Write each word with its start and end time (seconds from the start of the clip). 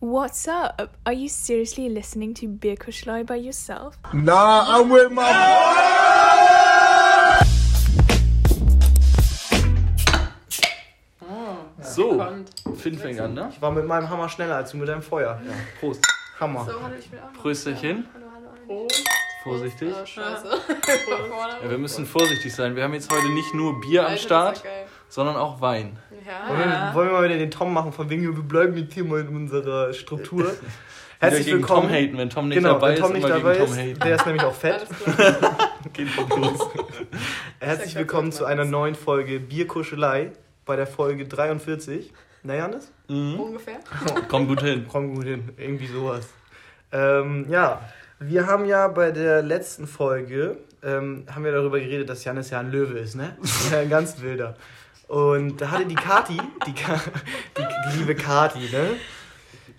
What's 0.00 0.46
up? 0.46 0.96
Are 1.04 1.12
you 1.12 1.28
seriously 1.28 1.88
listening 1.88 2.32
to 2.34 2.46
Beer 2.46 2.76
Kuschlei 2.76 3.26
by 3.26 3.34
yourself? 3.36 3.98
Nah, 4.14 4.64
I'm 4.78 4.88
with 4.90 5.10
my 5.10 5.24
So, 11.80 12.12
Gekonnt. 12.12 12.50
Finn 12.76 12.98
fängt 12.98 13.20
an, 13.20 13.34
ne? 13.34 13.50
Ich 13.52 13.60
war 13.62 13.70
mit 13.72 13.86
meinem 13.86 14.08
Hammer 14.08 14.28
schneller 14.28 14.56
als 14.56 14.70
du 14.72 14.76
mit 14.76 14.88
deinem 14.88 15.02
Feuer. 15.02 15.40
Ja, 15.44 15.52
Prost. 15.80 16.04
Hammer. 16.38 16.64
So, 16.64 16.80
hallo, 16.80 16.94
ich 16.98 17.10
will 17.10 17.18
auch 17.18 17.32
noch. 17.32 17.40
Prösterchen. 17.42 18.06
Hallo, 18.14 18.26
hallo, 18.34 18.48
hallo. 18.68 18.88
Vorsichtig. 19.42 19.92
Oh, 20.00 20.06
scheiße. 20.06 20.48
Ja, 21.62 21.70
wir 21.70 21.78
müssen 21.78 22.06
vorsichtig 22.06 22.54
sein. 22.54 22.76
Wir 22.76 22.84
haben 22.84 22.94
jetzt 22.94 23.10
heute 23.12 23.28
nicht 23.30 23.52
nur 23.54 23.80
Bier 23.80 24.06
am 24.06 24.16
Start, 24.16 24.62
sondern 25.08 25.36
auch 25.36 25.60
Wein. 25.60 25.98
Wollen, 26.28 26.58
wir, 26.58 26.90
wollen 26.92 27.08
wir 27.08 27.12
mal 27.14 27.24
wieder 27.24 27.38
den 27.38 27.50
Tom 27.50 27.72
machen, 27.72 27.90
von 27.90 28.10
wegen, 28.10 28.22
wir 28.22 28.42
bleiben 28.42 28.76
jetzt 28.76 28.92
hier 28.92 29.04
mal 29.04 29.20
in 29.20 29.28
unserer 29.28 29.94
Struktur. 29.94 30.52
Herzlich 31.20 31.46
Wieder 31.46 31.56
gegen 31.56 31.58
willkommen. 31.62 31.88
Tom 31.88 31.96
haten, 31.96 32.18
wenn 32.18 32.30
Tom 32.30 32.48
nicht 32.48 32.58
genau, 32.58 32.74
dabei 32.74 32.90
wenn 32.90 32.96
Tom 32.98 33.06
ist, 33.08 33.14
nicht 33.14 33.24
immer 33.24 33.34
dabei 33.34 33.52
gegen 33.54 33.64
Tom 33.64 33.72
ist, 33.72 33.80
haten. 33.80 34.00
der 34.00 34.14
ist 34.14 34.26
nämlich 34.26 34.44
auch 34.44 34.54
fett. 34.54 34.86
Geht 35.94 36.08
los. 36.16 36.68
Herzlich 37.60 37.94
willkommen 37.94 38.30
zu 38.30 38.44
einer 38.44 38.66
neuen 38.66 38.94
Folge 38.94 39.40
Bierkuschelei 39.40 40.32
bei 40.66 40.76
der 40.76 40.86
Folge 40.86 41.26
43. 41.26 42.12
Na, 42.42 42.54
Janis? 42.54 42.92
Mhm. 43.08 43.40
Ungefähr. 43.40 43.78
Komm 44.28 44.48
gut 44.48 44.60
hin. 44.60 44.84
Komm 44.86 45.14
gut 45.14 45.24
hin, 45.24 45.48
irgendwie 45.56 45.86
sowas. 45.86 46.28
Ähm, 46.92 47.46
ja, 47.48 47.80
wir 48.20 48.46
haben 48.46 48.66
ja 48.66 48.86
bei 48.88 49.12
der 49.12 49.42
letzten 49.42 49.86
Folge 49.86 50.58
ähm, 50.82 51.24
haben 51.34 51.44
wir 51.44 51.52
darüber 51.52 51.80
geredet, 51.80 52.08
dass 52.10 52.22
Janis 52.22 52.50
ja 52.50 52.60
ein 52.60 52.70
Löwe 52.70 52.98
ist, 52.98 53.16
ne? 53.16 53.36
Ja, 53.72 53.78
ein 53.78 53.88
ganz 53.88 54.20
wilder. 54.20 54.56
Und 55.08 55.60
da 55.60 55.70
hatte 55.70 55.86
die 55.86 55.94
Kati, 55.94 56.36
die, 56.66 56.74
Ka 56.74 57.00
die, 57.56 57.62
die 57.92 57.98
liebe 57.98 58.14
Kati, 58.14 58.58
ne? 58.70 58.90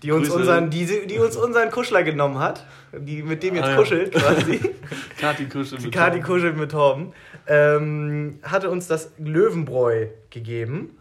Die 0.02 0.10
uns, 0.12 0.28
Grüße. 0.28 0.38
unseren, 0.40 0.70
die, 0.70 1.06
die 1.06 1.18
uns 1.18 1.36
unseren 1.36 1.70
Kuschler 1.70 2.02
genommen 2.02 2.38
hat, 2.38 2.66
die 2.96 3.22
mit 3.22 3.42
dem 3.42 3.54
jetzt 3.54 3.66
Ah, 3.66 3.70
ja. 3.70 3.76
kuschelt 3.76 4.12
quasi. 4.14 4.58
Kati 5.18 5.46
kuschelt 5.46 5.80
Die 5.82 5.86
mit 5.86 5.94
Kati 5.94 6.18
Tom. 6.18 6.26
kuschelt 6.26 6.56
mit 6.56 6.70
Torben. 6.70 7.12
Ähm, 7.46 8.38
hatte 8.42 8.70
uns 8.70 8.86
das 8.88 9.12
Löwenbräu 9.18 10.06
gegeben. 10.30 10.98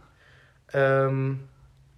Ähm, 0.73 1.39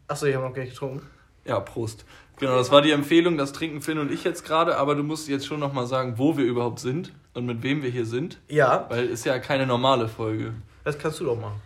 achso, 0.08 0.26
ich 0.28 0.36
habe 0.36 0.46
noch 0.46 0.54
gar 0.54 0.62
nicht 0.62 0.72
getrunken. 0.74 1.06
Ja, 1.46 1.60
Prost. 1.60 2.06
Genau, 2.40 2.56
das 2.56 2.72
war 2.72 2.82
die 2.82 2.92
Empfehlung, 2.92 3.38
das 3.38 3.52
trinken 3.52 3.82
Finn 3.82 3.98
und 4.00 4.12
ich 4.12 4.24
jetzt 4.24 4.46
gerade, 4.46 4.78
aber 4.78 4.96
du 4.96 5.04
musst 5.04 5.28
jetzt 5.28 5.46
schon 5.46 5.60
nochmal 5.60 5.86
sagen, 5.88 6.14
wo 6.18 6.38
wir 6.38 6.46
überhaupt 6.46 6.80
sind 6.80 7.12
und 7.34 7.46
mit 7.46 7.62
wem 7.64 7.84
wir 7.84 7.90
hier 7.90 8.06
sind, 8.06 8.40
Ja, 8.48 8.86
weil 8.90 9.06
ist 9.08 9.26
ja 9.26 9.38
keine 9.40 9.68
normale 9.68 10.08
Folge. 10.08 10.54
das 10.84 10.98
kannst 10.98 11.20
du 11.20 11.26
doch 11.26 11.40
machen. 11.40 11.62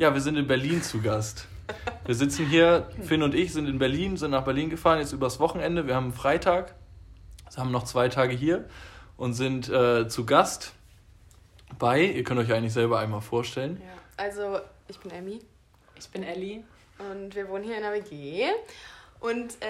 Ja, 0.00 0.14
wir 0.14 0.22
sind 0.22 0.38
in 0.38 0.46
Berlin 0.46 0.82
zu 0.82 1.02
Gast. 1.02 1.46
Wir 2.06 2.14
sitzen 2.14 2.46
hier, 2.46 2.88
Finn 3.02 3.22
und 3.22 3.34
ich 3.34 3.52
sind 3.52 3.68
in 3.68 3.78
Berlin, 3.78 4.16
sind 4.16 4.30
nach 4.30 4.44
Berlin 4.46 4.70
gefahren, 4.70 4.98
jetzt 4.98 5.12
übers 5.12 5.40
Wochenende. 5.40 5.86
Wir 5.86 5.94
haben 5.94 6.14
Freitag, 6.14 6.74
also 7.44 7.58
haben 7.58 7.70
noch 7.70 7.84
zwei 7.84 8.08
Tage 8.08 8.34
hier 8.34 8.64
und 9.18 9.34
sind 9.34 9.68
äh, 9.68 10.08
zu 10.08 10.24
Gast 10.24 10.72
bei, 11.78 12.02
ihr 12.02 12.24
könnt 12.24 12.40
euch 12.40 12.50
eigentlich 12.50 12.72
selber 12.72 12.98
einmal 12.98 13.20
vorstellen. 13.20 13.78
Ja. 13.78 13.92
Also, 14.24 14.60
ich 14.88 14.98
bin 15.00 15.10
Emmy 15.10 15.40
Ich 15.98 16.08
bin 16.08 16.22
Ellie. 16.22 16.64
und 16.98 17.34
wir 17.34 17.50
wohnen 17.50 17.64
hier 17.64 17.76
in 17.76 17.82
der 17.82 17.92
WG. 17.92 18.46
Und 19.20 19.52
äh, 19.62 19.66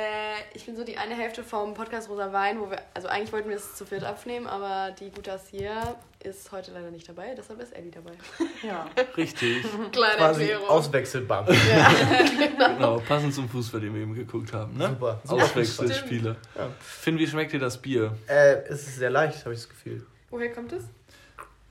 ich 0.54 0.64
bin 0.66 0.76
so 0.76 0.84
die 0.84 0.96
eine 0.96 1.14
Hälfte 1.16 1.42
vom 1.42 1.74
Podcast 1.74 2.08
Rosa 2.08 2.32
Wein, 2.32 2.60
wo 2.60 2.70
wir, 2.70 2.80
also 2.94 3.08
eigentlich 3.08 3.32
wollten 3.32 3.48
wir 3.48 3.56
es 3.56 3.74
zu 3.74 3.84
viert 3.84 4.04
aufnehmen, 4.04 4.46
aber 4.46 4.92
die 4.92 5.10
Gutas 5.10 5.48
hier 5.50 5.96
ist 6.22 6.52
heute 6.52 6.70
leider 6.70 6.92
nicht 6.92 7.08
dabei, 7.08 7.34
deshalb 7.36 7.60
ist 7.60 7.72
Ellie 7.74 7.90
dabei. 7.90 8.12
Ja. 8.62 8.86
Richtig, 9.16 9.62
Kleine 9.90 10.16
Quasi 10.18 10.42
Erklärung. 10.42 10.68
Auswechselbank. 10.68 11.48
genau, 12.58 12.98
passend 13.00 13.34
zum 13.34 13.48
Fußball, 13.48 13.80
den 13.80 13.92
wir 13.94 14.02
eben 14.02 14.14
geguckt 14.14 14.52
haben. 14.52 14.76
Ne? 14.76 14.88
Super. 14.90 15.20
super 15.24 15.42
Auswechselspieler. 15.42 16.36
Ja. 16.56 16.68
Finn, 16.80 17.18
wie 17.18 17.26
schmeckt 17.26 17.52
dir 17.52 17.58
das 17.58 17.76
Bier? 17.78 18.16
Äh, 18.28 18.56
es 18.68 18.86
ist 18.86 18.96
sehr 18.98 19.10
leicht, 19.10 19.44
habe 19.44 19.54
ich 19.54 19.60
das 19.62 19.68
Gefühl. 19.68 20.06
Woher 20.30 20.52
kommt 20.52 20.72
es? 20.72 20.84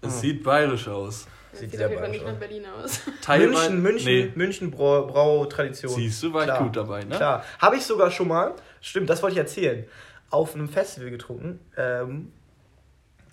Es 0.02 0.13
Hm. 0.16 0.19
sieht 0.19 0.44
bayerisch 0.44 0.88
aus. 0.88 1.28
Das 1.52 1.60
Sieht 1.62 1.72
sehr 1.72 1.86
auf 1.88 1.92
jeden 1.92 2.02
Fall 2.04 2.10
bayerisch 2.12 2.12
nicht 2.12 2.26
nach 2.26 2.34
aus. 2.34 2.40
Berlin 2.40 2.66
aus. 2.84 3.02
Teilweise. 3.22 3.70
München, 3.72 3.82
München, 3.82 4.06
Nee, 4.06 4.32
München 4.36 4.72
Brau, 4.72 5.08
Brautradition. 5.08 5.92
siehst 5.94 6.22
du, 6.24 6.34
war 6.34 6.42
ich 6.44 6.48
Klar. 6.48 6.64
gut 6.64 6.76
dabei, 6.76 7.04
ne? 7.04 7.16
Klar. 7.16 7.44
Habe 7.60 7.78
ich 7.78 7.84
sogar 7.86 8.12
schon 8.12 8.28
mal, 8.28 8.54
stimmt, 8.82 9.10
das 9.10 9.22
wollte 9.24 9.34
ich 9.34 9.40
erzählen, 9.40 9.86
auf 10.30 10.54
einem 10.54 10.70
Festival 10.70 11.10
getrunken. 11.10 11.60
Ähm, 11.78 12.32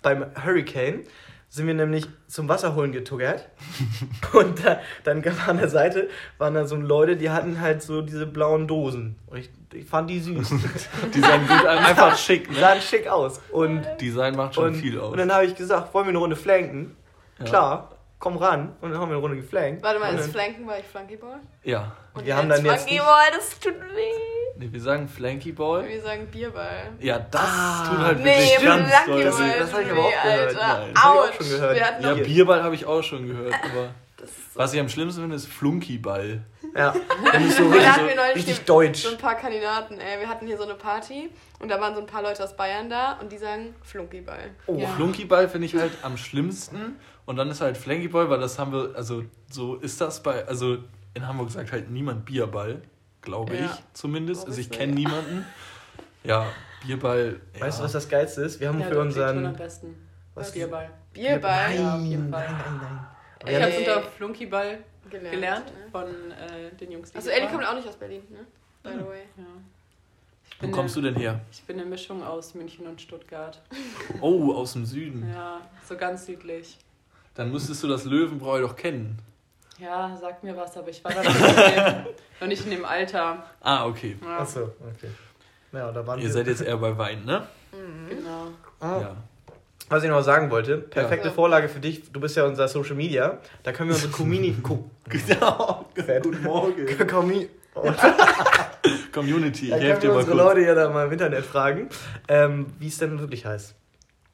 beim 0.01 0.25
Hurricane 0.43 1.03
sind 1.49 1.65
wir 1.67 1.73
nämlich 1.75 2.07
zum 2.27 2.49
Wasserholen 2.49 2.91
getuckert. 2.91 3.47
Und 4.33 4.65
da, 4.65 4.79
dann 5.03 5.21
gab 5.21 5.47
an 5.47 5.57
der 5.57 5.69
Seite 5.69 6.09
waren 6.37 6.53
da 6.55 6.65
so 6.65 6.75
Leute, 6.75 7.15
die 7.17 7.29
hatten 7.29 7.61
halt 7.61 7.81
so 7.81 8.01
diese 8.01 8.25
blauen 8.27 8.67
Dosen. 8.67 9.15
Und 9.27 9.37
ich, 9.37 9.49
ich 9.73 9.85
fand 9.85 10.09
die 10.09 10.19
süß. 10.19 10.49
Die 11.13 11.19
sahen 11.21 11.47
gut 11.47 11.65
einfach 11.65 12.17
schick, 12.17 12.47
Die 12.49 12.53
ne? 12.55 12.59
sahen 12.59 12.81
schick 12.81 13.07
aus. 13.07 13.39
Und, 13.51 13.85
Design 14.01 14.35
macht 14.35 14.55
schon 14.55 14.65
und, 14.69 14.75
viel 14.75 14.99
aus. 14.99 15.11
und 15.11 15.17
dann 15.19 15.31
habe 15.31 15.45
ich 15.45 15.55
gesagt, 15.55 15.93
wollen 15.93 16.05
wir 16.07 16.09
eine 16.09 16.17
Runde 16.19 16.35
flanken? 16.35 16.95
Ja. 17.39 17.45
Klar, 17.45 17.96
komm 18.19 18.37
ran. 18.37 18.75
Und 18.81 18.91
dann 18.91 18.99
haben 18.99 19.09
wir 19.09 19.15
eine 19.15 19.21
Runde 19.21 19.37
geflankt. 19.37 19.83
Warte 19.83 19.99
mal, 19.99 20.13
ist 20.13 20.23
dann, 20.25 20.31
Flanken 20.31 20.65
bei 20.65 20.79
euch 20.79 20.85
Flunkyball? 20.85 21.39
Ja. 21.63 21.91
Und 22.13 22.25
Wir 22.25 22.35
haben 22.35 22.49
dann 22.49 22.63
jetzt 22.65 22.87
Flunkyball, 22.87 23.25
das 23.35 23.59
tut 23.59 23.73
weh. 23.73 24.59
Nee, 24.59 24.69
wir 24.71 24.81
sagen 24.81 25.07
Flanky 25.07 25.51
Ball. 25.51 25.87
Wir 25.87 26.01
sagen 26.01 26.25
Bierball. 26.31 26.89
Ja, 26.99 27.19
das 27.19 27.41
Ah. 27.43 27.87
tut 27.89 27.97
halt 27.99 28.19
Nee, 28.23 28.25
wirklich 28.25 28.63
ganz 28.63 29.05
doll 29.05 29.23
Das- 29.23 29.37
das 29.37 29.73
hab 29.73 29.81
ich 29.81 29.87
tut 29.87 29.97
aber 29.97 30.05
auch 30.07 30.23
gehört. 30.23 30.47
Alter. 30.47 30.53
Nein. 30.55 30.55
Das 30.55 30.63
hab 30.67 30.89
ich 30.89 30.97
auch 30.97 31.23
Autsch. 31.27 31.35
schon 31.37 31.49
gehört. 31.49 32.03
Ja, 32.03 32.13
Bierball 32.15 32.63
habe 32.63 32.73
ich 32.75 32.85
auch 32.87 33.03
schon 33.03 33.27
gehört, 33.27 33.53
aber 33.63 33.89
so 34.19 34.59
was 34.59 34.73
ich 34.73 34.79
am 34.79 34.89
schlimmsten 34.89 35.21
finde, 35.21 35.35
ist 35.35 35.47
Flunkyball. 35.47 36.41
Ja, 36.75 36.89
und 36.91 37.51
so 37.51 37.67
richtig, 37.69 37.87
hatten 37.87 38.07
wir 38.07 38.35
richtig 38.35 38.65
deutsch. 38.65 39.03
so 39.03 39.09
ein 39.11 39.17
paar 39.19 39.35
Kandidaten, 39.35 39.99
ey. 39.99 40.19
Wir 40.19 40.27
hatten 40.27 40.47
hier 40.47 40.57
so 40.57 40.63
eine 40.63 40.73
Party 40.73 41.29
und 41.59 41.69
da 41.69 41.79
waren 41.79 41.93
so 41.93 42.01
ein 42.01 42.07
paar 42.07 42.23
Leute 42.23 42.43
aus 42.43 42.55
Bayern 42.57 42.89
da 42.89 43.13
und 43.21 43.31
die 43.31 43.37
sagen 43.37 43.75
Flunkyball. 43.83 44.49
Oh. 44.65 44.75
Ja. 44.75 44.87
Flunkyball 44.89 45.47
finde 45.49 45.67
ich 45.67 45.75
halt 45.75 45.91
am 46.01 46.17
schlimmsten 46.17 46.99
und 47.27 47.35
dann 47.35 47.51
ist 47.51 47.61
halt 47.61 47.77
Flankyball, 47.77 48.27
weil 48.31 48.39
das 48.39 48.57
haben 48.57 48.71
wir, 48.73 48.95
also 48.95 49.23
so 49.51 49.75
ist 49.75 50.01
das 50.01 50.23
bei, 50.23 50.47
also 50.47 50.79
in 51.13 51.27
Hamburg 51.27 51.51
sagt 51.51 51.71
halt 51.71 51.91
niemand 51.91 52.25
Bierball, 52.25 52.81
glaube 53.21 53.55
Ja. 53.55 53.65
ich 53.65 53.71
zumindest. 53.93 54.41
Glaub 54.41 54.49
Also 54.49 54.61
ich 54.61 54.69
kenne 54.71 54.93
nicht. 54.93 55.07
niemanden. 55.07 55.45
Ja, 56.23 56.47
Bierball. 56.85 57.39
Weißt 57.59 57.77
du, 57.77 57.81
ja. 57.81 57.85
was 57.85 57.91
das 57.91 58.09
Geilste 58.09 58.41
ist? 58.41 58.59
Wir 58.59 58.69
haben 58.69 58.79
Ja, 58.79 58.87
für 58.87 58.93
schon 58.93 59.01
am 59.01 59.07
unseren. 59.07 59.55
besten. 59.55 59.95
Was? 60.35 60.51
Bierball. 60.51 60.89
Bierball? 61.13 61.75
Ja, 61.75 61.95
auf 61.95 62.01
jeden 62.01 62.29
nein, 62.29 62.43
Fall. 62.47 62.51
nein, 62.57 62.79
nein. 62.81 63.07
Ich 63.47 63.55
habe 63.61 63.71
es 63.71 63.77
unter 63.79 64.01
Flunkyball 64.03 64.77
Gelernt. 65.09 65.31
gelernt 65.35 65.65
ne? 65.67 65.91
von 65.91 66.05
äh, 66.31 66.75
den 66.75 66.91
Jungs, 66.91 67.11
die 67.11 67.17
Also 67.17 67.29
Ellie 67.29 67.47
kommt 67.49 67.65
auch 67.65 67.75
nicht 67.75 67.87
aus 67.87 67.95
Berlin, 67.95 68.23
ne? 68.29 68.39
By 68.83 68.89
the 68.99 69.05
way. 69.07 69.21
Ja. 69.37 69.43
Ich 70.59 70.67
Wo 70.67 70.71
kommst 70.71 70.95
du 70.95 71.01
denn 71.01 71.15
her? 71.15 71.41
Ich 71.51 71.61
bin 71.63 71.79
eine 71.79 71.87
Mischung 71.89 72.23
aus 72.23 72.53
München 72.55 72.87
und 72.87 72.99
Stuttgart. 73.01 73.61
Oh, 74.21 74.53
aus 74.53 74.73
dem 74.73 74.85
Süden. 74.85 75.29
Ja, 75.33 75.61
so 75.87 75.95
ganz 75.97 76.25
südlich. 76.25 76.77
Dann 77.37 77.51
müsstest 77.51 77.83
du 77.83 77.87
das 77.87 78.03
Löwenbräu 78.05 78.61
doch 78.61 78.75
kennen. 78.75 79.17
Ja, 79.79 80.17
sag 80.19 80.43
mir 80.43 80.57
was, 80.57 80.75
aber 80.75 80.89
ich 80.89 81.03
war 81.03 81.13
da 81.13 81.21
noch 81.23 81.33
nicht, 81.33 81.47
in 81.47 81.83
dem, 81.83 82.05
noch 82.41 82.47
nicht 82.47 82.63
in 82.65 82.71
dem 82.71 82.85
Alter. 82.85 83.43
Ah, 83.61 83.85
okay. 83.85 84.17
Ja, 84.23 84.39
Achso, 84.39 84.61
okay. 84.63 85.09
Ja, 85.71 85.91
da 85.91 86.05
waren 86.07 86.19
Ihr 86.19 86.25
wir. 86.25 86.33
seid 86.33 86.47
jetzt 86.47 86.61
eher 86.61 86.77
bei 86.77 86.97
Wein, 86.97 87.23
ne? 87.25 87.43
Genau. 88.09 88.47
Ah, 88.79 89.01
Ja. 89.01 89.15
Was 89.89 90.03
ich 90.03 90.09
noch 90.09 90.21
sagen 90.21 90.49
wollte, 90.51 90.79
perfekte 90.79 91.27
Ja. 91.29 91.33
Vorlage 91.33 91.69
für 91.69 91.79
dich, 91.79 92.11
du 92.11 92.19
bist 92.19 92.35
ja 92.35 92.43
unser 92.45 92.67
Social 92.67 92.95
Media, 92.95 93.37
da 93.63 93.71
können 93.71 93.87
wir 93.89 93.95
unsere 93.95 94.11
Community. 94.11 94.59
Co 94.63 94.89
Genau. 95.07 95.85
Guten 95.95 96.43
Morgen. 96.43 96.85
Commu- 96.85 97.47
Community, 99.13 99.69
da 99.69 99.75
ich 99.77 99.81
können 99.81 99.81
helfe 99.83 100.01
dir 100.01 100.07
wir 100.07 100.13
mal 100.13 100.19
unsere 100.19 100.35
kurz. 100.37 100.45
Leute 100.55 100.61
ja 100.67 100.75
da 100.75 100.89
mal 100.89 101.05
im 101.05 101.11
Internet 101.13 101.45
fragen, 101.45 101.89
ähm, 102.27 102.65
wie 102.79 102.87
es 102.87 102.97
denn 102.97 103.19
wirklich 103.19 103.45
heißt. 103.45 103.75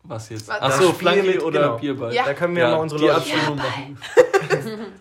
Was 0.05 0.29
jetzt? 0.29 0.47
Was? 0.49 0.61
Achso, 0.61 0.89
Das 0.89 0.97
Flanky 0.97 1.27
mit- 1.27 1.41
oder 1.43 1.61
genau. 1.61 1.77
Bierball? 1.77 2.13
Ja. 2.13 2.25
Da 2.25 2.33
können 2.33 2.55
wir 2.57 2.63
Ja, 2.63 2.71
mal 2.71 2.77
unsere 2.81 2.99
die 2.99 3.07
Leute. 3.07 3.17
Abstimmung 3.17 3.55
machen. 3.57 3.97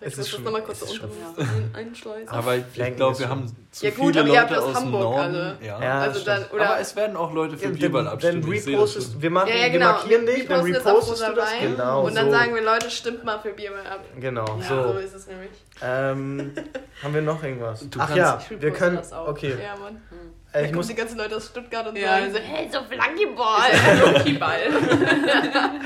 Ich 0.05 0.07
ist 0.07 0.17
muss 0.17 0.25
das 0.25 0.29
schon- 0.29 0.43
nochmal 0.43 0.61
kurz 0.63 0.81
es 0.81 0.91
ist 0.91 0.99
unten 1.01 1.15
schon- 1.35 1.45
ein- 1.45 1.75
einschleusen. 1.87 2.29
Aber 2.29 2.55
ich 2.55 2.95
glaube, 2.95 3.19
wir 3.19 3.29
haben 3.29 3.45
zu 3.71 3.85
Ja 3.85 3.91
gut, 3.91 4.07
viele 4.13 4.19
aber 4.21 4.29
ihr 4.33 4.41
habt 4.41 4.51
Leute 4.51 4.63
aus 4.63 4.75
Hamburg 4.75 5.01
Norden. 5.01 5.19
alle. 5.19 5.57
Ja. 5.61 5.81
Ja, 5.81 5.99
also 5.99 6.25
dann, 6.25 6.45
oder 6.51 6.69
Aber 6.71 6.79
es 6.79 6.95
werden 6.95 7.15
auch 7.17 7.33
Leute 7.33 7.57
für 7.57 7.65
Ja, 7.65 7.71
Bierball 7.71 8.07
abstimmen. 8.07 8.41
dann 8.41 8.51
das 8.51 8.67
repostest, 8.67 9.21
wir 9.21 9.29
machen, 9.29 9.49
ja, 9.49 9.55
ja, 9.55 9.63
wir 9.63 9.69
genau. 9.71 9.85
markieren 9.91 10.25
dich, 10.25 10.47
dann 10.47 10.59
es 10.67 10.85
repostest 10.85 11.27
du 11.27 11.33
das. 11.35 11.49
Genau, 11.61 12.03
Und 12.05 12.15
dann 12.15 12.25
so. 12.27 12.31
sagen 12.31 12.55
wir, 12.55 12.61
Leute, 12.63 12.89
stimmt 12.89 13.23
mal 13.25 13.39
für 13.39 13.49
Bierball 13.51 13.85
ab. 13.85 13.99
Genau, 14.19 14.45
Ja, 14.61 14.67
so. 14.67 14.93
so 14.93 14.99
ist 14.99 15.13
es 15.15 15.27
nämlich. 15.27 15.49
Ähm, 15.81 16.51
haben 17.03 17.13
wir 17.13 17.21
noch 17.21 17.43
irgendwas? 17.43 17.87
Du 17.89 17.99
Ach 18.01 18.15
ja, 18.15 18.39
wir 18.49 18.71
können. 18.71 18.95
das 18.97 19.11
auch. 19.13 19.27
Okay, 19.27 19.55
Äh, 20.53 20.65
Ich 20.67 20.73
muss 20.73 20.87
die 20.87 20.95
ganzen 20.95 21.17
Leute 21.17 21.35
aus 21.35 21.47
Stuttgart 21.47 21.87
und 21.87 21.97
Ja. 21.97 22.19
sagen 22.19 22.31
so, 22.33 22.39
hey, 22.39 22.69
so 22.71 22.79
Flunkyball. 22.83 23.71
Flunkyball. 23.73 24.59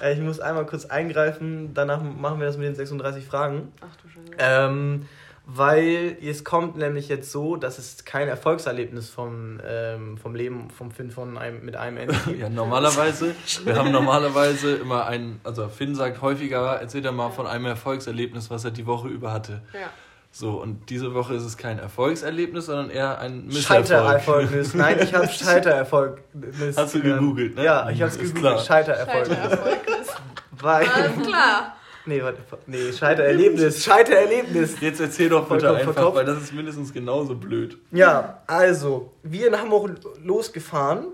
Äh, 0.00 0.14
ich 0.14 0.20
muss 0.20 0.40
einmal 0.40 0.66
kurz 0.66 0.84
eingreifen, 0.86 1.74
danach 1.74 2.02
machen 2.02 2.40
wir 2.40 2.46
das 2.48 2.56
mit 2.56 2.66
den 2.66 2.74
36 2.74 3.24
Fragen. 3.24 3.72
Ach 3.80 3.94
du 4.02 4.08
Scheiße. 4.08 4.36
Ähm, 4.36 5.06
weil 5.46 6.16
es 6.20 6.42
kommt 6.44 6.76
nämlich 6.76 7.08
jetzt 7.08 7.30
so, 7.30 7.54
dass 7.56 7.78
es 7.78 8.04
kein 8.04 8.26
Erfolgserlebnis 8.26 9.10
vom, 9.10 9.60
ähm, 9.64 10.16
vom 10.18 10.34
Leben 10.34 10.70
vom 10.70 10.90
Finn 10.90 11.10
von 11.12 11.38
einem, 11.38 11.64
mit 11.64 11.76
einem 11.76 11.98
Ende 11.98 12.14
gibt. 12.26 12.40
Ja, 12.40 12.48
normalerweise, 12.48 13.34
wir 13.64 13.76
haben 13.76 13.92
normalerweise 13.92 14.74
immer 14.76 15.06
ein, 15.06 15.40
also 15.44 15.68
Finn 15.68 15.94
sagt 15.94 16.20
häufiger, 16.20 16.76
erzählt 16.80 17.04
er 17.04 17.12
mal 17.12 17.30
von 17.30 17.46
einem 17.46 17.66
Erfolgserlebnis, 17.66 18.50
was 18.50 18.64
er 18.64 18.72
die 18.72 18.86
Woche 18.86 19.06
über 19.08 19.32
hatte. 19.32 19.62
Ja. 19.72 19.90
So, 20.34 20.62
und 20.62 20.88
diese 20.88 21.12
Woche 21.12 21.34
ist 21.34 21.42
es 21.42 21.58
kein 21.58 21.78
Erfolgserlebnis, 21.78 22.66
sondern 22.66 22.88
eher 22.88 23.18
ein 23.18 23.46
Misserfolg. 23.46 23.86
Scheitererfolgnis. 23.86 24.74
Nein, 24.74 24.98
ich 25.02 25.12
habe 25.12 25.28
Scheitererfolgnis. 25.28 26.76
Hast 26.76 26.94
du 26.94 27.00
gelernt. 27.02 27.20
gegoogelt, 27.20 27.54
ne? 27.56 27.64
Ja, 27.64 27.90
ich 27.90 28.00
habe 28.00 28.10
es 28.10 28.18
gegoogelt. 28.18 28.40
klar. 28.40 28.58
Scheitererfolgnis. 28.58 29.36
Scheitererfolgnis. 29.38 30.08
Weil. 30.52 30.88
Alles 30.88 31.26
klar. 31.28 31.76
Nee, 32.06 32.22
warte. 32.22 32.38
Nee, 32.66 32.92
Scheitererlebnis. 32.92 33.84
Scheitererlebnis. 33.84 34.80
Jetzt 34.80 35.00
erzähl 35.00 35.28
doch 35.28 35.42
bitte 35.42 35.60
Vollkommen 35.60 35.76
einfach, 35.80 35.92
verkopft. 35.92 36.16
weil 36.16 36.24
das 36.24 36.42
ist 36.42 36.52
mindestens 36.54 36.92
genauso 36.94 37.34
blöd. 37.36 37.76
Ja, 37.92 38.42
also, 38.46 39.12
wir 39.22 39.48
in 39.48 39.56
Hamburg 39.58 40.00
losgefahren. 40.24 41.08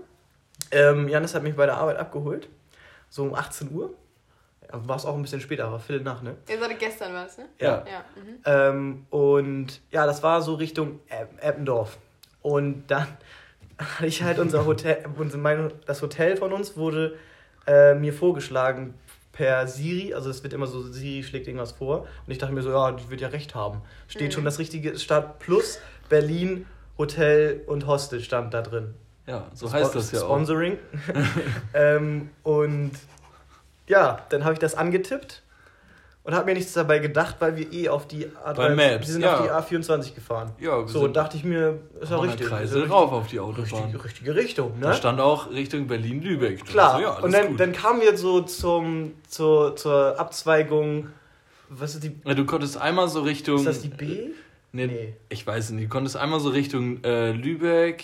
Ähm, 0.71 1.09
Janis 1.09 1.35
hat 1.35 1.43
mich 1.43 1.55
bei 1.55 1.65
der 1.65 1.77
Arbeit 1.77 1.97
abgeholt. 1.97 2.47
So 3.09 3.23
um 3.23 3.35
18 3.35 3.69
Uhr. 3.73 3.93
War 4.71 4.95
es 4.97 5.05
auch 5.05 5.15
ein 5.15 5.21
bisschen 5.23 5.41
später, 5.41 5.65
aber 5.65 5.79
Viertel 5.79 6.03
nach, 6.03 6.21
ne? 6.21 6.35
Ihr 6.47 6.59
seid 6.59 6.77
gestern 6.79 7.13
was, 7.13 7.37
ne? 7.37 7.45
Ja. 7.59 7.83
Ja. 7.87 8.05
Mhm. 8.15 8.37
Ähm, 8.45 9.05
und 9.09 9.81
ja, 9.91 10.05
das 10.05 10.21
war 10.21 10.41
so 10.41 10.53
Richtung 10.55 10.99
Epp- 11.09 11.39
Eppendorf. 11.41 11.97
Und 12.41 12.83
dann 12.87 13.07
hatte 13.79 14.05
ich 14.05 14.21
halt 14.23 14.37
unser 14.39 14.65
Hotel, 14.65 15.05
unser, 15.17 15.37
mein, 15.39 15.71
das 15.85 16.01
Hotel 16.01 16.37
von 16.37 16.53
uns 16.53 16.77
wurde 16.77 17.15
äh, 17.65 17.95
mir 17.95 18.13
vorgeschlagen 18.13 18.93
per 19.31 19.65
Siri. 19.67 20.13
Also 20.13 20.29
es 20.29 20.43
wird 20.43 20.53
immer 20.53 20.67
so, 20.67 20.81
Siri 20.83 21.23
schlägt 21.23 21.47
irgendwas 21.47 21.71
vor. 21.71 22.01
Und 22.25 22.31
ich 22.31 22.37
dachte 22.37 22.53
mir 22.53 22.61
so, 22.61 22.69
ja, 22.71 22.91
die 22.91 23.09
wird 23.09 23.21
ja 23.21 23.29
recht 23.29 23.55
haben. 23.55 23.81
Steht 24.07 24.27
Mhm. 24.29 24.31
schon 24.33 24.45
das 24.45 24.59
richtige 24.59 24.97
Stadt 24.99 25.39
plus 25.39 25.79
Berlin, 26.09 26.65
Hotel 26.97 27.61
und 27.65 27.87
Hostel 27.87 28.19
stand 28.21 28.53
da 28.53 28.61
drin. 28.61 28.93
Ja, 29.25 29.47
so 29.53 29.71
heißt 29.71 29.95
das 29.95 30.11
ja 30.11 30.19
auch. 30.21 30.25
Sponsoring. 30.25 30.77
ähm, 31.73 32.29
und 32.43 32.91
ja, 33.89 34.25
dann 34.29 34.43
habe 34.45 34.53
ich 34.53 34.59
das 34.59 34.75
angetippt 34.75 35.43
und 36.23 36.33
habe 36.35 36.45
mir 36.45 36.53
nichts 36.53 36.73
dabei 36.73 36.99
gedacht, 36.99 37.35
weil 37.39 37.55
wir 37.57 37.73
eh 37.73 37.89
auf 37.89 38.07
die 38.07 38.25
A3, 38.27 38.53
Bei 38.53 38.69
Maps, 38.75 39.07
wir 39.07 39.13
sind 39.13 39.21
ja. 39.23 39.39
auf 39.39 39.67
die 39.69 39.75
A24 39.75 40.13
gefahren. 40.15 40.51
Ja, 40.59 40.87
So, 40.87 41.07
dachte 41.07 41.37
ich 41.37 41.43
mir, 41.43 41.79
ist 41.99 42.11
ja 42.11 42.19
einer 42.19 42.27
richtig. 42.31 42.47
Kreisel 42.47 42.83
ist 42.83 42.89
ja 42.89 42.93
rauf 42.95 43.11
auf 43.11 43.27
die 43.27 43.37
richtig, 43.37 43.59
Autobahn. 43.73 43.83
richtige, 43.83 44.03
richtige 44.05 44.35
Richtung, 44.35 44.73
Da 44.79 44.89
ne? 44.89 44.93
stand 44.95 45.19
auch 45.19 45.49
Richtung 45.49 45.87
Berlin-Lübeck. 45.87 46.65
Klar. 46.65 46.93
Also, 46.95 47.03
ja, 47.03 47.17
und 47.19 47.33
dann, 47.33 47.47
gut. 47.47 47.59
dann 47.59 47.71
kamen 47.73 48.01
wir 48.01 48.15
so 48.17 48.41
zum, 48.41 49.13
zur, 49.27 49.75
zur 49.75 50.19
Abzweigung, 50.19 51.07
was 51.69 51.95
ist 51.95 52.03
die, 52.03 52.15
ja, 52.25 52.33
du 52.33 52.45
konntest 52.45 52.77
einmal 52.77 53.07
so 53.09 53.21
Richtung. 53.21 53.57
ist 53.57 53.65
das 53.67 53.81
die 53.81 53.89
B? 53.89 54.29
Nee, 54.71 54.85
Nee. 54.85 55.13
Ich 55.29 55.45
weiß 55.47 55.71
nicht. 55.71 55.85
Du 55.85 55.89
konntest 55.89 56.15
einmal 56.15 56.39
so 56.39 56.49
Richtung 56.49 57.03
äh, 57.03 57.31
Lübeck, 57.31 58.03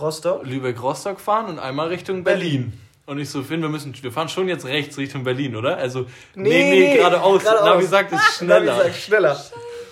Rostock? 0.00 0.44
Lübeck-Rostock 0.46 1.18
fahren 1.18 1.46
und 1.46 1.58
einmal 1.58 1.88
Richtung 1.88 2.22
Berlin. 2.22 2.72
Und 3.06 3.18
ich 3.20 3.30
so, 3.30 3.42
Finn, 3.42 3.62
wir 3.62 3.68
müssen, 3.68 3.94
wir 4.02 4.10
fahren 4.12 4.28
schon 4.28 4.48
jetzt 4.48 4.64
rechts 4.66 4.98
Richtung 4.98 5.22
Berlin, 5.24 5.54
oder? 5.56 5.76
Also, 5.78 6.06
nee, 6.34 6.70
nee, 6.70 6.96
geradeaus. 6.96 7.44
Navi 7.44 7.84
sagt 7.84 8.12
es 8.12 8.20
schneller. 8.38 8.76
Navi 8.76 8.84
sagt 8.90 8.96
schneller. 8.96 9.40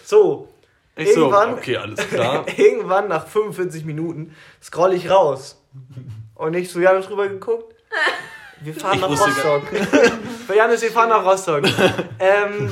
So, 0.05 0.49
Ich 0.97 1.13
so, 1.15 1.21
irgendwann- 1.21 1.55
okay, 1.55 1.77
alles 1.77 2.07
klar. 2.09 2.45
irgendwann 2.57 3.09
nach 3.09 3.27
45 3.29 3.85
Minuten 3.85 4.35
scroll 4.63 4.93
ich 4.95 5.09
raus. 5.11 5.61
Und 6.35 6.55
ich 6.55 6.71
so, 6.71 6.81
Janis 6.81 7.07
drüber 7.07 7.29
geguckt. 7.29 7.75
Wir 8.61 8.75
fahren 8.75 8.95
Ich 8.97 9.01
nach 9.01 9.11
Rostock. 9.11 9.63
Für 10.47 10.57
Janis, 10.57 10.83
wir 10.83 10.91
fahren 10.91 11.11
nach 11.11 11.25
Rostock. 11.25 11.63
ähm, 12.19 12.71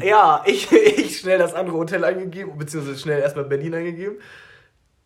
ja, 0.00 0.42
ich, 0.46 0.70
ich 0.70 1.18
schnell 1.18 1.38
das 1.38 1.54
andere 1.54 1.76
Hotel 1.76 2.04
eingegeben, 2.04 2.56
beziehungsweise 2.56 2.98
schnell 2.98 3.20
erstmal 3.20 3.44
Berlin 3.46 3.74
eingegeben. 3.74 4.16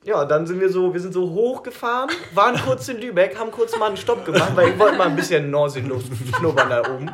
Ja, 0.06 0.24
dann 0.24 0.46
sind 0.46 0.60
wir 0.60 0.68
so, 0.68 0.92
wir 0.94 1.00
sind 1.00 1.12
so 1.12 1.28
hochgefahren, 1.30 2.08
waren 2.32 2.56
kurz 2.64 2.86
in 2.88 3.00
Lübeck, 3.00 3.36
haben 3.36 3.50
kurz 3.50 3.76
mal 3.76 3.88
einen 3.88 3.96
Stopp 3.96 4.24
gemacht, 4.24 4.52
weil 4.54 4.68
wir 4.68 4.78
wollten 4.78 4.96
mal 4.98 5.08
ein 5.08 5.16
bisschen 5.16 5.50
Nordsee-Luft 5.50 6.06
schnuppern 6.38 6.70
da 6.70 6.80
oben. 6.88 7.10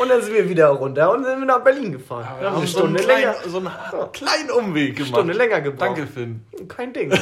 Und 0.00 0.08
dann 0.08 0.20
sind 0.20 0.34
wir 0.34 0.48
wieder 0.48 0.66
runter 0.70 1.12
und 1.12 1.22
sind 1.24 1.38
wir 1.38 1.46
nach 1.46 1.62
Berlin 1.62 1.92
gefahren. 1.92 2.26
Wir 2.40 2.50
haben 2.50 2.56
eine 2.56 2.66
so 2.66 2.78
einen 2.82 2.96
Stunde 2.98 3.02
kleinen, 3.04 3.20
länger, 3.22 3.34
so 3.46 3.58
einen 3.58 4.12
kleinen 4.12 4.50
Umweg 4.50 4.96
gemacht. 4.96 5.10
Stunde 5.14 5.32
länger 5.32 5.60
gebraucht. 5.60 5.80
Danke, 5.96 6.06
Finn. 6.08 6.44
Kein 6.66 6.92
Ding. 6.92 7.12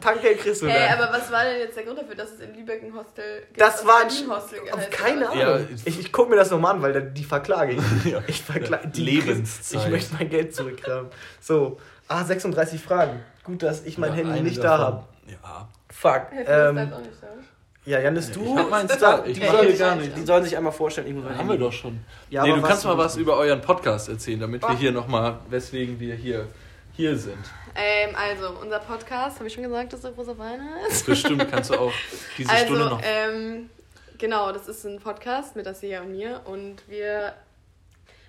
Tankgeld 0.00 0.38
kriegst 0.38 0.62
du 0.62 0.68
Hey, 0.68 0.92
aber 0.92 1.12
was 1.12 1.32
war 1.32 1.42
denn 1.42 1.58
jetzt 1.58 1.76
der 1.76 1.82
Grund 1.84 1.98
dafür, 1.98 2.14
dass 2.14 2.30
es 2.32 2.38
in 2.40 2.54
Lübeck 2.54 2.84
ein 2.84 2.94
Hostel 2.94 3.40
gibt? 3.48 3.60
Das 3.60 3.84
war 3.84 4.02
ein 4.02 4.30
Hostel 4.30 4.60
keine? 4.92 5.28
Ahnung. 5.28 5.40
Ja, 5.40 5.58
ich 5.84 5.98
ich 5.98 6.12
gucke 6.12 6.30
mir 6.30 6.36
das 6.36 6.52
nochmal 6.52 6.76
an, 6.76 6.82
weil 6.82 6.92
da- 6.92 7.00
die 7.00 7.24
verklage 7.24 7.72
ich. 7.72 7.82
Ja. 8.12 8.20
Ich 8.28 8.40
verklage 8.42 8.86
die 8.86 9.02
Lebenszeit. 9.02 9.82
Ich 9.82 9.88
möchte 9.90 10.14
mein 10.14 10.28
Geld 10.30 10.54
zurückhaben. 10.54 11.08
So, 11.40 11.78
ah, 12.08 12.24
36 12.24 12.80
Fragen. 12.80 13.20
Gut, 13.44 13.62
dass 13.62 13.84
ich 13.84 13.98
mein 13.98 14.10
Ja, 14.10 14.16
Handy 14.16 14.40
nicht 14.42 14.58
da 14.58 14.76
davon. 14.78 14.84
habe. 14.86 15.04
Ja. 15.26 15.68
Fuck. 15.90 16.26
Hey, 16.30 16.44
Ähm, 16.46 16.78
ist 16.78 16.92
auch 16.92 16.98
nicht 16.98 17.10
so. 17.20 17.26
ja, 17.90 18.00
Janis, 18.00 18.30
du? 18.32 18.44
Ich 18.44 18.56
hab 18.56 18.70
meins 18.70 18.92
Die 18.92 18.98
da. 18.98 19.16
sollen- 19.18 19.30
Ich 19.30 19.38
die 19.40 19.46
sollen- 19.46 19.78
gar 19.78 19.94
nicht. 19.96 20.16
Die 20.16 20.24
sollen 20.24 20.44
sich 20.44 20.56
einmal 20.56 20.72
vorstellen. 20.72 21.06
Ich 21.08 21.14
muss 21.14 21.24
mein 21.24 21.38
Haben 21.38 21.48
wir 21.48 21.58
doch 21.58 21.72
schon. 21.72 22.00
Ja, 22.30 22.42
nee, 22.42 22.52
du 22.52 22.62
kannst 22.62 22.84
mal 22.84 22.98
was 22.98 23.16
über 23.16 23.36
euren 23.36 23.60
Podcast 23.60 24.08
erzählen, 24.08 24.40
damit 24.40 24.62
wir 24.62 24.70
Oh. 24.70 24.76
hier 24.76 24.92
nochmal, 24.92 25.38
weswegen 25.48 25.98
wir 26.00 26.14
hier, 26.14 26.46
hier 26.92 27.16
sind. 27.16 27.38
Ähm, 27.74 28.14
also, 28.16 28.54
unser 28.62 28.78
Podcast, 28.78 29.36
habe 29.38 29.46
ich 29.48 29.52
schon 29.54 29.62
gesagt, 29.64 29.92
dass 29.92 30.00
der 30.00 30.12
Rosa 30.12 30.36
Wein 30.38 30.60
heißt? 30.86 31.06
Bestimmt 31.06 31.50
kannst 31.50 31.70
du 31.70 31.74
auch 31.78 31.92
diese 32.38 32.50
also, 32.50 32.64
Stunde 32.66 32.84
noch. 32.86 33.02
ähm, 33.04 33.68
genau, 34.18 34.50
das 34.52 34.66
ist 34.66 34.84
ein 34.86 34.98
Podcast 34.98 35.56
mit 35.56 35.66
Asia 35.68 36.00
und 36.00 36.12
mir 36.12 36.40
und 36.46 36.76
wir 36.88 37.34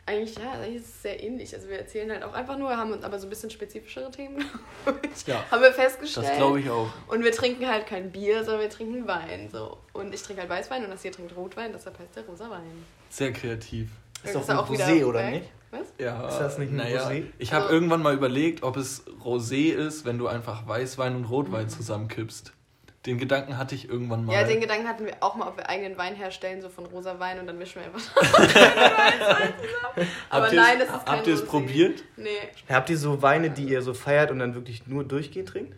eigentlich, 0.07 0.35
ja, 0.37 0.53
eigentlich 0.53 0.75
ist 0.77 0.87
es 0.87 1.01
sehr 1.03 1.21
ähnlich. 1.21 1.53
Also 1.53 1.67
wir 1.69 1.77
erzählen 1.79 2.09
halt 2.11 2.23
auch 2.23 2.33
einfach 2.33 2.57
nur, 2.57 2.75
haben 2.75 2.91
uns 2.91 3.03
aber 3.03 3.19
so 3.19 3.27
ein 3.27 3.29
bisschen 3.29 3.49
spezifischere 3.49 4.09
Themen. 4.09 4.43
Ja. 5.25 5.43
haben 5.51 5.61
wir 5.61 5.73
festgestellt. 5.73 6.27
Das 6.27 6.37
glaube 6.37 6.59
ich 6.61 6.69
auch. 6.69 6.87
Und 7.07 7.23
wir 7.23 7.31
trinken 7.33 7.67
halt 7.67 7.85
kein 7.87 8.11
Bier, 8.11 8.43
sondern 8.43 8.61
wir 8.61 8.69
trinken 8.69 9.05
Wein. 9.07 9.49
So. 9.51 9.77
Und 9.93 10.13
ich 10.13 10.21
trinke 10.21 10.41
halt 10.41 10.49
Weißwein 10.49 10.83
und 10.85 10.89
das 10.91 11.01
hier 11.01 11.11
trinkt 11.11 11.35
Rotwein, 11.35 11.71
deshalb 11.73 11.99
heißt 11.99 12.15
der 12.15 12.23
rosa 12.25 12.49
Wein. 12.49 12.85
Sehr 13.09 13.33
kreativ. 13.33 13.89
Ist 14.23 14.33
doch 14.35 14.41
Ist 14.41 14.49
ein 14.49 14.55
er 14.57 14.61
auch 14.63 14.69
Rosé, 14.69 15.03
oder 15.05 15.19
weg? 15.25 15.33
nicht? 15.33 15.49
Was? 15.71 15.87
Ja, 15.99 16.27
Ist 16.29 16.37
das 16.37 16.57
nicht 16.59 16.71
ein 16.71 16.77
naja, 16.77 17.07
Rosé? 17.09 17.23
Ich 17.39 17.51
habe 17.51 17.63
Also- 17.63 17.73
irgendwann 17.75 18.01
mal 18.01 18.13
überlegt, 18.13 18.63
ob 18.63 18.77
es 18.77 19.05
Rosé 19.23 19.73
ist, 19.73 20.05
wenn 20.05 20.17
du 20.17 20.27
einfach 20.27 20.65
Weißwein 20.67 21.15
und 21.15 21.25
Rotwein 21.25 21.65
Mhm. 21.65 21.69
zusammenkippst. 21.69 22.53
Den 23.07 23.17
Gedanken 23.17 23.57
hatte 23.57 23.73
ich 23.73 23.89
irgendwann 23.89 24.25
mal. 24.25 24.33
Ja, 24.33 24.43
den 24.43 24.59
Gedanken 24.59 24.87
hatten 24.87 25.05
wir 25.05 25.15
auch 25.21 25.35
mal, 25.35 25.47
ob 25.47 25.57
wir 25.57 25.67
eigenen 25.69 25.97
Wein 25.97 26.13
herstellen, 26.13 26.61
so 26.61 26.69
von 26.69 26.85
rosa 26.85 27.17
Wein 27.19 27.39
und 27.39 27.47
dann 27.47 27.57
mischen 27.57 27.81
wir 27.81 27.85
einfach. 27.85 28.15
Aber 30.29 30.43
Habt 30.43 30.53
ihr's- 30.53 30.65
nein, 30.67 30.79
das 30.79 30.89
ist 30.89 31.05
kein 31.05 31.17
Habt 31.17 31.27
ihr 31.27 31.33
es 31.33 31.45
probiert? 31.45 32.03
Nee. 32.17 32.27
Habt 32.69 32.89
ihr 32.89 32.97
so 32.97 33.21
Weine, 33.21 33.49
die 33.49 33.63
ihr 33.69 33.81
so 33.81 33.93
feiert 33.93 34.29
und 34.29 34.39
dann 34.39 34.55
wirklich 34.55 34.87
nur 34.87 35.05
durchgehend 35.05 35.49
trinkt? 35.49 35.73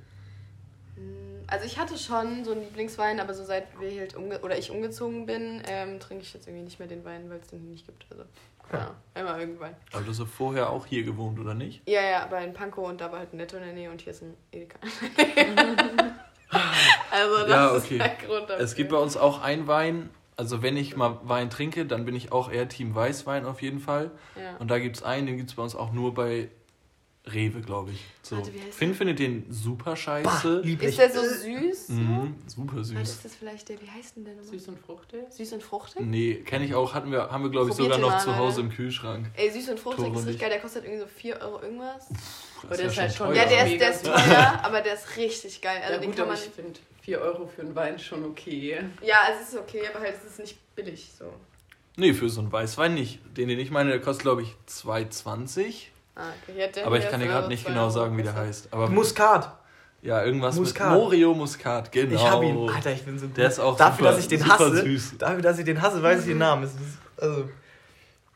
Also 1.45 1.65
ich 1.65 1.77
hatte 1.79 1.97
schon 1.97 2.43
so 2.45 2.51
einen 2.51 2.61
Lieblingswein, 2.61 3.19
aber 3.19 3.33
so 3.33 3.43
seit 3.43 3.65
wir 3.79 3.99
halt 3.99 4.15
umge 4.15 4.39
oder 4.41 4.57
ich 4.57 4.69
umgezogen 4.71 5.25
bin, 5.25 5.61
ähm, 5.67 5.99
trinke 5.99 6.23
ich 6.23 6.33
jetzt 6.33 6.47
irgendwie 6.47 6.65
nicht 6.65 6.79
mehr 6.79 6.87
den 6.87 7.03
Wein, 7.05 7.29
weil 7.29 7.39
es 7.39 7.47
den 7.47 7.59
hier 7.59 7.71
nicht 7.71 7.85
gibt. 7.87 8.05
Also 8.11 8.23
ja, 8.73 8.95
einmal 9.15 9.39
irgendwann. 9.39 9.75
Aber 9.91 10.03
du 10.03 10.09
hast 10.09 10.21
vorher 10.31 10.69
auch 10.69 10.85
hier 10.85 11.03
gewohnt, 11.03 11.39
oder 11.39 11.53
nicht? 11.55 11.81
Ja, 11.87 12.01
ja, 12.01 12.23
aber 12.23 12.39
in 12.41 12.53
Pankow 12.53 12.87
und 12.87 13.01
da 13.01 13.11
war 13.11 13.19
halt 13.19 13.33
ein 13.33 13.37
Netto 13.37 13.57
in 13.57 13.63
der 13.63 13.73
Nähe 13.73 13.89
und 13.91 14.01
hier 14.01 14.11
ist 14.13 14.21
ein 14.21 14.35
Edeka. 14.51 14.77
Also 17.11 17.37
das 17.39 17.49
Ja, 17.49 17.67
ist 17.75 17.85
okay. 17.85 17.97
der 17.97 18.09
Grund 18.27 18.49
dafür. 18.49 18.63
Es 18.63 18.75
gibt 18.75 18.89
bei 18.91 18.97
uns 18.97 19.17
auch 19.17 19.41
einen 19.41 19.67
Wein. 19.67 20.09
Also 20.37 20.61
wenn 20.61 20.77
ich 20.77 20.95
mal 20.95 21.19
Wein 21.23 21.49
trinke, 21.49 21.85
dann 21.85 22.05
bin 22.05 22.15
ich 22.15 22.31
auch 22.31 22.49
eher 22.51 22.69
Team 22.69 22.95
Weißwein 22.95 23.45
auf 23.45 23.61
jeden 23.61 23.79
Fall. 23.81 24.11
ja. 24.37 24.55
Und 24.59 24.69
da 24.71 24.79
gibt 24.79 24.95
es 24.97 25.03
einen, 25.03 25.27
den 25.27 25.35
gibt 25.37 25.49
es 25.49 25.55
bei 25.55 25.63
uns 25.63 25.75
auch 25.75 25.91
nur 25.91 26.13
bei 26.13 26.49
Rewe, 27.25 27.59
glaube 27.61 27.91
ich. 27.91 28.05
So. 28.23 28.37
Warte, 28.37 28.53
wie 28.53 28.61
heißt 28.61 28.73
Finn 28.77 28.87
der? 28.89 28.97
findet 28.97 29.19
den 29.19 29.45
super 29.51 29.95
scheiße. 29.97 30.61
lieblich. 30.63 30.89
Ist 30.91 30.99
der 30.99 31.11
so 31.11 31.19
süß? 31.21 31.87
so? 31.87 31.93
Mhm, 31.93 32.35
super 32.47 32.71
Warte, 32.77 32.85
süß. 32.85 32.97
ist 33.09 33.25
das 33.25 33.35
vielleicht 33.35 33.67
der, 33.67 33.81
wie 33.81 33.89
heißt 33.89 34.15
denn 34.15 34.23
der 34.25 34.35
nochmal? 34.35 34.49
Süß 34.51 34.67
und 34.69 34.79
fruchtig. 34.79 35.19
Süß 35.29 35.53
und 35.53 35.61
fruchtig? 35.61 36.05
Nee, 36.05 36.35
kenne 36.35 36.63
ich 36.65 36.73
auch, 36.73 36.93
hatten 36.93 37.11
wir, 37.11 37.29
haben 37.29 37.43
wir, 37.43 37.51
glaube 37.51 37.69
ich, 37.71 37.75
sogar 37.75 37.97
noch 37.97 38.09
mal, 38.09 38.19
zu 38.19 38.29
ne? 38.29 38.37
Hause 38.37 38.61
im 38.61 38.69
Kühlschrank. 38.69 39.27
Ey, 39.35 39.51
süß 39.51 39.69
und 39.69 39.79
fruchtig 39.79 40.05
ist 40.05 40.11
richtig 40.11 40.25
nicht. 40.27 40.39
geil, 40.39 40.49
der 40.49 40.59
kostet 40.59 40.85
irgendwie 40.85 41.01
so 41.01 41.07
4 41.07 41.41
Euro 41.41 41.61
irgendwas. 41.61 42.07
Aber 42.63 42.77
der 42.77 42.85
ist 42.85 42.97
halt 42.97 43.13
schon- 43.13 43.27
teuer. 43.27 43.35
Ja, 43.35 43.45
der 43.45 43.67
ist, 43.67 43.81
der 43.81 43.91
ist 43.91 44.05
teuer, 44.05 44.59
aber 44.63 44.81
der 44.81 44.93
ist 44.93 45.17
richtig 45.17 45.61
geil. 45.61 45.81
Also 45.81 45.95
ja, 45.95 45.99
den 45.99 46.09
gut, 46.11 46.17
kann 46.17 46.27
man. 46.29 46.37
ich 46.37 46.41
finde 46.43 46.79
4 47.01 47.19
Euro 47.21 47.47
für 47.47 47.61
einen 47.61 47.75
Wein 47.75 47.97
schon 47.99 48.23
okay. 48.25 48.79
Ja, 49.01 49.17
es 49.33 49.49
ist 49.49 49.57
okay, 49.59 49.81
aber 49.91 50.01
halt 50.03 50.15
es 50.17 50.31
ist 50.31 50.39
nicht 50.39 50.57
billig 50.75 51.11
so. 51.17 51.25
Nee, 51.97 52.13
für 52.13 52.29
so 52.29 52.41
einen 52.41 52.51
Weißwein 52.51 52.93
nicht. 52.93 53.19
Den, 53.37 53.49
den 53.49 53.59
ich 53.59 53.71
meine, 53.71 53.89
der 53.89 53.99
kostet, 54.01 54.23
glaube 54.23 54.41
ich, 54.43 54.55
2,20. 54.69 55.87
Ah, 56.15 56.27
okay. 56.43 56.69
Ja, 56.75 56.85
Aber 56.85 56.97
ich 56.97 57.09
kann 57.09 57.19
dir 57.19 57.27
gerade 57.27 57.47
nicht 57.47 57.65
genau 57.65 57.89
sagen, 57.89 58.17
wie 58.17 58.23
der 58.23 58.35
heißt. 58.35 58.69
Aber 58.71 58.89
Muskat. 58.89 59.51
ja, 60.01 60.23
irgendwas 60.23 60.55
Muskat. 60.55 60.91
mit 60.91 60.99
Morio 60.99 61.33
Muskat, 61.33 61.91
genau. 61.91 62.15
Ich 62.15 62.29
hab 62.29 62.43
ihn. 62.43 62.69
Alter, 62.69 62.91
ich 62.93 63.03
bin 63.03 63.17
so 63.19 63.27
Der 63.27 63.47
ist 63.47 63.59
auch 63.59 63.75
Dafür, 63.77 63.97
super, 63.97 64.11
dass 64.11 64.19
ich 64.19 64.27
den 64.27 64.39
super 64.39 64.53
hasse. 64.59 64.81
süß. 64.81 65.17
Dafür, 65.17 65.41
dass 65.41 65.59
ich 65.59 65.65
den 65.65 65.81
hasse, 65.81 66.01
weiß 66.01 66.21
ich 66.21 66.27
den 66.27 66.37
Namen. 66.37 66.63
Es 66.63 66.73
ist, 66.73 66.97
also, 67.17 67.49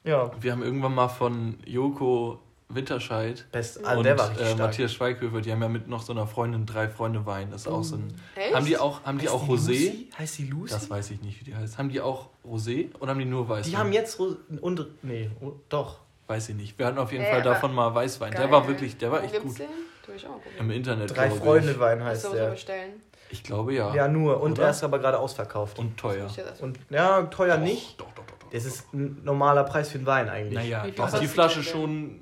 ja. 0.04 0.32
Wir 0.42 0.52
haben 0.52 0.64
irgendwann 0.64 0.96
mal 0.96 1.08
von 1.08 1.58
Joko 1.66 2.40
Winterscheid 2.70 3.46
Best. 3.52 3.86
Ah, 3.86 3.96
und 3.96 4.04
der 4.04 4.18
war 4.18 4.30
richtig 4.30 4.52
äh. 4.52 4.56
Matthias 4.56 4.94
Schweighöfer, 4.94 5.42
die 5.42 5.52
haben 5.52 5.62
ja 5.62 5.70
mit 5.70 5.88
noch 5.88 6.02
so 6.02 6.14
einer 6.14 6.28
Freundin 6.28 6.66
drei 6.66 6.88
Freunde 6.88 7.26
Wein. 7.26 7.50
Das 7.52 7.62
ist 7.62 7.68
auch 7.68 7.84
so 7.84 7.96
ein. 7.96 8.14
Echt? 8.36 8.56
Haben 8.56 8.66
die 8.66 8.78
auch, 8.78 9.04
haben 9.04 9.18
die 9.18 9.26
Heißt 9.26 9.36
auch 9.36 9.48
Rosé? 9.48 9.68
Lucy? 9.68 10.10
Heißt 10.18 10.38
die 10.38 10.46
Lucy? 10.46 10.74
Das 10.74 10.90
weiß 10.90 11.12
ich 11.12 11.22
nicht, 11.22 11.40
wie 11.42 11.46
die 11.46 11.56
heißt. 11.56 11.78
Haben 11.78 11.90
die 11.90 12.02
auch 12.02 12.30
Rosé 12.46 12.96
oder 13.00 13.12
haben 13.12 13.20
die 13.20 13.26
nur 13.26 13.48
Weißwein? 13.48 13.72
die 13.72 13.78
haben 13.78 13.94
jetzt 13.94 14.20
Ro 14.20 14.36
und 14.62 14.88
nee, 15.04 15.30
oh, 15.42 15.54
doch. 15.70 16.00
Weiß 16.28 16.50
ich 16.50 16.56
nicht. 16.56 16.80
Wir 16.80 16.86
hatten 16.86 16.98
auf 16.98 17.12
jeden 17.12 17.26
Ey, 17.26 17.32
Fall 17.32 17.42
davon 17.42 17.76
mal 17.76 17.94
Weißwein. 17.94 18.32
Der 18.32 18.42
Geil. 18.42 18.52
war 18.52 18.68
wirklich, 18.68 18.98
der 18.98 19.12
war 19.12 19.22
Wo 19.22 19.26
echt 19.26 19.34
gibt's 19.34 19.48
gut. 19.50 19.60
Den? 19.60 19.68
Tu 20.06 20.12
ich 20.14 20.26
auch 20.26 20.40
Im. 20.60 20.72
Internet. 20.72 21.16
Drei 21.16 21.30
Freunde 21.30 21.72
ich. 21.72 21.80
Wein 21.80 22.04
heißt 22.04 22.26
du 22.26 22.34
der. 22.34 22.52
bestellen. 22.52 23.02
Ich 23.30 23.44
glaube 23.44 23.74
ja. 23.74 23.94
Ja, 23.94 24.08
nur. 24.08 24.42
Und 24.42 24.54
Oder? 24.54 24.66
er 24.66 24.70
ist 24.70 24.84
aber 24.84 25.00
gerade 25.00 25.18
ausverkauft. 25.20 25.80
Und 25.80 25.98
teuer. 25.98 26.30
Und 26.62 26.80
ja, 26.90 27.24
teuer 27.24 27.58
nicht. 27.58 28.00
Doch, 28.00 28.12
doch, 28.14 28.26
doch, 28.26 28.38
doch. 28.38 28.50
Das 28.52 28.66
ist 28.66 28.94
ein 28.94 29.22
normaler 29.24 29.64
Preis 29.64 29.90
für 29.90 29.98
einen 29.98 30.06
Wein 30.06 30.30
eigentlich. 30.30 30.54
Naja, 30.54 30.86
doch, 30.96 31.20
die 31.20 31.28
Flasche 31.28 31.62
der 31.62 31.70
schon 31.72 32.22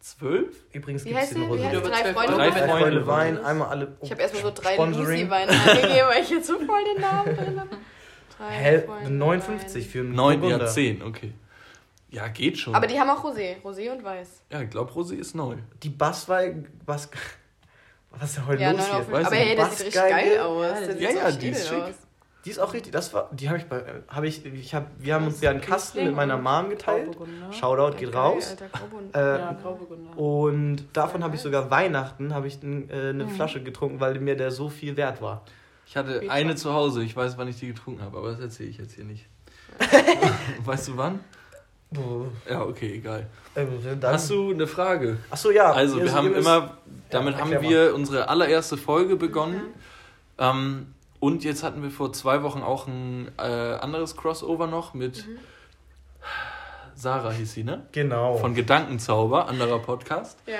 Zwölf? 0.00 0.56
Übrigens 0.72 1.04
gibt 1.04 1.18
es 1.18 1.30
die? 1.30 1.34
Über 1.36 1.56
Drei 1.56 2.00
zwölf 2.02 2.14
Freunde. 2.16 2.34
Drei 2.34 2.50
Drei? 2.50 2.58
Freunde 2.66 2.78
Freunde 2.80 3.06
Wein. 3.06 3.36
Wein, 3.36 3.44
einmal 3.44 3.68
alle. 3.68 3.96
Ich 4.00 4.10
habe 4.10 4.22
erstmal 4.22 4.42
so 4.42 4.50
drei 4.54 4.74
Sponsoring. 4.74 5.06
Lucy-Weine 5.28 5.50
eingegeben, 5.52 6.08
weil 6.08 6.22
ich 6.22 6.30
jetzt 6.30 6.46
so 6.46 6.58
voll 6.58 6.84
den 6.94 7.00
Namen 7.02 7.36
drin 7.36 7.60
habe. 7.60 7.68
Drei 8.38 8.50
Hä? 8.50 8.80
Freunde 8.80 9.10
59 9.10 9.84
Wein. 9.84 9.90
für 9.90 9.98
einen 10.00 10.12
Neun, 10.14 10.34
ja, 10.34 10.40
Burgunder. 10.40 10.66
zehn, 10.68 11.02
okay. 11.02 11.32
Ja, 12.08 12.28
geht 12.28 12.58
schon. 12.58 12.74
Aber 12.74 12.86
die 12.86 12.98
haben 12.98 13.10
auch 13.10 13.22
Rosé. 13.22 13.60
Rosé 13.62 13.90
und 13.92 14.02
Weiß. 14.02 14.42
ja, 14.50 14.62
ich 14.62 14.70
glaube, 14.70 14.90
Rosé 14.92 15.14
ist 15.16 15.34
neu. 15.34 15.56
Die 15.82 15.90
Basswein. 15.90 16.66
Was, 16.86 17.08
was 18.10 18.30
ist 18.30 18.36
denn 18.38 18.46
heute 18.46 18.62
Ja, 18.62 18.70
los 18.72 18.80
9 18.80 18.86
hier? 19.06 19.16
Aber 19.16 19.20
nicht. 19.20 19.32
hey, 19.32 19.56
das 19.56 19.76
sieht 19.78 19.86
richtig 19.88 20.02
geil 20.02 20.38
aus. 20.40 20.64
Ja, 20.64 20.70
Das 20.80 20.86
sieht 20.88 21.00
ja, 21.00 21.10
so 21.12 21.16
ja, 21.18 21.30
die 21.32 21.48
ist 21.50 21.68
schick. 21.68 21.78
aus. 21.78 21.94
Die 22.44 22.50
ist 22.50 22.58
auch 22.58 22.72
richtig. 22.72 22.92
Das 22.92 23.12
war, 23.12 23.28
die 23.32 23.48
habe 23.48 23.58
ich 23.58 23.66
bei, 23.66 23.82
habe 24.08 24.26
ich, 24.26 24.44
ich 24.46 24.74
habe, 24.74 24.86
wir 24.98 25.14
haben 25.14 25.26
uns 25.26 25.40
ja 25.42 25.50
einen 25.50 25.60
Kasten 25.60 26.04
mit 26.04 26.14
meiner 26.16 26.38
Mom 26.38 26.70
geteilt. 26.70 27.16
Shoutout 27.52 27.98
geht 27.98 28.14
raus. 28.14 28.50
Alter, 28.50 28.68
Grauburgunder. 28.68 29.36
Äh, 29.36 29.38
Ja, 29.40 29.52
Grauburgunder. 29.62 30.18
Und 30.18 30.84
davon 30.94 31.22
habe 31.22 31.36
ich 31.36 31.42
sogar 31.42 31.70
Weihnachten 31.70 32.32
habe 32.34 32.46
ich 32.46 32.62
äh, 32.62 33.10
eine 33.10 33.28
Flasche 33.28 33.62
getrunken, 33.62 34.00
weil 34.00 34.18
mir 34.20 34.36
der 34.36 34.50
so 34.50 34.70
viel 34.70 34.96
wert 34.96 35.20
war. 35.20 35.42
Ich 35.86 35.96
hatte 35.96 36.22
eine 36.30 36.54
zu 36.54 36.72
Hause, 36.72 37.02
ich 37.02 37.14
weiß, 37.14 37.36
wann 37.36 37.48
ich 37.48 37.58
die 37.58 37.66
getrunken 37.66 38.02
habe, 38.02 38.16
aber 38.16 38.30
das 38.30 38.40
erzähle 38.40 38.70
ich 38.70 38.78
jetzt 38.78 38.94
hier 38.94 39.04
nicht. 39.04 39.26
weißt 40.64 40.88
du 40.88 40.96
wann? 40.96 41.20
Ja, 42.48 42.62
okay, 42.62 42.94
egal. 42.94 43.26
Äh, 43.56 43.66
Hast 44.02 44.30
du 44.30 44.52
eine 44.52 44.68
Frage? 44.68 45.18
Achso, 45.28 45.50
ja. 45.50 45.72
Also, 45.72 46.00
wir 46.00 46.12
haben 46.12 46.32
immer, 46.34 46.78
damit 47.10 47.34
Ja, 47.34 47.40
haben 47.40 47.60
wir 47.62 47.94
unsere 47.94 48.28
allererste 48.28 48.76
Folge 48.76 49.16
begonnen. 49.16 49.60
Ähm, 50.38 50.94
und 51.20 51.44
jetzt 51.44 51.62
hatten 51.62 51.82
wir 51.82 51.90
vor 51.90 52.12
zwei 52.12 52.42
Wochen 52.42 52.62
auch 52.62 52.86
ein 52.86 53.30
äh, 53.38 53.42
anderes 53.42 54.16
Crossover 54.16 54.66
noch 54.66 54.94
mit 54.94 55.26
Mhm. 55.26 55.38
Sarah 57.00 57.30
hieß 57.30 57.52
sie, 57.54 57.64
ne? 57.64 57.86
Genau. 57.92 58.36
Von 58.36 58.54
Gedankenzauber, 58.54 59.48
anderer 59.48 59.78
Podcast. 59.78 60.38
Ja. 60.46 60.58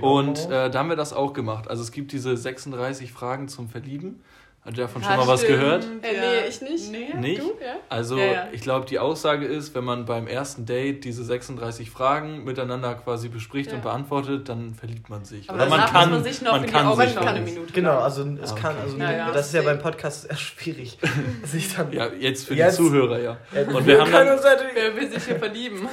Und 0.00 0.48
äh, 0.50 0.70
da 0.70 0.78
haben 0.78 0.88
wir 0.88 0.96
das 0.96 1.12
auch 1.12 1.34
gemacht. 1.34 1.68
Also 1.68 1.82
es 1.82 1.92
gibt 1.92 2.12
diese 2.12 2.38
36 2.38 3.12
Fragen 3.12 3.48
zum 3.48 3.68
Verlieben. 3.68 4.22
Hat 4.66 4.78
davon 4.78 5.02
schon 5.02 5.10
Ja, 5.12 5.18
mal 5.18 5.26
was 5.26 5.42
stimmt, 5.42 5.60
gehört? 5.60 5.84
Äh, 5.84 6.20
nee, 6.20 6.48
ich 6.48 6.60
nicht. 6.62 6.90
Nee? 6.90 7.12
Nicht? 7.20 7.42
Du? 7.42 7.48
Ja? 7.62 7.76
Also 7.90 8.16
Ja, 8.16 8.24
ja. 8.24 8.48
ich 8.50 8.62
glaube, 8.62 8.86
die 8.86 8.98
Aussage 8.98 9.44
ist, 9.44 9.74
wenn 9.74 9.84
man 9.84 10.06
beim 10.06 10.26
ersten 10.26 10.64
Date 10.64 11.04
diese 11.04 11.22
36 11.22 11.90
Fragen 11.90 12.44
miteinander 12.44 12.94
quasi 12.94 13.28
bespricht 13.28 13.70
Ja. 13.70 13.76
und 13.76 13.82
beantwortet, 13.82 14.48
dann 14.48 14.74
verliebt 14.74 15.10
man 15.10 15.26
sich. 15.26 15.50
Aber 15.50 15.58
Oder 15.66 15.68
man 15.68 15.80
kann, 15.80 16.08
muss 16.08 16.18
man 16.20 16.24
sich 16.24 16.40
noch 16.40 16.52
man 16.52 16.60
in 16.62 16.66
die 16.68 16.72
kann 16.72 16.86
Augen 16.86 17.00
sich 17.02 17.18
eine 17.18 17.40
noch. 17.40 17.46
Minute. 17.46 17.72
Genau, 17.74 17.98
also 17.98 18.26
es 18.42 18.52
Ah, 18.52 18.54
kann, 18.56 18.72
okay. 18.76 18.82
also 18.84 18.96
Ja, 18.96 19.12
ja. 19.12 19.30
das 19.32 19.46
ist 19.48 19.52
ja 19.54 19.60
beim 19.60 19.78
Podcast 19.80 20.30
eher 20.30 20.36
schwierig. 20.36 20.96
sich 21.44 21.74
dann, 21.76 21.92
Ja, 21.92 22.06
jetzt 22.18 22.46
für 22.48 22.54
Jetzt- 22.54 22.78
die 22.78 22.84
Zuhörer, 22.84 23.18
ja. 23.20 23.36
Und 23.70 23.86
wir 23.86 24.00
haben 24.00 24.10
dann, 24.12 24.28
uns 24.30 24.42
natürlich- 24.44 24.74
Wer 24.74 24.96
will 24.96 25.10
sich 25.10 25.24
hier 25.24 25.36
verlieben? 25.38 25.86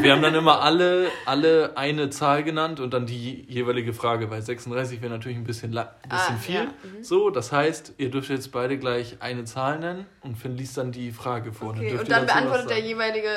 wir 0.00 0.12
haben 0.12 0.22
dann 0.22 0.34
immer 0.34 0.62
alle, 0.62 1.08
alle 1.26 1.76
eine 1.76 2.08
Zahl 2.08 2.42
genannt 2.44 2.80
und 2.80 2.94
dann 2.94 3.04
die 3.04 3.44
jeweilige 3.46 3.92
Frage, 3.92 4.30
weil 4.30 4.40
36 4.40 5.02
wäre 5.02 5.12
natürlich 5.12 5.36
ein 5.36 5.44
bisschen, 5.44 5.76
ein 5.76 5.86
bisschen 6.08 6.34
Ah, 6.34 6.38
viel. 6.40 6.54
ja, 6.54 6.62
mhm. 6.64 7.02
So, 7.04 7.28
das 7.30 7.52
heißt, 7.52 7.89
ihr 7.98 8.10
dürft 8.10 8.28
jetzt 8.30 8.52
beide 8.52 8.78
gleich 8.78 9.16
eine 9.20 9.44
Zahl 9.44 9.78
nennen 9.78 10.06
und 10.22 10.36
Finn 10.36 10.56
liest 10.56 10.76
dann 10.76 10.92
die 10.92 11.12
Frage 11.12 11.52
vor. 11.52 11.70
Okay, 11.70 11.92
und 11.92 11.98
ihr 11.98 12.04
dann 12.04 12.26
beantwortet 12.26 12.70
der 12.70 12.80
jeweilige 12.80 13.28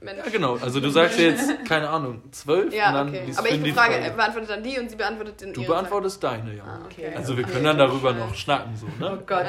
Mensch. 0.00 0.24
Ja, 0.24 0.30
genau. 0.30 0.56
Also 0.56 0.80
du 0.80 0.88
sagst 0.90 1.18
jetzt, 1.18 1.64
keine 1.68 1.88
Ahnung, 1.90 2.22
zwölf 2.32 2.66
und 2.66 2.72
Ja, 2.72 2.92
dann 2.92 3.08
okay. 3.08 3.24
liest 3.26 3.38
Aber 3.38 3.48
Finn 3.48 3.58
ich 3.58 3.64
die 3.64 3.72
Frage. 3.72 3.94
beantwortet 4.16 4.50
dann 4.50 4.62
die 4.62 4.78
und 4.78 4.88
sie 4.90 4.96
beantwortet 4.96 5.40
den 5.40 5.52
Du 5.52 5.64
beantwortest 5.64 6.22
deine, 6.22 6.54
ja. 6.56 6.64
Ah, 6.64 6.80
okay. 6.86 7.12
Also 7.14 7.36
wir 7.36 7.44
Okay, 7.44 7.52
können 7.52 7.64
dann 7.66 7.78
dann 7.78 7.88
darüber 7.88 8.12
noch 8.12 8.34
schnacken, 8.34 8.76
so, 8.76 8.86
Oh 8.86 9.00
ne? 9.02 9.22
Gott. 9.26 9.44
Äh, 9.44 9.48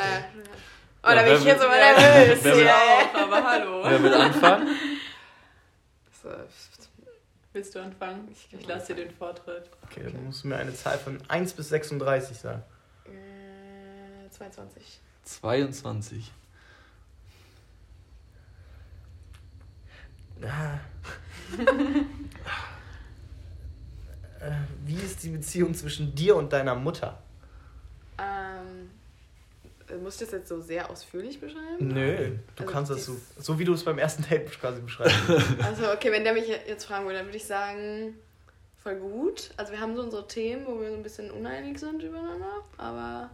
oh, 1.04 1.08
Ja, 1.10 1.16
da 1.16 1.22
bin 1.24 1.36
ich 1.36 1.44
jetzt 1.46 1.64
aber 1.64 1.76
nervös. 1.76 2.40
Wer 2.44 2.56
will- 2.58 2.66
Ja. 2.66 2.76
Auch, 2.76 3.16
aber 3.24 3.44
hallo. 3.44 3.84
Wer 3.86 4.04
will 4.04 4.14
anfangen? 4.14 4.68
So, 6.22 6.30
Willst 7.54 7.76
du 7.76 7.80
anfangen? 7.80 8.30
Ich 8.32 8.66
lasse 8.66 8.94
dir 8.94 9.04
den 9.06 9.14
Vortritt. 9.14 9.64
Okay, 9.90 10.04
dann 10.12 10.24
musst 10.26 10.44
du 10.44 10.48
mir 10.48 10.56
eine 10.56 10.74
Zahl 10.74 10.98
von 10.98 11.18
1 11.28 11.52
bis 11.54 11.68
36 11.70 12.38
sagen. 12.38 12.64
Äh, 14.42 14.52
22. 14.52 15.00
22. 15.24 16.32
Ah. 20.44 20.80
Äh, 24.40 24.52
Wie 24.86 24.96
ist 24.96 25.22
die 25.24 25.30
Beziehung 25.30 25.74
zwischen 25.76 26.16
dir 26.16 26.36
und 26.36 26.52
deiner 26.52 26.74
Mutter? 26.74 27.22
Ähm, 28.18 28.90
muss 30.02 30.16
ich 30.16 30.22
das 30.22 30.32
jetzt 30.32 30.50
so 30.50 30.60
sehr 30.62 30.90
ausführlich 30.90 31.40
beschreiben? 31.40 31.78
Nö, 31.80 32.30
du 32.56 32.64
Also 32.64 32.74
kannst 32.74 32.92
das 32.92 33.06
so, 33.06 33.18
so 33.38 33.60
wie 33.60 33.66
du 33.66 33.74
es 33.74 33.84
beim 33.84 34.00
ersten 34.00 34.24
Date 34.28 34.50
quasi 34.60 34.82
beschreiben. 34.82 35.14
Also, 35.64 35.92
okay, 35.92 36.12
wenn 36.12 36.24
der 36.24 36.34
mich 36.34 36.48
jetzt 36.48 36.86
fragen 36.86 37.06
würde, 37.06 37.18
dann 37.20 37.28
würde 37.28 37.38
ich 37.38 37.46
sagen, 37.46 38.16
voll 38.82 38.96
gut. 38.96 39.52
Also, 39.58 39.74
wir 39.74 39.80
haben 39.80 39.96
so 39.96 40.02
unsere 40.02 40.28
Themen, 40.28 40.66
wo 40.66 40.80
wir 40.80 40.90
so 40.90 40.96
ein 40.96 41.04
bisschen 41.04 41.30
uneinig 41.30 41.78
sind 41.78 42.02
übereinander. 42.02 42.64
Aber 42.78 43.30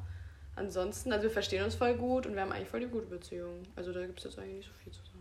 ansonsten, 0.58 1.12
also, 1.12 1.24
wir 1.24 1.32
verstehen 1.32 1.64
uns 1.64 1.76
voll 1.76 1.94
gut 1.96 2.26
und 2.26 2.34
wir 2.36 2.42
haben 2.42 2.52
eigentlich 2.52 2.70
voll 2.70 2.82
die 2.82 2.88
gute 2.88 3.06
Beziehung. 3.08 3.64
Also, 3.76 3.94
da 3.94 4.06
gibt 4.06 4.20
es 4.20 4.26
jetzt 4.26 4.40
eigentlich 4.40 4.58
nicht 4.58 4.68
so 4.68 4.74
viel 4.84 4.92
zu 4.94 5.00
sagen. 5.00 5.14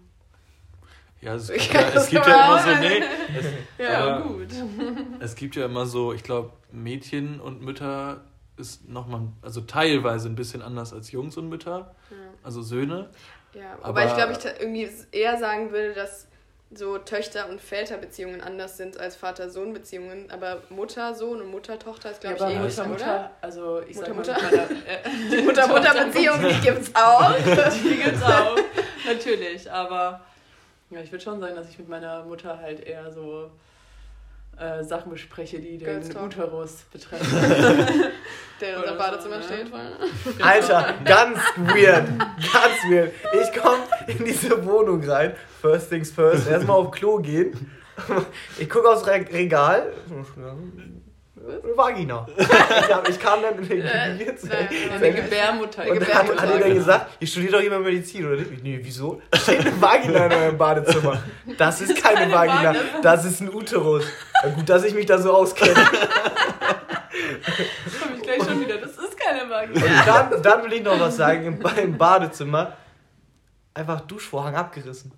Ja, 1.21 1.35
es, 1.35 1.49
gibt 1.53 1.73
ja, 1.73 1.89
es 1.95 2.09
gibt 2.09 2.27
ja 2.27 2.45
immer 2.47 2.63
so, 2.63 2.81
nee, 2.81 3.03
Ja, 3.85 4.17
Aber- 4.17 4.25
gut. 4.29 4.49
es 5.21 5.35
gibt 5.35 5.57
ja 5.57 5.65
immer 5.67 5.87
so, 5.87 6.13
ich 6.13 6.23
glaube, 6.23 6.53
Mädchen 6.73 7.41
und 7.41 7.63
Mütter 7.63 8.25
ist 8.59 8.89
nochmal, 8.89 9.23
also 9.43 9.61
teilweise 9.63 10.29
ein 10.29 10.35
bisschen 10.35 10.63
anders 10.63 10.93
als 10.93 11.11
Jungs 11.13 11.37
und 11.37 11.49
Mütter, 11.49 11.95
Ja, 12.11 12.17
also 12.43 12.63
Söhne. 12.63 13.11
ja. 13.55 13.73
Aber- 13.75 13.89
wobei 13.91 14.07
ich 14.07 14.15
glaube, 14.15 14.33
ich 14.33 14.45
irgendwie 14.61 14.89
eher 15.13 15.39
sagen 15.39 15.71
würde, 15.73 15.93
dass 15.95 16.29
so 16.73 16.99
Töchter- 16.99 17.49
und 17.49 17.61
Väterbeziehungen 17.61 18.41
anders 18.41 18.77
sind 18.77 18.99
als 18.99 19.15
Vater-Sohn-Beziehungen. 19.17 20.31
Aber 20.31 20.63
Mutter-Sohn 20.69 21.41
und 21.41 21.51
Mutter-Tochter 21.51 22.11
ist, 22.11 22.21
glaube 22.21 22.39
ja, 22.41 22.49
ich, 22.49 22.57
ähnlich, 22.57 22.77
Mutter, 22.77 22.91
oder? 22.91 22.93
Mutter, 22.93 23.31
also 23.41 23.81
ich 23.83 23.97
Mutter, 23.97 24.15
mit 24.15 24.27
meiner, 24.27 24.71
äh, 24.71 24.99
Die 25.31 25.43
Mutter-Mutter-Beziehung, 25.43 26.41
die 26.41 26.61
gibt's 26.61 26.91
auch. 26.95 27.33
Die 27.85 27.97
gibt's 27.97 28.23
auch, 28.23 28.57
natürlich. 29.07 29.71
Aber 29.71 30.21
ja, 30.91 31.01
ich 31.01 31.13
würde 31.13 31.23
schon 31.25 31.41
sagen, 31.41 31.55
dass 31.55 31.69
ich 31.69 31.79
mit 31.79 31.89
meiner 31.89 32.25
Mutter 32.25 32.59
halt 32.59 32.81
eher 32.81 33.11
so 33.13 33.51
äh, 34.59 34.83
Sachen 34.85 35.11
bespreche, 35.11 35.61
die 35.61 35.79
den 35.79 36.09
Talk. 36.09 36.25
Uterus 36.27 36.85
betreffen. 36.93 37.27
Der 38.61 38.71
in 38.71 38.77
unserem 38.77 38.99
Badezimmer 38.99 39.43
steht. 39.43 39.71
Alter, 40.41 40.95
ganz 41.05 41.39
weird. 41.57 42.09
Ganz 42.19 42.77
weird. 42.89 43.13
Ich 43.43 43.61
komme 43.61 43.83
in 44.07 44.25
diese 44.25 44.65
Wohnung 44.65 45.05
rein. 45.05 45.35
First 45.61 45.91
things 45.91 46.11
first. 46.11 46.49
Erstmal 46.49 46.79
auf 46.79 46.91
Klo 46.91 47.19
gehen. 47.19 47.71
Ich 48.59 48.71
gucke 48.71 48.89
aufs 48.89 49.07
Re 49.07 49.27
Regal. 51.47 51.77
Vagina. 51.77 52.27
Ja, 52.89 53.03
ich 53.09 53.19
kam 53.19 53.41
dann 53.43 53.59
in 53.59 53.69
den 53.69 53.81
Äh, 53.87 53.89
Eine 53.91 55.13
Gebärmutter. 55.13 55.89
Und 55.91 56.01
dann 56.01 56.09
hat, 56.15 56.37
hat 56.41 56.51
er 56.51 56.59
dann 56.59 56.75
gesagt, 56.75 57.11
ihr 57.21 57.27
studiert 57.27 57.55
doch 57.55 57.61
immer 57.61 57.79
Medizin, 57.79 58.27
oder 58.27 58.37
nicht? 58.37 58.63
Nee, 58.63 58.79
wieso? 58.83 59.21
Da 59.31 59.39
steht 59.39 59.61
eine 59.61 59.81
Vagina 59.81 60.27
in 60.27 60.33
eurem 60.33 60.59
Badezimmer. 60.59 61.23
Das 61.59 61.81
ist 61.81 62.03
keine, 62.03 62.21
Keine 62.21 62.33
Vagina, 62.35 62.75
Vagina. 62.75 63.01
das 63.03 63.25
ist 63.25 63.41
ein 63.41 63.53
Uterus. 63.55 64.05
Ja, 64.43 64.51
gut, 64.51 64.69
dass 64.69 64.85
ich 64.85 64.95
mich 64.95 65.07
da 65.07 65.19
so 65.19 65.33
auskenne. 65.35 65.75
komme 68.01 68.17
ich 68.17 68.23
gleich 68.23 68.43
schon 68.45 68.61
wieder. 68.61 68.79
Das 68.79 68.91
ist 68.93 69.19
keine 69.19 69.45
Magie. 69.45 69.73
Und 69.75 70.07
dann, 70.07 70.43
dann 70.43 70.65
will 70.65 70.73
ich 70.75 70.83
noch 70.83 70.99
was 71.01 71.17
sagen, 71.17 71.45
im, 71.47 71.63
im 71.83 71.99
Badezimmer 71.99 72.77
einfach 73.75 74.01
Duschvorhang 74.03 74.55
abgerissen. 74.55 75.13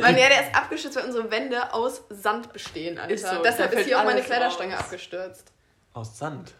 Mann, 0.00 0.16
ja, 0.16 0.28
der 0.28 0.40
ist 0.48 0.54
abgestürzt, 0.54 0.96
weil 0.96 1.04
unsere 1.04 1.30
Wände 1.30 1.72
aus 1.74 2.02
Sand 2.08 2.52
bestehen, 2.52 2.98
Alter. 2.98 3.12
Ist 3.14 3.26
so, 3.26 3.42
Deshalb 3.42 3.72
ist 3.72 3.84
hier 3.86 3.98
auch 4.00 4.04
meine 4.04 4.22
Kleiderstange 4.22 4.74
raus. 4.74 4.84
abgestürzt. 4.84 5.52
Aus 5.92 6.16
Sand. 6.18 6.52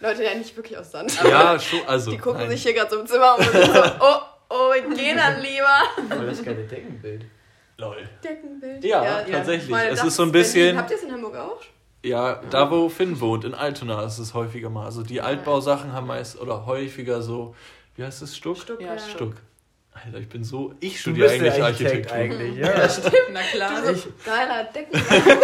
Leute, 0.00 0.24
ja, 0.24 0.34
nicht 0.34 0.54
wirklich 0.56 0.76
aus 0.78 0.90
Sand. 0.92 1.12
Ja, 1.24 1.58
schon, 1.58 1.80
also. 1.86 2.10
Die 2.10 2.18
gucken 2.18 2.40
nein. 2.40 2.50
sich 2.50 2.62
hier 2.62 2.74
gerade 2.74 2.90
so 2.90 3.00
im 3.00 3.06
Zimmer 3.06 3.34
um 3.38 3.44
und 3.46 3.52
sind 3.52 3.74
so, 3.74 3.82
oh, 4.00 4.16
oh, 4.50 4.72
wir 4.74 4.82
gehen 4.94 5.16
dann 5.16 5.40
lieber. 5.40 5.82
Aber 6.10 6.24
das 6.26 6.44
geile 6.44 6.64
Deckenbild. 6.64 7.24
Lol. 7.78 8.08
Deckenbild. 8.22 8.84
Ja, 8.84 9.22
tatsächlich. 9.22 9.70
Freunde, 9.70 9.88
es 9.88 10.04
ist 10.04 10.16
so 10.16 10.22
ein 10.22 10.32
Berlin. 10.32 10.46
bisschen. 10.46 10.78
Habt 10.78 10.90
ihr 10.90 10.96
es 10.96 11.02
in 11.02 11.12
Hamburg 11.12 11.36
auch? 11.36 11.60
Ja, 12.02 12.40
da 12.50 12.70
wo 12.70 12.88
Finn 12.88 13.18
wohnt, 13.20 13.44
in 13.44 13.54
Altona 13.54 14.04
ist 14.04 14.18
es 14.18 14.32
häufiger 14.34 14.70
mal. 14.70 14.84
Also 14.84 15.02
die 15.02 15.20
Altbausachen 15.20 15.92
haben 15.92 16.06
meist 16.06 16.38
oder 16.40 16.64
häufiger 16.66 17.20
so, 17.20 17.54
wie 17.96 18.04
heißt 18.04 18.22
es, 18.22 18.36
Stuck? 18.36 18.58
Stuck, 18.58 18.80
Ja, 18.80 18.94
ja. 18.94 18.98
Stuck. 18.98 19.34
Alter, 19.92 20.18
ich 20.18 20.28
bin 20.28 20.44
so. 20.44 20.74
Ich 20.80 21.00
studiere 21.00 21.30
eigentlich 21.30 21.62
Architekt 21.62 22.12
Architektur. 22.12 22.16
eigentlich, 22.16 22.56
ja. 22.66 22.88
Na 23.32 23.40
klar. 23.42 23.80
Du 23.80 23.86
so, 23.86 23.92
Ich- 24.08 24.24
geiler 24.24 24.64
Deckenbild. 24.64 25.04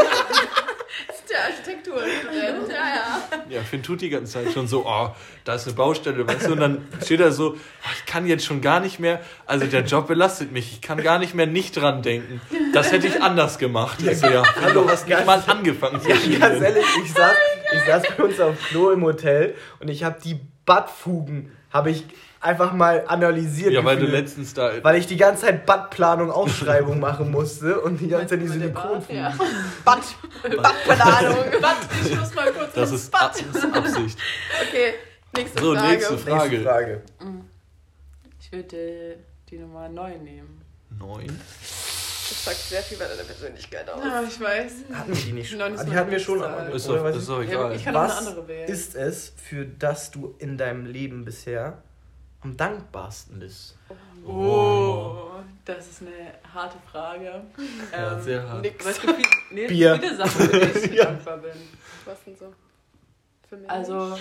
der 1.33 1.45
Architekturstudent, 1.45 2.69
ja, 2.69 2.75
ja. 2.75 3.57
Ja, 3.57 3.63
Finn 3.63 3.83
tut 3.83 4.01
die 4.01 4.11
ganze 4.11 4.33
Zeit 4.33 4.53
schon 4.53 4.69
so, 4.69 4.87
oh, 4.87 5.11
da 5.45 5.55
ist 5.55 5.67
eine 5.67 5.75
Baustelle, 5.75 6.27
weißt 6.27 6.49
du, 6.49 6.53
und 6.53 6.61
dann 6.61 6.89
steht 7.03 7.21
er 7.21 7.33
so, 7.33 7.53
oh, 7.53 7.91
ich 7.97 8.07
kann 8.07 8.27
jetzt 8.27 8.45
schon 8.45 8.61
gar 8.61 8.81
nicht 8.81 8.99
mehr, 8.99 9.21
also 9.47 9.67
der 9.67 9.83
Job 9.83 10.07
belastet 10.07 10.53
mich, 10.53 10.73
ich 10.73 10.81
kann 10.81 11.03
gar 11.03 11.19
nicht 11.19 11.35
mehr 11.35 11.47
nicht 11.47 11.77
dran 11.77 12.03
denken. 12.03 12.41
Das 12.73 12.93
hätte 12.93 13.07
ich 13.07 13.23
anders 13.23 13.59
gemacht. 13.59 14.03
Ich 14.03 14.19
so, 14.19 14.27
ja, 14.27 14.43
Hallo, 14.63 14.83
du 14.83 14.91
hast 14.91 15.09
nicht 15.09 15.27
mal 15.27 15.43
angefangen 15.47 16.01
zu 16.01 16.09
Ja, 16.09 16.17
ganz 16.39 16.63
ehrlich, 16.63 16.85
ich 17.05 17.13
saß, 17.13 17.37
ich 17.73 17.81
saß 17.85 18.03
bei 18.17 18.25
uns 18.25 18.41
auf 18.41 18.57
Klo 18.69 18.91
im 18.91 19.03
Hotel 19.03 19.55
und 19.81 19.89
ich 19.89 20.05
habe 20.05 20.19
die 20.23 20.39
Buttfugen 20.65 21.53
habe 21.71 21.91
ich 21.91 22.05
einfach 22.43 22.73
mal 22.73 23.05
analysiert. 23.07 23.73
Ja, 23.73 23.85
weil 23.85 23.97
du 23.97 24.03
gefühlt. 24.07 24.21
letztens 24.25 24.53
da. 24.55 24.73
Weil 24.83 24.97
ich 24.97 25.07
die 25.07 25.17
ganze 25.17 25.47
Zeit 25.47 25.65
Buttplanung, 25.65 26.31
Ausschreibung 26.31 27.01
machen 27.01 27.31
musste 27.31 27.81
und 27.81 27.99
die 28.01 28.09
ganze 28.09 28.39
Zeit 28.39 28.41
Bart, 28.41 28.53
Synchronfugen. 28.59 29.17
Ja. 29.17 29.31
Butt. 29.85 30.03
Buttplanung. 30.43 31.37
Warte, 31.61 31.87
ich 32.05 32.19
muss 32.19 32.35
mal 32.35 32.53
kurz 32.53 32.73
Das 32.75 32.91
ist, 32.93 33.15
Ab- 33.15 33.33
das 33.33 33.65
ist 33.65 33.75
Absicht. 33.75 34.19
Okay, 34.69 34.95
nächste 35.37 35.63
So, 35.63 35.75
Frage. 35.75 35.89
nächste 35.89 36.13
Nächste 36.15 36.31
Frage. 36.31 36.61
Frage. 36.61 37.03
Ich 38.41 38.53
würde 38.53 39.17
die 39.49 39.59
Nummer 39.59 39.89
9 39.89 40.23
nehmen. 40.25 40.61
Neun. 40.99 41.27
Das 41.29 42.45
sagt 42.45 42.57
sehr 42.57 42.83
viel 42.83 42.99
bei 42.99 43.05
deiner 43.07 43.23
Persönlichkeit 43.25 43.89
aus. 43.91 44.03
Ja, 44.05 44.23
ich 44.23 44.41
weiß. 44.41 44.73
Hatten 44.95 45.15
wir 45.15 45.23
die 45.23 45.33
nicht 45.33 45.51
schon? 45.51 45.59
Die 45.59 45.95
hatten 45.97 46.11
wir 46.11 46.19
schon. 46.19 46.43
Ist 46.73 46.89
doch, 46.89 47.05
ist 47.07 47.17
ich- 47.17 47.27
doch 47.27 47.43
egal. 47.43 47.75
Ich 47.77 47.85
kann 47.85 47.95
auch 47.97 48.01
eine 48.03 48.09
Was 48.11 48.27
andere 48.27 48.49
wählen. 48.49 48.69
ist 48.69 48.95
es, 48.97 49.33
für 49.37 49.65
das 49.67 50.11
du 50.11 50.35
in 50.39 50.57
deinem 50.59 50.87
Leben 50.87 51.25
bisher 51.25 51.83
am 52.43 52.57
dankbarsten 52.57 53.39
bist? 53.39 53.77
Oh, 54.27 55.31
das 55.65 55.89
ist 55.89 56.03
eine 56.03 56.33
harte 56.55 56.77
Frage. 56.91 57.43
Ja, 57.93 58.13
Ähm, 58.17 58.23
sehr 58.23 58.49
hart. 58.49 58.67
Aber 58.81 58.91
es 58.91 59.01
gibt 59.01 59.15
viel, 59.17 59.25
nee, 59.51 59.67
Bier. 59.67 59.99
viele 60.01 60.17
Sachen, 60.17 60.31
für 60.49 60.61
die 60.61 60.79
ich 60.79 60.93
Ja. 60.99 61.05
dankbar 61.07 61.39
bin. 61.39 61.53
Was 62.05 62.25
denn 62.25 62.37
so? 62.37 62.53
Für 63.49 63.57
mich? 63.57 63.71
Also, 63.71 64.19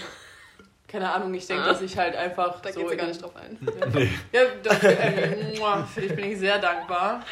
keine 0.88 1.12
Ahnung, 1.12 1.34
ich 1.34 1.48
denke, 1.48 1.64
Ah. 1.64 1.68
dass 1.68 1.82
ich 1.82 1.98
halt 1.98 2.16
einfach 2.16 2.60
da 2.62 2.72
so 2.72 2.82
geht 2.82 2.90
sie 2.90 2.98
gar 2.98 3.08
nicht 3.08 3.22
drauf 3.22 3.36
ein. 3.36 3.58
Nee. 3.94 4.10
Ja, 4.32 4.42
dafür, 4.64 4.90
äh, 4.90 5.84
für 5.86 6.02
dich 6.02 6.16
bin 6.16 6.32
ich 6.32 6.40
sehr 6.40 6.60
dankbar. 6.60 7.24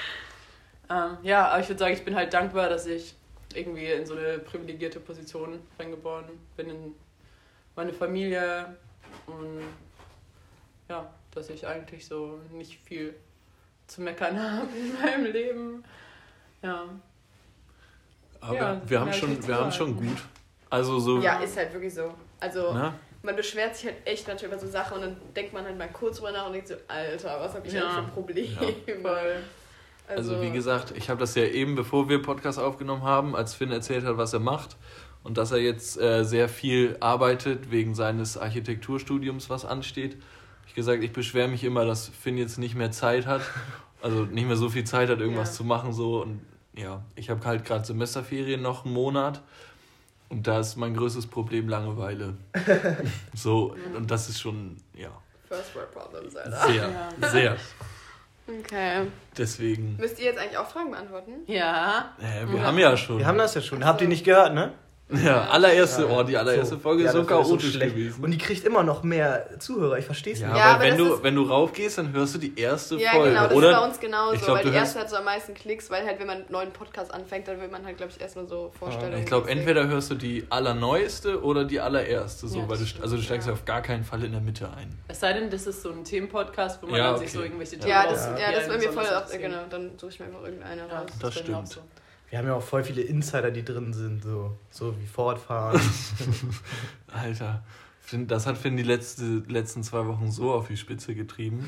Ähm, 0.89 1.17
ja, 1.23 1.47
aber 1.49 1.61
ich 1.61 1.67
würde 1.69 1.79
sagen, 1.79 1.93
ich 1.93 2.03
bin 2.03 2.15
halt 2.15 2.33
dankbar, 2.33 2.69
dass 2.69 2.85
ich 2.87 3.15
irgendwie 3.53 3.85
in 3.91 4.05
so 4.05 4.15
eine 4.15 4.39
privilegierte 4.39 4.99
Position 4.99 5.59
reingeboren 5.77 6.25
bin 6.55 6.69
in 6.69 6.95
meine 7.75 7.93
Familie 7.93 8.75
und 9.27 9.61
ja, 10.89 11.09
dass 11.31 11.49
ich 11.49 11.65
eigentlich 11.67 12.05
so 12.05 12.39
nicht 12.51 12.79
viel 12.83 13.15
zu 13.87 14.01
meckern 14.01 14.37
habe 14.57 14.67
in 14.77 14.93
meinem 15.01 15.31
Leben. 15.31 15.83
Ja. 16.61 16.83
Aber 18.41 18.55
Ja, 18.55 18.81
wir 18.85 18.99
haben 18.99 19.07
ja, 19.07 19.13
schon, 19.13 19.47
wir 19.47 19.55
haben 19.55 19.71
schon 19.71 19.95
gut. 19.95 20.17
Also 20.69 20.99
so. 20.99 21.19
Ja, 21.19 21.39
ist 21.39 21.57
halt 21.57 21.73
wirklich 21.73 21.93
so. 21.93 22.13
Also, 22.39 22.73
Ne? 22.73 22.93
man 23.21 23.35
beschwert 23.35 23.75
sich 23.75 23.85
halt 23.87 23.97
echt 24.05 24.27
manchmal 24.27 24.51
über 24.51 24.59
so 24.59 24.67
Sachen 24.67 24.95
und 24.97 25.01
dann 25.01 25.17
denkt 25.35 25.51
man 25.53 25.65
halt 25.65 25.77
mal 25.77 25.89
kurz 25.91 26.17
drüber 26.17 26.31
nach 26.31 26.45
und 26.47 26.53
denkt 26.53 26.67
so, 26.69 26.75
Alter, 26.87 27.39
was 27.41 27.53
habe 27.53 27.67
ich 27.67 27.73
Ja. 27.73 27.81
eigentlich 27.81 27.93
für 27.95 27.99
ein 28.01 28.11
Problem? 28.11 28.57
Voll. 29.01 29.35
Also 30.07 30.41
wie 30.41 30.51
gesagt, 30.51 30.91
ich 30.95 31.09
habe 31.09 31.19
das 31.19 31.35
ja 31.35 31.43
eben, 31.43 31.75
bevor 31.75 32.09
wir 32.09 32.21
Podcast 32.21 32.57
aufgenommen 32.59 33.03
haben, 33.03 33.35
als 33.35 33.53
Finn 33.53 33.71
erzählt 33.71 34.05
hat, 34.05 34.17
was 34.17 34.33
er 34.33 34.39
macht 34.39 34.75
und 35.23 35.37
dass 35.37 35.51
er 35.51 35.59
jetzt 35.59 35.99
äh, 35.99 36.23
sehr 36.23 36.49
viel 36.49 36.97
arbeitet 36.99 37.69
wegen 37.69 37.93
seines 37.93 38.35
Architekturstudiums, 38.37 39.49
was 39.51 39.65
ansteht. 39.65 40.17
Ich 40.69 40.75
gesagt, 40.75 41.03
ich 41.03 41.11
beschwere 41.11 41.47
mich 41.49 41.63
immer, 41.63 41.83
dass 41.85 42.07
Finn 42.07 42.37
jetzt 42.37 42.57
nicht 42.57 42.75
mehr 42.75 42.91
Zeit 42.91 43.25
hat, 43.25 43.41
also 44.01 44.23
nicht 44.23 44.47
mehr 44.47 44.55
so 44.55 44.69
viel 44.69 44.83
Zeit 44.85 45.09
hat, 45.09 45.19
irgendwas 45.19 45.49
Ja. 45.49 45.55
zu 45.55 45.63
machen 45.65 45.91
so 45.93 46.21
und 46.21 46.41
ja, 46.75 47.03
ich 47.15 47.29
habe 47.29 47.43
halt 47.45 47.65
gerade 47.65 47.83
Semesterferien 47.85 48.61
noch 48.61 48.85
einen 48.85 48.93
Monat 48.93 49.41
und 50.29 50.47
da 50.47 50.59
ist 50.59 50.77
mein 50.77 50.93
größtes 50.93 51.27
Problem 51.27 51.67
Langeweile. 51.67 52.37
so 53.33 53.75
und 53.95 54.09
das 54.09 54.29
ist 54.29 54.39
schon 54.39 54.77
ja 54.93 55.09
First 55.47 55.75
World 55.75 55.91
Problems, 55.91 56.35
Alter. 56.35 56.67
sehr 56.67 56.89
Ja. 57.19 57.29
sehr 57.29 57.57
Okay. 58.47 59.07
deswegen. 59.37 59.95
Müsst 59.97 60.17
ihr 60.19 60.25
jetzt 60.25 60.39
eigentlich 60.39 60.57
auch 60.57 60.67
Fragen 60.67 60.89
beantworten? 60.91 61.31
Ja. 61.45 62.15
Äh, 62.19 62.47
wir 62.47 62.57
Ja. 62.57 62.63
haben 62.63 62.79
ja 62.79 62.97
schon. 62.97 63.19
Wir 63.19 63.27
haben 63.27 63.37
das 63.37 63.53
ja 63.53 63.61
schon. 63.61 63.85
Habt 63.85 64.01
ihr 64.01 64.07
nicht 64.07 64.23
gehört, 64.25 64.55
ne? 64.55 64.73
Ja, 65.11 65.45
allererste, 65.49 66.03
Ja. 66.03 66.07
oh, 66.19 66.21
die 66.23 66.37
allererste 66.37 66.75
So. 66.75 66.79
Folge 66.79 67.01
Ja, 67.03 67.09
ist 67.09 67.15
so 67.15 67.23
chaotisch 67.23 67.71
schlecht. 67.73 67.95
gewesen. 67.95 68.23
Und 68.23 68.29
die 68.29 68.37
kriegt 68.37 68.63
immer 68.63 68.83
noch 68.83 69.01
mehr 69.01 69.57
Zuhörer. 69.57 69.97
Ich 69.97 70.05
verstehe 70.05 70.33
es 70.33 70.39
ja, 70.39 70.49
nicht. 70.49 70.57
Ja, 70.57 70.63
aber 70.65 70.73
aber 70.75 70.83
wenn 70.83 70.97
du, 70.97 71.23
wenn 71.23 71.35
du 71.35 71.43
raufgehst, 71.43 71.97
dann 71.97 72.13
hörst 72.13 72.35
du 72.35 72.37
die 72.37 72.59
erste 72.59 72.95
Ja, 72.97 73.11
Folge, 73.13 73.29
genau, 73.31 73.43
das 73.47 73.53
oder? 73.57 73.71
ist 73.71 73.77
bei 73.79 73.85
uns 73.87 73.99
genauso, 73.99 74.33
Ich 74.35 74.41
glaub, 74.43 74.57
weil 74.57 74.65
die 74.65 74.75
erste 74.77 74.99
hat 74.99 75.09
so 75.09 75.15
am 75.15 75.25
meisten 75.25 75.55
Klicks, 75.55 75.89
weil 75.89 76.05
halt, 76.05 76.19
wenn 76.19 76.27
man 76.27 76.37
einen 76.37 76.51
neuen 76.51 76.71
Podcast 76.71 77.11
anfängt, 77.11 77.47
dann 77.47 77.59
will 77.59 77.69
man 77.69 77.85
halt, 77.85 77.97
glaube 77.97 78.11
ich, 78.15 78.21
erstmal 78.21 78.45
so 78.47 78.71
Vorstellungen. 78.77 79.17
ich 79.19 79.25
glaube, 79.25 79.49
entweder 79.49 79.87
hörst 79.87 80.11
du 80.11 80.15
die 80.15 80.45
allerneueste 80.51 81.41
oder 81.43 81.65
die 81.65 81.79
allererste. 81.79 82.47
So, 82.47 82.59
Ja, 82.59 82.69
weil 82.69 82.77
du, 82.77 82.83
also 83.01 83.15
du 83.15 83.21
steigst 83.23 83.47
ja. 83.47 83.53
auf 83.53 83.65
gar 83.65 83.81
keinen 83.81 84.03
Fall 84.03 84.23
in 84.23 84.31
der 84.31 84.41
Mitte 84.41 84.69
ein. 84.77 84.95
Es 85.07 85.19
sei 85.19 85.33
denn, 85.33 85.49
das 85.49 85.65
ist 85.65 85.81
so 85.81 85.89
ein 85.89 86.03
Themenpodcast, 86.03 86.83
wo 86.83 86.87
man 86.87 86.95
Ja, 86.99 87.11
dann 87.11 87.19
sich 87.19 87.29
okay. 87.29 87.37
so 87.37 87.43
irgendwelche 87.43 87.75
Ja. 87.77 87.81
Themen 87.81 87.91
Ja, 87.91 88.03
das, 88.07 88.25
ja, 88.39 88.51
das 88.51 88.61
ist 88.61 88.69
bei 88.69 88.77
mir 88.77 88.91
voll 88.91 89.05
genau, 89.39 89.57
dann 89.71 89.91
suche 89.97 90.11
ich 90.11 90.19
mir 90.19 90.27
einfach 90.27 90.43
irgendeine 90.43 90.87
Ja, 90.87 90.99
raus. 90.99 91.09
Das 91.19 91.33
stimmt. 91.33 91.79
Wir 92.29 92.39
haben 92.39 92.47
ja 92.47 92.53
auch 92.55 92.61
voll 92.63 92.83
viele 92.83 93.01
Insider, 93.01 93.49
die 93.51 93.65
drin 93.65 93.91
sind, 93.93 94.23
so, 94.23 94.55
so 94.69 94.95
wie 94.99 95.07
Fortfahren. 95.07 95.79
Alter, 97.11 97.63
das 98.27 98.45
hat 98.45 98.57
Finn 98.57 98.77
die 98.77 98.83
letzte, 98.83 99.43
letzten 99.47 99.83
zwei 99.83 100.05
Wochen 100.05 100.29
so 100.31 100.53
auf 100.53 100.67
die 100.67 100.77
Spitze 100.77 101.15
getrieben. 101.15 101.67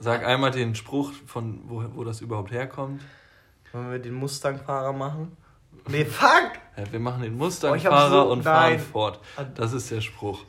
Sag 0.00 0.24
einmal 0.26 0.50
den 0.50 0.74
Spruch, 0.74 1.12
von 1.26 1.60
wo, 1.68 1.84
wo 1.94 2.04
das 2.04 2.20
überhaupt 2.20 2.50
herkommt. 2.50 3.02
Wollen 3.72 3.90
wir 3.92 3.98
den 3.98 4.14
Mustang-Fahrer 4.14 4.92
machen? 4.92 5.36
Nee, 5.88 6.04
fuck! 6.04 6.52
Ja, 6.76 6.84
wir 6.92 7.00
machen 7.00 7.22
den 7.22 7.34
Oh, 7.34 7.44
Mustang-Fahrer 7.44 8.00
hab 8.02 8.10
so- 8.10 8.32
und 8.32 8.42
fahren 8.42 8.70
nein. 8.72 8.80
fort. 8.80 9.20
Das 9.54 9.72
ist 9.72 9.90
der 9.90 10.00
Spruch. 10.00 10.44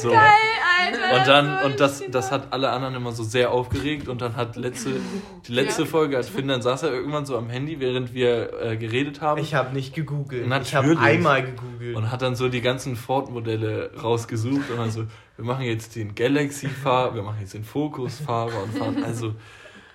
So. 0.00 0.10
Alter, 0.12 1.18
Und 1.20 1.26
dann, 1.28 1.64
und 1.64 1.80
das, 1.80 2.02
das 2.10 2.30
hat 2.32 2.52
alle 2.52 2.70
anderen 2.70 2.94
immer 2.94 3.12
so 3.12 3.22
sehr 3.22 3.50
aufgeregt 3.50 4.08
und 4.08 4.20
dann 4.20 4.36
hat 4.36 4.56
letzte, 4.56 4.90
die 5.46 5.52
letzte 5.52 5.82
Ja. 5.82 5.88
Folge 5.88 6.16
hat 6.18 6.24
Finn, 6.26 6.48
dann 6.48 6.62
saß 6.62 6.82
er 6.84 6.92
irgendwann 6.92 7.24
so 7.26 7.36
am 7.36 7.48
Handy, 7.50 7.78
während 7.80 8.12
wir 8.14 8.52
äh, 8.62 8.76
geredet 8.76 9.20
haben 9.20 9.40
Ich 9.40 9.54
habe 9.54 9.72
nicht 9.74 9.94
gegoogelt. 9.94 10.42
Ich 10.42 10.48
Natürlich. 10.48 10.74
habe 10.74 10.98
einmal 11.00 11.42
gegoogelt. 11.44 11.96
und 11.96 12.10
hat 12.10 12.22
dann 12.22 12.34
so 12.34 12.48
die 12.48 12.60
ganzen 12.60 12.96
Ford-Modelle 12.96 13.92
rausgesucht 14.02 14.70
und 14.70 14.76
dann 14.78 14.90
so, 14.90 15.04
wir 15.36 15.44
machen 15.44 15.62
jetzt 15.64 15.94
den 15.96 16.14
Galaxy-Fahrer, 16.14 17.14
wir 17.14 17.22
machen 17.22 17.38
jetzt 17.40 17.54
den 17.54 17.64
Focus-Fahrer 17.64 18.62
und 18.62 18.76
fahren, 18.76 19.04
also 19.04 19.34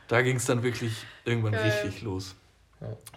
da 0.07 0.21
ging 0.21 0.37
es 0.37 0.45
dann 0.45 0.63
wirklich 0.63 1.05
irgendwann 1.25 1.51
Geil. 1.53 1.63
richtig 1.63 2.01
los. 2.01 2.35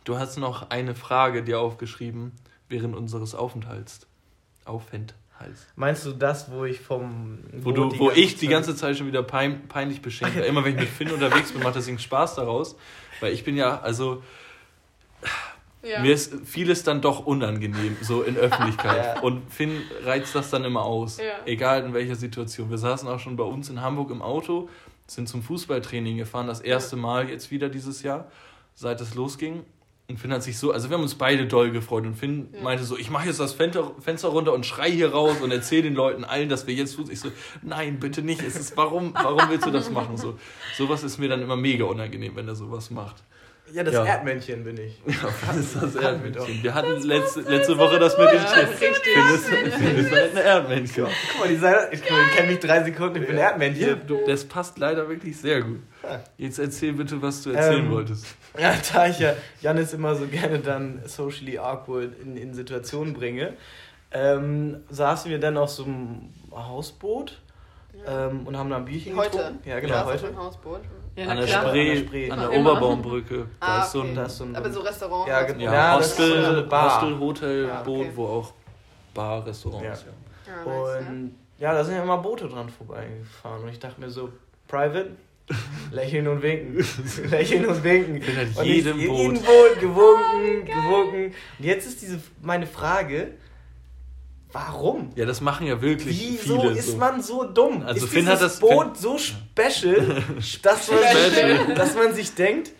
Du 0.04 0.18
hast 0.18 0.38
noch 0.38 0.70
eine 0.70 0.94
Frage 0.94 1.42
dir 1.42 1.60
aufgeschrieben 1.60 2.32
während 2.68 2.96
unseres 2.96 3.34
Aufenthalts. 3.34 4.06
Aufenthalts. 5.40 5.66
Meinst 5.76 6.06
du 6.06 6.12
das, 6.12 6.50
wo 6.50 6.64
ich 6.64 6.80
vom. 6.80 7.38
Wo, 7.52 7.72
du, 7.72 7.98
wo 7.98 8.10
ich 8.10 8.36
die 8.36 8.48
ganze 8.48 8.76
Zeit 8.76 8.96
schon 8.96 9.06
wieder 9.06 9.22
pein, 9.22 9.68
peinlich 9.68 10.02
beschenkt 10.02 10.36
war. 10.36 10.44
Immer 10.44 10.64
wenn 10.64 10.74
ich 10.74 10.80
mit 10.80 10.88
Finn 10.88 11.10
unterwegs 11.10 11.52
bin, 11.52 11.62
macht 11.62 11.76
das 11.76 11.86
irgendwie 11.88 12.04
Spaß 12.04 12.34
daraus. 12.36 12.76
Weil 13.20 13.32
ich 13.32 13.44
bin 13.44 13.56
ja, 13.56 13.80
also 13.80 14.22
Ja. 15.82 16.00
mir 16.00 16.12
ist 16.12 16.34
vieles 16.44 16.82
dann 16.84 17.00
doch 17.00 17.26
unangenehm, 17.26 17.96
so 18.02 18.22
in 18.22 18.36
Öffentlichkeit. 18.36 18.90
Ja. 19.16 19.20
Und 19.20 19.50
Finn 19.52 19.82
reizt 20.04 20.34
das 20.34 20.50
dann 20.50 20.64
immer 20.64 20.82
aus. 20.82 21.18
Ja. 21.18 21.24
Egal 21.46 21.84
in 21.84 21.94
welcher 21.94 22.16
Situation. 22.16 22.70
Wir 22.70 22.78
saßen 22.78 23.08
auch 23.08 23.18
schon 23.18 23.36
bei 23.36 23.44
uns 23.44 23.70
in 23.70 23.80
Hamburg 23.80 24.10
im 24.10 24.22
Auto, 24.22 24.68
sind 25.06 25.28
zum 25.28 25.42
Fußballtraining 25.42 26.16
gefahren, 26.18 26.46
das 26.46 26.60
erste 26.60 26.96
Mal 26.96 27.28
jetzt 27.28 27.50
wieder 27.50 27.68
dieses 27.68 28.02
Jahr, 28.02 28.30
seit 28.74 29.00
es 29.00 29.14
losging. 29.14 29.64
Und 30.10 30.18
Finn 30.18 30.32
hat 30.32 30.42
sich 30.42 30.58
so, 30.58 30.72
also 30.72 30.90
wir 30.90 30.94
haben 30.96 31.02
uns 31.02 31.14
beide 31.14 31.46
doll 31.46 31.70
gefreut. 31.70 32.04
Und 32.04 32.16
Finn 32.16 32.48
Ja. 32.52 32.62
meinte 32.62 32.84
so, 32.84 32.98
ich 32.98 33.10
mache 33.10 33.26
jetzt 33.28 33.40
das 33.40 33.52
Fenster, 33.54 34.28
runter 34.28 34.52
und 34.52 34.66
schrei 34.66 34.90
hier 34.90 35.12
raus 35.12 35.36
und 35.40 35.50
erzähle 35.52 35.82
den 35.84 35.94
Leuten 35.94 36.24
allen, 36.24 36.48
dass 36.48 36.66
wir 36.66 36.74
jetzt 36.74 36.96
Fuß. 36.96 37.08
Ich 37.10 37.20
so, 37.20 37.30
nein, 37.62 37.98
bitte 38.00 38.22
nicht. 38.22 38.42
Es 38.42 38.56
ist, 38.56 38.76
warum, 38.76 39.14
warum 39.14 39.48
willst 39.50 39.66
du 39.66 39.70
das 39.70 39.90
machen? 39.90 40.16
So, 40.16 40.36
sowas 40.76 41.02
ist 41.04 41.18
mir 41.18 41.28
dann 41.28 41.40
immer 41.42 41.56
mega 41.56 41.84
unangenehm, 41.84 42.34
wenn 42.36 42.48
er 42.48 42.54
sowas 42.56 42.90
macht. 42.90 43.16
Ja, 43.72 43.84
das 43.84 43.94
Ja. 43.94 44.04
Erdmännchen 44.04 44.64
bin 44.64 44.76
ich. 44.78 45.00
Ja, 45.06 45.28
das 45.46 45.56
ist 45.56 45.76
das 45.80 45.94
Erdmännchen. 45.94 46.60
Wir 46.60 46.74
hatten 46.74 47.00
letzte, 47.02 47.42
letzte 47.42 47.78
Woche 47.78 48.00
das 48.00 48.18
mit 48.18 48.28
dem 48.32 48.38
richtig. 48.40 48.78
Finn 49.06 49.96
ist, 49.96 50.10
halt 50.10 50.32
ein 50.32 50.36
Erdmännchen. 50.44 51.06
Guck 51.30 51.40
mal, 51.40 51.48
die 51.48 51.54
Seite, 51.56 51.88
ich 51.92 52.02
kenne 52.02 52.48
mich 52.48 52.58
drei 52.58 52.82
Sekunden, 52.82 53.22
ich 53.22 53.28
bin 53.28 53.36
Ja, 53.36 53.50
Erdmännchen. 53.50 54.00
das 54.26 54.44
passt 54.44 54.76
leider 54.78 55.08
wirklich 55.08 55.36
sehr 55.36 55.62
gut. 55.62 55.78
Jetzt 56.36 56.58
erzähl 56.58 56.94
bitte, 56.94 57.22
was 57.22 57.42
du 57.42 57.50
erzählen 57.50 57.84
Ähm, 57.84 57.92
wolltest. 57.92 58.26
Ja, 58.58 58.74
da 58.92 59.06
ich 59.06 59.18
ja 59.20 59.34
Janis 59.60 59.92
immer 59.92 60.14
so 60.14 60.26
gerne 60.26 60.58
dann 60.58 61.00
socially 61.06 61.58
awkward 61.58 62.18
in, 62.20 62.36
in 62.36 62.52
Situationen 62.54 63.14
bringe, 63.14 63.54
ähm, 64.10 64.82
saßen 64.88 65.30
wir 65.30 65.38
dann 65.38 65.56
auf 65.56 65.70
so 65.70 65.84
einem 65.84 66.32
Hausboot 66.52 67.38
ähm, 68.06 68.46
und 68.46 68.56
haben 68.56 68.70
da 68.70 68.76
ein 68.78 68.84
Bierchen 68.84 69.16
Heute. 69.16 69.36
getrunken. 69.38 69.68
Ja, 69.68 69.78
genau, 69.80 69.94
Ja, 69.94 70.04
heute. 70.04 70.28
Auf 70.30 70.36
Hausboot. 70.36 70.80
Ja, 71.16 71.26
An 71.28 71.36
der. 71.38 71.46
Spree, 71.46 71.58
An 71.60 71.74
der 71.74 71.96
Spree. 71.96 72.30
an 72.30 72.38
der 72.40 72.50
Immer. 72.50 72.70
Oberbaumbrücke. 72.72 73.46
Da 73.60 73.66
Ah, 73.66 73.82
ist 73.84 73.92
so 73.92 74.00
okay. 74.00 74.08
ein 74.10 74.14
Da 74.16 74.24
ist 74.24 74.36
so 74.36 74.44
ein 74.44 74.56
Aber 74.56 74.70
so 74.70 74.80
Restaurant. 74.80 75.28
Ja, 75.28 75.42
genau. 75.42 75.64
ja, 75.72 75.96
Hostel. 75.96 76.66
Hostel, 76.70 77.18
Hotel, 77.18 77.66
Ja, 77.68 77.82
Boot, 77.82 78.00
okay. 78.00 78.12
wo 78.14 78.26
auch 78.26 78.52
Bar, 79.14 79.46
Restaurants. 79.46 80.04
Ja. 80.46 80.52
Ja. 80.52 80.64
Ja, 80.72 80.94
nice, 80.96 81.08
Und 81.08 81.34
ja, 81.58 81.74
da 81.74 81.84
sind 81.84 81.94
ja 81.96 82.02
immer 82.02 82.18
Boote 82.18 82.48
dran 82.48 82.68
vorbeigefahren. 82.68 83.62
Und 83.62 83.68
ich 83.68 83.78
dachte 83.78 84.00
mir 84.00 84.08
so, 84.10 84.30
private, 84.66 85.10
lächeln 85.92 86.28
und 86.28 86.42
winken. 86.42 86.84
lächeln 87.30 87.66
und 87.66 87.82
winken. 87.84 88.16
Ich 88.16 88.26
bin 88.26 88.36
halt 88.36 88.56
Und 88.56 88.64
jedem 88.64 88.98
ich, 89.00 89.06
Boot. 89.06 89.18
Jedem 89.18 89.34
Boot 89.42 89.80
gewunken, 89.80 90.64
gewunken. 90.66 91.24
Und 91.58 91.64
jetzt 91.64 91.86
ist 91.86 92.02
diese 92.02 92.20
meine 92.42 92.66
Frage, 92.66 93.32
warum? 94.52 95.10
Ja, 95.14 95.26
das 95.26 95.40
machen 95.40 95.66
ja 95.66 95.80
wirklich 95.80 96.20
Wieso 96.20 96.60
viele. 96.60 96.72
ist 96.74 96.88
so. 96.92 96.96
man 96.96 97.22
so 97.22 97.44
dumm? 97.44 97.82
Also 97.84 98.04
ist 98.06 98.12
Finn 98.12 98.26
hat 98.28 98.40
das- 98.42 98.58
Boot 98.60 98.96
so 98.96 99.16
special, 99.18 100.22
dass 100.62 100.90
man, 100.90 100.98
Special. 100.98 101.74
dass 101.74 101.94
man 101.94 102.14
sich 102.14 102.34
denkt, 102.34 102.72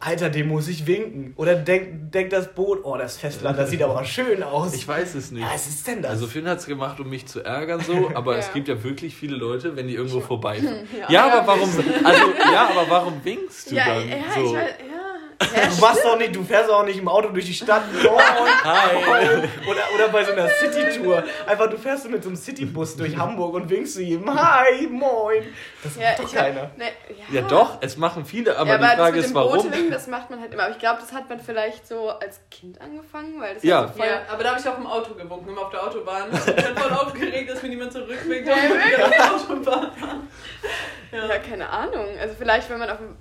Alter, 0.00 0.30
dem 0.30 0.46
muss 0.46 0.68
ich 0.68 0.86
winken. 0.86 1.32
Oder 1.36 1.56
denkt 1.56 2.14
denk 2.14 2.30
das 2.30 2.54
Boot, 2.54 2.84
oh, 2.84 2.96
das 2.96 3.16
Festland, 3.18 3.58
das 3.58 3.70
sieht 3.70 3.82
aber 3.82 4.04
schön 4.04 4.44
aus. 4.44 4.72
Ich 4.74 4.86
weiß 4.86 5.16
es 5.16 5.32
nicht. 5.32 5.44
was 5.44 5.66
ist 5.66 5.84
denn 5.88 6.02
das? 6.02 6.12
Also 6.12 6.28
Finn 6.28 6.46
hat 6.46 6.58
es 6.58 6.66
gemacht, 6.66 7.00
um 7.00 7.10
mich 7.10 7.26
zu 7.26 7.40
ärgern 7.44 7.80
so, 7.80 8.08
aber 8.14 8.38
es 8.38 8.46
Ja. 8.46 8.52
gibt 8.54 8.68
ja 8.68 8.84
wirklich 8.84 9.16
viele 9.16 9.34
Leute, 9.36 9.74
wenn 9.74 9.88
die 9.88 9.94
irgendwo 9.94 10.20
vorbeifahren. 10.20 10.86
Ja. 10.92 10.98
Ja, 11.00 11.26
Ja, 11.26 11.38
aber 11.40 11.46
warum? 11.48 11.68
Also 12.04 12.22
ja, 12.52 12.68
aber 12.70 12.88
warum 12.88 13.14
winkst 13.24 13.70
du 13.70 13.74
Ja, 13.74 13.86
dann? 13.96 14.08
ja, 14.08 14.16
so? 14.34 14.40
ich 14.46 14.52
weiß, 14.54 14.70
ja. 15.40 15.60
ja 15.62 15.66
du, 15.68 15.80
machst 15.80 16.04
doch 16.04 16.16
nicht, 16.18 16.34
du 16.34 16.42
fährst 16.44 16.70
auch 16.70 16.84
nicht 16.84 16.98
im 16.98 17.08
Auto 17.08 17.28
durch 17.28 17.44
die 17.46 17.54
Stadt. 17.54 17.82
Oh, 18.08 18.18
Hi. 18.18 18.96
oder, 19.68 19.82
oder 19.94 20.08
bei 20.08 20.24
so 20.24 20.32
einer 20.32 20.48
City-Tour. 20.48 21.22
Einfach, 21.46 21.70
du 21.70 21.76
fährst 21.78 22.02
so 22.04 22.08
mit 22.08 22.22
so 22.22 22.28
einem 22.30 22.36
Citybus 22.36 22.96
durch 22.96 23.16
Hamburg 23.16 23.54
und 23.54 23.68
winkst 23.70 23.94
zu 23.94 24.02
jedem, 24.02 24.28
hi, 24.34 24.86
moin. 24.88 25.42
Das 25.82 25.96
Ja, 25.96 26.10
macht 26.10 26.18
doch 26.20 26.24
ich 26.24 26.32
keiner. 26.34 26.70
Ne, 26.76 26.86
Ja 27.30 27.42
doch, 27.42 27.78
es 27.80 27.96
machen 27.96 28.24
viele, 28.24 28.56
aber 28.56 28.70
ja, 28.70 28.78
die 28.78 28.84
aber 28.84 28.96
Frage 28.96 29.16
das 29.18 29.26
ist 29.26 29.34
mit 29.34 29.42
dem 29.42 29.48
warum. 29.48 29.62
Bootewinken, 29.62 29.90
das 29.92 30.06
macht 30.08 30.30
man 30.30 30.40
halt 30.40 30.52
immer. 30.52 30.62
Aber 30.64 30.72
ich 30.72 30.78
glaube, 30.78 31.00
das 31.00 31.12
hat 31.12 31.28
man 31.28 31.40
vielleicht 31.40 31.86
so 31.86 32.10
als 32.10 32.40
Kind 32.50 32.80
angefangen, 32.80 33.40
weil 33.40 33.54
das 33.54 33.62
Ja. 33.62 33.80
halt 33.80 33.88
so 33.94 33.98
voll... 33.98 34.06
Ja, 34.06 34.20
aber 34.32 34.42
da 34.42 34.50
habe 34.50 34.60
ich 34.60 34.68
auch 34.68 34.78
im 34.78 34.86
Auto 34.86 35.14
gewunken, 35.14 35.48
immer 35.50 35.62
auf 35.62 35.70
der 35.70 35.82
Autobahn. 35.84 36.24
Ich 36.32 36.44
bin 36.56 36.76
voll 36.76 36.92
aufgeregt, 36.92 37.50
dass 37.50 37.62
mir 37.62 37.68
niemand 37.68 37.92
zurückwinkt. 37.92 38.48
Ja. 38.48 38.54
Ja. 41.12 41.38
keine 41.38 41.68
Ahnung. 41.70 42.06
Also 42.20 42.34
vielleicht, 42.38 42.68
wenn 42.70 42.78
man 42.78 42.90
auf 42.90 42.98
dem... 42.98 43.16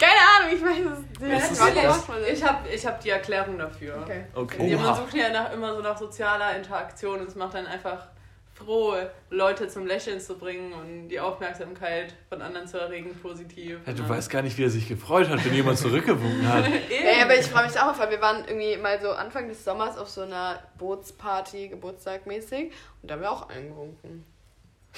Keine 0.00 0.20
Ahnung, 0.36 0.56
ich 0.56 0.62
weiß 0.62 0.86
es 0.92 1.60
nicht. 1.60 2.32
Ich 2.32 2.44
habe 2.44 2.68
ich 2.68 2.86
hab 2.86 3.00
die 3.00 3.10
Erklärung 3.10 3.58
dafür. 3.58 3.98
Okay. 4.02 4.24
Okay. 4.34 4.70
Ja, 4.70 4.76
man 4.76 4.86
Oha. 4.86 4.94
sucht 4.96 5.14
ja 5.14 5.30
nach, 5.30 5.52
immer 5.52 5.74
so 5.74 5.80
nach 5.80 5.96
sozialer 5.96 6.56
Interaktion 6.56 7.20
und 7.20 7.28
es 7.28 7.34
macht 7.34 7.54
dann 7.54 7.66
einfach 7.66 8.08
froh, 8.56 8.94
Leute 9.30 9.68
zum 9.68 9.86
Lächeln 9.86 10.18
zu 10.18 10.38
bringen 10.38 10.72
und 10.72 11.08
die 11.08 11.20
Aufmerksamkeit 11.20 12.14
von 12.28 12.40
anderen 12.40 12.66
zu 12.66 12.78
erregen, 12.78 13.14
positiv. 13.20 13.80
Ja, 13.86 13.92
du 13.92 14.08
weißt 14.08 14.30
gar 14.30 14.42
nicht, 14.42 14.56
wie 14.56 14.64
er 14.64 14.70
sich 14.70 14.88
gefreut 14.88 15.28
hat, 15.28 15.44
wenn 15.44 15.54
jemand 15.54 15.78
zurückgewunken 15.78 16.48
hat. 16.48 16.64
Ja, 16.88 17.24
aber 17.24 17.38
ich 17.38 17.46
freue 17.46 17.66
mich 17.66 17.78
auch, 17.78 17.98
weil 17.98 18.10
wir 18.10 18.20
waren 18.20 18.44
irgendwie 18.46 18.76
mal 18.76 19.00
so 19.00 19.10
Anfang 19.10 19.48
des 19.48 19.64
Sommers 19.64 19.98
auf 19.98 20.08
so 20.08 20.22
einer 20.22 20.60
Bootsparty, 20.78 21.68
Geburtstag 21.68 22.26
mäßig 22.26 22.72
und 23.02 23.10
da 23.10 23.14
haben 23.14 23.22
wir 23.22 23.30
auch 23.30 23.48
eingewunken. 23.48 24.24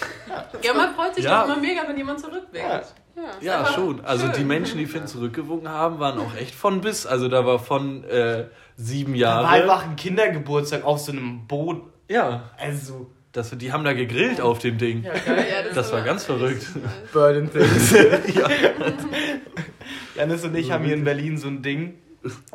Ja, 0.63 0.75
man 0.75 0.95
freut 0.95 1.15
sich 1.15 1.25
Ja. 1.25 1.41
doch 1.43 1.53
immer 1.53 1.61
mega, 1.61 1.83
wenn 1.87 1.97
jemand 1.97 2.21
zurückwinkt. 2.21 2.55
Ja. 2.57 2.83
Ja. 3.41 3.67
Schon. 3.73 4.05
Also 4.05 4.27
schön. 4.27 4.35
die 4.37 4.45
Menschen, 4.45 4.79
die 4.79 4.87
Finn 4.87 5.07
zurückgewunken 5.07 5.69
haben, 5.69 5.99
waren 5.99 6.19
auch 6.21 6.35
echt 6.37 6.55
von 6.55 6.81
bis. 6.81 7.05
Also 7.07 7.29
da 7.29 7.45
war 7.45 7.59
von 7.59 8.05
äh, 8.05 8.45
sieben 8.77 9.19
Da 9.19 9.27
war 9.27 9.43
Jahre. 9.43 9.49
einfach 9.49 9.85
ein 9.85 9.97
Kindergeburtstag 9.97 10.85
auf 10.85 11.01
so 11.01 11.11
einem 11.13 11.47
Boot. 11.49 11.83
Ja, 12.09 12.51
Also, 12.59 13.11
das, 13.33 13.51
die 13.59 13.73
haben 13.73 13.85
da 13.85 13.93
gegrillt 13.93 14.41
auf 14.41 14.59
dem 14.61 14.79
Ding. 14.79 15.03
Ja, 15.03 15.13
geil. 15.15 15.47
Ja, 15.51 15.73
Das 15.75 15.93
war 15.93 16.03
ganz 16.03 16.25
verrückt. 16.25 16.65
Burden 17.13 17.51
Things. 17.53 17.91
ja. 18.35 18.49
Janis 20.17 20.45
und 20.45 20.55
ich 20.57 20.71
haben 20.73 20.85
hier 20.85 20.95
in 20.95 21.05
Berlin 21.05 21.39
so 21.39 21.49
ein 21.49 21.63
Ding, 21.63 21.95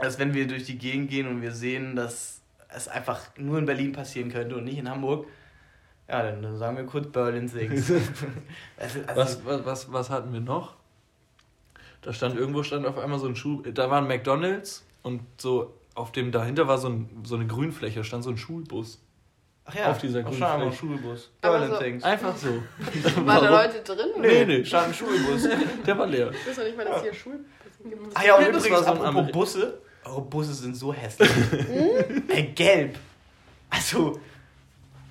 dass 0.01 0.19
wenn 0.19 0.33
wir 0.33 0.47
durch 0.47 0.63
die 0.65 0.77
Gegend 0.77 1.09
gehen 1.09 1.27
und 1.27 1.41
wir 1.41 1.51
sehen, 1.51 1.95
dass 1.95 2.41
es 2.75 2.87
einfach 2.87 3.19
nur 3.37 3.59
in 3.59 3.65
Berlin 3.65 3.91
passieren 3.93 4.31
könnte 4.31 4.55
und 4.55 4.63
nicht 4.65 4.77
in 4.77 4.89
Hamburg, 4.89 5.27
ja, 6.09 6.21
dann, 6.23 6.41
dann 6.41 6.57
sagen 6.57 6.77
wir 6.77 6.85
kurz 6.85 7.07
Berlin 7.11 7.51
Things. 7.51 7.91
also, 8.77 8.99
also, 9.07 9.15
Was, 9.15 9.45
was, 9.45 9.65
was, 9.65 9.93
was 9.93 10.09
hatten 10.09 10.33
wir 10.33 10.41
noch? 10.41 10.75
Da 12.01 12.11
stand 12.13 12.35
irgendwo 12.35 12.63
stand 12.63 12.85
auf 12.85 12.97
einmal 12.97 13.19
so 13.19 13.27
ein 13.27 13.35
Schuh. 13.35 13.61
Da 13.61 13.89
war 13.89 13.99
ein 13.99 14.07
McDonalds 14.07 14.85
und 15.03 15.21
so 15.37 15.73
auf 15.95 16.11
dem 16.11 16.31
dahinter 16.31 16.67
war 16.67 16.77
so, 16.77 16.89
ein, 16.89 17.23
so 17.23 17.35
eine 17.35 17.47
Grünfläche, 17.47 18.03
stand 18.03 18.23
so 18.23 18.29
ein 18.31 18.37
Schulbus. 18.37 18.99
Ach 19.65 19.75
ja, 19.75 19.91
auf 19.91 19.99
dieser 19.99 20.23
Grünfläche. 20.23 20.71
Schulbus. 20.73 21.31
So- 21.41 21.77
Things. 21.77 22.03
Einfach 22.03 22.35
so. 22.35 22.49
Waren 23.25 23.43
da? 23.45 23.63
Leute 23.63 23.81
drin? 23.81 24.09
Nee, 24.19 24.45
nee, 24.45 24.65
stand 24.65 24.87
ein 24.87 24.93
Schulbus. 24.93 25.47
der 25.85 25.97
war 25.97 26.07
leer. 26.07 26.31
Ich 26.31 26.47
wusste 26.47 26.63
nicht 26.65 26.75
mal, 26.75 26.85
dass 26.85 27.01
hier 27.01 27.13
Schulbussen 27.13 27.45
gibt. 27.89 28.01
Ah 28.17 28.25
ja, 28.25 28.35
und 28.35 28.47
übrigens, 28.47 28.69
war 28.71 28.83
so 28.83 28.91
ein 28.91 29.01
apropos 29.01 29.31
Busse, 29.31 29.81
eure 30.03 30.21
Busse 30.21 30.53
sind 30.53 30.75
so 30.75 30.93
hässlich. 30.93 31.29
äh, 32.27 32.43
gelb. 32.43 32.97
Also, 33.69 34.19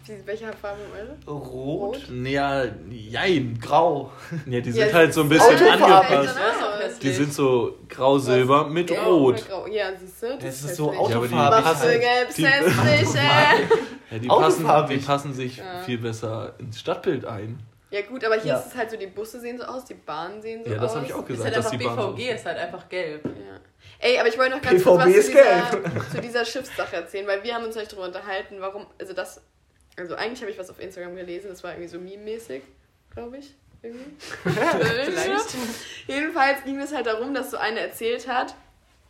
Wie- 0.06 0.26
Welche 0.26 0.52
Farbe 0.52 0.80
eure? 0.94 1.16
rot, 1.38 1.96
Rot? 1.96 2.00
Ja, 2.24 2.64
jein. 2.90 3.58
grau. 3.60 4.10
Ja, 4.46 4.60
die 4.60 4.70
Ja, 4.70 4.86
sind 4.86 4.92
halt 4.94 5.14
so 5.14 5.22
ein 5.22 5.28
bisschen 5.28 5.56
angepasst. 5.68 6.12
Das 6.12 6.26
ist 6.26 6.82
hässlich. 6.82 6.98
Die 7.00 7.12
sind 7.12 7.32
so 7.34 7.78
grau-silber 7.88 8.66
mit 8.68 8.88
Gelb 8.88 9.04
rot. 9.06 9.48
grau? 9.48 9.66
Ja, 9.68 9.86
siehst 9.96 10.22
du? 10.22 10.36
Das 10.36 10.44
ist 10.44 10.62
hässlich. 10.62 10.76
so 10.76 10.92
Ja, 10.92 10.98
aber 10.98 11.06
die 11.08 11.14
Autofarben. 11.34 11.64
Was 11.64 11.84
für 11.84 11.98
passen- 11.98 12.34
die-. 12.36 12.42
Ja, 14.12 14.18
die, 14.18 14.28
passen, 14.28 14.88
die 14.90 14.96
passen 14.98 15.32
sich 15.32 15.56
Ja. 15.58 15.80
viel 15.86 15.98
besser 15.98 16.54
ins 16.58 16.78
Stadtbild 16.80 17.24
ein. 17.24 17.58
Ja 17.90 18.00
gut, 18.02 18.24
aber 18.24 18.34
hier 18.36 18.52
Ja. 18.52 18.58
ist 18.58 18.66
es 18.68 18.74
halt 18.74 18.90
so, 18.90 18.96
die 18.96 19.06
Busse 19.06 19.40
sehen 19.40 19.58
so 19.58 19.64
aus, 19.64 19.84
die 19.84 19.94
Bahnen 19.94 20.40
sehen 20.42 20.62
so 20.64 20.70
Ja, 20.70 20.76
aus. 20.76 20.82
das 20.82 20.96
habe 20.96 21.06
ich 21.06 21.12
auch 21.14 21.20
Ist 21.20 21.26
gesagt, 21.28 21.44
halt 21.44 21.56
dass 21.56 21.66
einfach 21.72 21.78
die 21.78 21.84
Bahn 21.96 22.14
BVG, 22.16 22.34
ist 22.34 22.46
halt 22.46 22.58
einfach 22.58 22.88
gelb. 22.88 23.24
Ja. 23.24 23.30
Ey, 23.98 24.18
aber 24.18 24.28
ich 24.28 24.38
wollte 24.38 24.56
noch 24.56 24.62
ganz 24.62 24.82
PVB 24.82 24.84
kurz 24.84 25.00
was 25.06 25.14
ist 25.14 25.26
zu 25.26 25.32
dieser, 25.32 26.10
zu 26.10 26.20
dieser 26.20 26.44
Schiffssache 26.44 26.96
erzählen, 26.96 27.26
weil 27.26 27.42
wir 27.42 27.54
haben 27.54 27.64
uns 27.64 27.76
euch 27.76 27.88
darüber 27.88 28.06
unterhalten, 28.06 28.56
warum, 28.60 28.86
also 29.00 29.12
das, 29.12 29.40
also 29.96 30.14
eigentlich 30.14 30.40
habe 30.40 30.50
ich 30.50 30.58
was 30.58 30.70
auf 30.70 30.80
Instagram 30.80 31.16
gelesen, 31.16 31.48
das 31.48 31.62
war 31.62 31.72
irgendwie 31.72 31.88
so 31.88 31.98
meme-mäßig, 31.98 32.62
glaube 33.10 33.38
ich, 33.38 33.54
irgendwie. 33.82 34.10
Vielleicht. 34.42 35.56
Jedenfalls 36.06 36.64
ging 36.64 36.80
es 36.80 36.92
halt 36.94 37.06
darum, 37.06 37.34
dass 37.34 37.50
so 37.50 37.56
eine 37.58 37.80
erzählt 37.80 38.26
hat, 38.28 38.54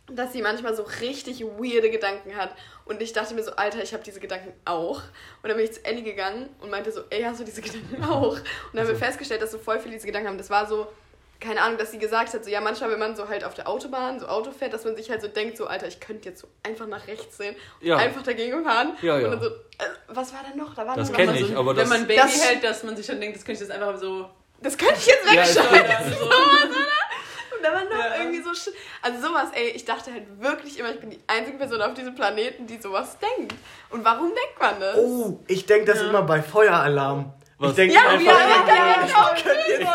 dass 0.07 0.33
sie 0.33 0.43
manchmal 0.43 0.75
so 0.75 0.83
richtig 1.01 1.43
weirde 1.45 1.91
Gedanken 1.91 2.37
hat. 2.37 2.55
Und 2.85 3.01
ich 3.01 3.13
dachte 3.13 3.35
mir 3.35 3.43
so, 3.43 3.53
Alter, 3.53 3.83
ich 3.83 3.93
habe 3.95 4.03
diese 4.03 4.21
Gedanken 4.21 4.53
auch. 4.65 5.03
Und 5.43 5.49
dann 5.49 5.57
bin 5.57 5.65
ich 5.65 5.73
zu 5.73 5.85
Ellie 5.85 6.03
gegangen 6.03 6.49
und 6.61 6.71
meinte 6.71 6.91
so, 6.91 7.03
ey, 7.11 7.23
hast 7.23 7.41
du 7.41 7.45
diese 7.45 7.63
Gedanken 7.63 8.03
auch? 8.09 8.37
Und 8.37 8.45
dann 8.73 8.81
haben 8.83 8.89
wir 8.89 8.97
festgestellt, 8.97 9.43
dass 9.43 9.53
so 9.53 9.59
voll 9.59 9.79
viele 9.79 9.95
diese 9.95 10.07
Gedanken 10.07 10.29
haben. 10.29 10.39
Das 10.39 10.51
war 10.51 10.67
so, 10.67 10.89
keine 11.43 11.61
Ahnung, 11.61 11.77
dass 11.79 11.91
sie 11.91 11.99
gesagt 11.99 12.33
hat, 12.33 12.45
so 12.45 12.51
ja, 12.51 12.61
manchmal, 12.61 12.91
wenn 12.91 12.99
man 12.99 13.17
so 13.17 13.29
halt 13.29 13.45
auf 13.45 13.55
der 13.55 13.69
Autobahn 13.69 14.21
so 14.21 14.27
Auto 14.27 14.51
fährt, 14.53 14.73
dass 14.73 14.85
man 14.85 14.97
sich 14.97 15.11
halt 15.11 15.21
so 15.23 15.29
denkt, 15.29 15.57
so, 15.57 15.67
Alter, 15.67 15.89
ich 15.89 16.01
könnte 16.01 16.29
jetzt 16.29 16.41
so 16.41 16.49
einfach 16.63 16.87
nach 16.87 17.07
rechts 17.07 17.37
sehen 17.37 17.57
und 17.81 17.87
Ja. 17.87 17.97
einfach 17.97 18.23
dagegen 18.23 18.65
fahren. 18.65 18.97
Ja, 19.03 19.19
ja. 19.19 19.25
Und 19.27 19.33
dann 19.33 19.41
so, 19.43 19.49
äh, 19.49 19.89
was 20.09 20.33
war 20.33 20.41
da 20.49 20.57
noch? 20.57 20.75
Da 20.75 20.87
war 20.87 20.97
Das 20.97 21.11
noch 21.11 21.17
kenn 21.17 21.29
was. 21.29 21.37
ich, 21.41 21.49
so, 21.49 21.57
aber 21.59 21.71
wenn 21.71 21.77
das- 21.77 21.89
man 21.89 22.01
ein 22.01 22.07
Baby 22.07 22.21
Das- 22.21 22.45
hält, 22.49 22.65
dass 22.65 22.83
man 22.85 22.97
sich 22.97 23.07
dann 23.07 23.21
denkt, 23.21 23.37
das 23.37 23.45
könnte 23.45 23.63
ich 23.63 23.69
jetzt 23.69 23.75
einfach 23.81 23.99
so. 24.01 24.29
Das 24.61 24.79
könnte 24.79 24.95
ich 24.99 25.07
jetzt 25.07 25.27
Ja, 25.27 25.33
wegschauen. 25.43 25.67
stimmt. 26.07 26.19
so. 26.19 26.25
Und 27.57 27.63
da 27.63 27.73
war 27.73 27.85
noch 27.85 27.91
Ja. 27.91 28.17
irgendwie 28.23 28.43
so. 28.43 28.51
Also 29.03 29.29
sowas, 29.29 29.49
ey, 29.55 29.69
ich 29.71 29.85
dachte 29.85 30.13
halt 30.13 30.25
wirklich 30.41 30.79
immer, 30.79 30.91
ich 30.91 31.01
bin 31.01 31.11
die 31.11 31.21
einzige 31.27 31.59
Person 31.59 31.83
auf 31.83 31.95
diesem 31.95 32.15
Planeten, 32.15 32.67
die 32.67 32.81
sowas 32.81 33.17
denkt. 33.19 33.55
Und 33.91 34.05
warum 34.05 34.29
denkt 34.29 34.61
man 34.61 34.81
das? 34.81 34.97
Oh, 34.97 35.41
ich 35.49 35.67
denke 35.67 35.87
das 35.87 36.01
Ja. 36.01 36.09
immer 36.09 36.23
bei 36.23 36.41
Feueralarm. 36.43 37.33
Was? 37.63 37.71
Ich 37.71 37.77
denke 37.77 37.95
Ja, 37.95 38.09
einfach, 38.09 38.27
ja, 38.27 38.33
ja, 38.33 38.67
ja, 38.67 38.87
ja, 38.87 39.07
genau. 39.07 39.35
Ich 39.35 39.43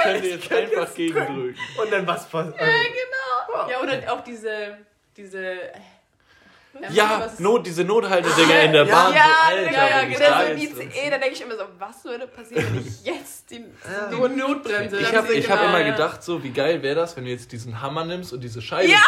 könnte 0.08 0.28
jetzt 0.28 0.52
einfach 0.52 0.96
gegendrücken. 0.96 1.56
und 1.82 1.92
dann 1.92 2.08
was 2.08 2.28
passiert. 2.28 2.60
Ja, 2.60 2.66
genau. 2.66 3.70
Ja, 3.70 3.82
oder 3.82 4.14
auch 4.14 4.24
diese. 4.24 4.78
diese 5.16 5.38
ähm, 5.40 6.84
Ja, 6.92 7.26
ist- 7.26 7.40
Not, 7.40 7.66
diese 7.66 7.84
Nothaltedinger 7.84 8.62
in 8.62 8.72
der 8.72 8.86
Ja. 8.86 8.94
Bahn. 8.96 9.14
Ja, 9.14 9.24
so, 9.50 9.56
Alter, 9.56 9.72
ja, 9.72 9.90
ja, 9.90 10.02
ich 10.08 10.16
genau. 10.18 10.30
da 10.30 10.42
So 10.46 10.52
jetzt- 10.54 10.80
ICE, 10.96 11.10
da 11.10 11.18
denke 11.18 11.34
ich 11.34 11.42
immer 11.42 11.56
so, 11.58 11.64
was 11.80 12.06
würde 12.06 12.28
passieren, 12.28 12.66
wenn 12.76 12.86
ich 12.88 13.04
jetzt 13.04 13.50
die 13.50 13.66
Nur 14.12 14.30
Notbremse. 14.30 15.00
Ich 15.00 15.16
habe 15.16 15.34
ich 15.34 15.50
hab 15.50 15.60
genau, 15.60 15.70
immer 15.72 15.82
ja. 15.82 15.92
gedacht, 15.92 16.22
so 16.24 16.44
wie 16.44 16.52
geil 16.52 16.84
wäre 16.84 16.96
das, 16.96 17.18
wenn 17.18 17.26
du 17.26 17.32
jetzt 17.32 17.52
diesen 17.52 17.82
Hammer 17.82 18.06
nimmst 18.06 18.32
und 18.32 18.42
diese 18.42 18.62
Scheibe 18.62 18.92
Ja, 18.92 19.00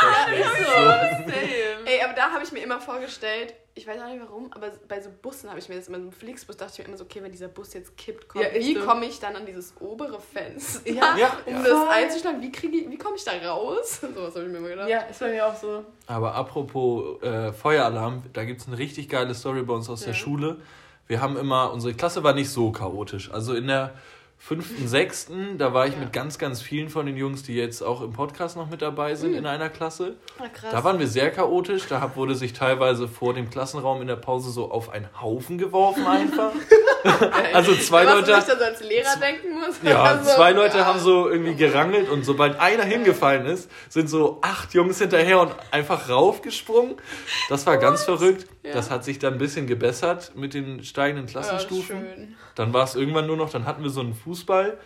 So. 0.58 0.65
Same. 0.74 1.34
Ey, 1.86 2.02
aber 2.04 2.13
da 2.13 2.32
habe 2.32 2.43
ich 2.43 2.52
mir 2.52 2.63
immer 2.63 2.80
vorgestellt, 2.82 3.54
ich 3.80 3.88
weiß 3.88 4.02
auch 4.02 4.08
nicht 4.08 4.22
warum, 4.22 4.52
aber 4.54 4.72
bei 4.88 5.02
so 5.02 5.10
Bussen 5.22 5.50
habe 5.50 5.60
ich 5.60 5.70
mir 5.70 5.76
das 5.76 5.88
immer, 5.88 5.98
so 5.98 6.04
einem 6.04 6.12
Flixbus 6.12 6.58
dachte 6.58 6.74
ich 6.74 6.80
mir 6.80 6.86
immer 6.86 6.98
so, 6.98 7.06
okay, 7.06 7.24
wenn 7.24 7.32
dieser 7.32 7.48
Bus 7.48 7.74
jetzt 7.74 7.96
kippt, 7.98 8.28
komm, 8.28 8.42
Ja, 8.42 8.48
wie 8.54 8.76
so. 8.76 8.82
komme 8.86 9.06
ich 9.06 9.20
dann 9.20 9.36
an 9.36 9.46
dieses 9.46 9.74
obere 9.80 10.20
Fenster, 10.20 10.88
Ja. 10.89 11.15
Ja. 11.18 11.38
um 11.46 11.54
Voll. 11.56 11.63
das 11.63 11.89
einzuschlagen? 11.89 12.42
Wie, 12.42 12.52
kriege 12.52 12.78
ich- 12.78 12.89
wie 12.89 12.98
komme 12.98 13.15
ich 13.15 13.24
da 13.24 13.32
raus? 13.50 14.02
Sowas 14.02 14.36
habe 14.36 14.46
ich 14.46 14.52
mir 14.52 14.58
immer 14.60 14.70
gedacht. 14.70 14.89
Ja, 14.89 15.00
ist 15.02 15.20
bei 15.20 15.32
mir 15.32 15.48
auch 15.48 15.56
so. 15.56 15.84
Aber 16.08 16.36
apropos 16.36 17.22
äh, 17.24 17.52
Feueralarm, 17.54 18.24
da 18.34 18.44
gibt 18.46 18.62
es 18.62 18.68
eine 18.68 18.78
richtig 18.78 19.10
geile 19.10 19.34
Story 19.34 19.63
bei 19.63 19.74
uns 19.74 19.89
aus 19.89 20.02
der. 20.02 20.13
Schule. 20.13 20.58
Wir 21.08 21.22
haben 21.22 21.38
immer, 21.38 21.72
unsere 21.74 21.94
Klasse 21.96 22.24
war 22.24 22.34
nicht 22.34 22.50
so 22.52 22.72
chaotisch. 22.72 23.32
Also 23.32 23.56
in 23.56 23.68
der 23.68 23.94
fünften, 24.41 24.88
sechsten, 24.88 25.58
da 25.58 25.73
war 25.73 25.86
ich 25.86 25.93
Ja. 25.93 25.99
mit 25.99 26.13
ganz, 26.13 26.38
ganz 26.38 26.62
vielen 26.62 26.89
von 26.89 27.06
den 27.06 27.17
Jungs, 27.17 27.43
die 27.43 27.54
jetzt 27.56 27.82
auch 27.84 28.02
im 28.02 28.13
Podcast 28.13 28.56
noch 28.56 28.69
mit 28.69 28.82
dabei 28.82 29.13
sind, 29.15 29.34
in 29.36 29.45
einer 29.45 29.69
Klasse. 29.69 30.15
Ah. 30.39 30.45
Da 30.71 30.84
waren 30.84 30.97
wir 30.97 31.08
sehr 31.08 31.30
chaotisch. 31.30 31.88
Da 31.88 32.15
wurde 32.15 32.36
sich 32.36 32.54
teilweise 32.54 33.08
vor 33.10 33.34
dem 33.34 33.49
Klassenraum 33.49 34.02
in 34.02 34.08
der 34.08 34.15
Pause 34.15 34.49
so 34.52 34.71
auf 34.71 34.89
einen 34.91 35.10
Haufen 35.21 35.58
geworfen 35.58 36.08
einfach. 36.08 36.52
also 37.54 37.75
zwei 37.75 38.06
Was 38.06 38.13
Leute. 38.15 38.32
dann 38.32 38.41
so 38.41 38.63
als 38.63 38.82
Lehrer 38.84 39.15
denken 39.19 39.60
muss. 39.60 39.75
Ja, 39.84 40.04
Also, 40.04 40.32
zwei 40.32 40.52
Leute 40.52 40.80
ja. 40.80 40.86
haben 40.86 40.99
so 40.99 41.30
irgendwie 41.30 41.56
gerangelt 41.56 42.10
und 42.10 42.23
sobald 42.25 42.60
einer 42.60 42.84
hingefallen 42.84 43.45
ist, 43.45 43.69
sind 43.89 44.10
so 44.10 44.39
acht 44.41 44.73
Jungs 44.73 44.99
hinterher 44.99 45.39
und 45.41 45.52
einfach 45.71 46.10
raufgesprungen. 46.10 46.95
Das 47.49 47.65
war 47.65 47.78
ganz 47.78 48.04
verrückt. 48.04 48.47
Ja. 48.63 48.73
Das 48.73 48.89
hat 48.91 49.04
sich 49.06 49.19
dann 49.19 49.34
ein 49.34 49.39
bisschen 49.39 49.67
gebessert 49.67 50.34
mit 50.36 50.54
den 50.54 50.84
steigenden 50.84 51.28
Klassenstufen. 51.28 52.36
dann 52.56 52.73
war 52.73 52.84
es 52.84 52.95
irgendwann 52.95 53.25
nur 53.28 53.38
noch, 53.38 53.49
dann 53.49 53.65
hatten 53.65 53.84
wir 53.84 53.89
so 53.89 54.02
einen 54.02 54.13
Fußball. 54.34 54.78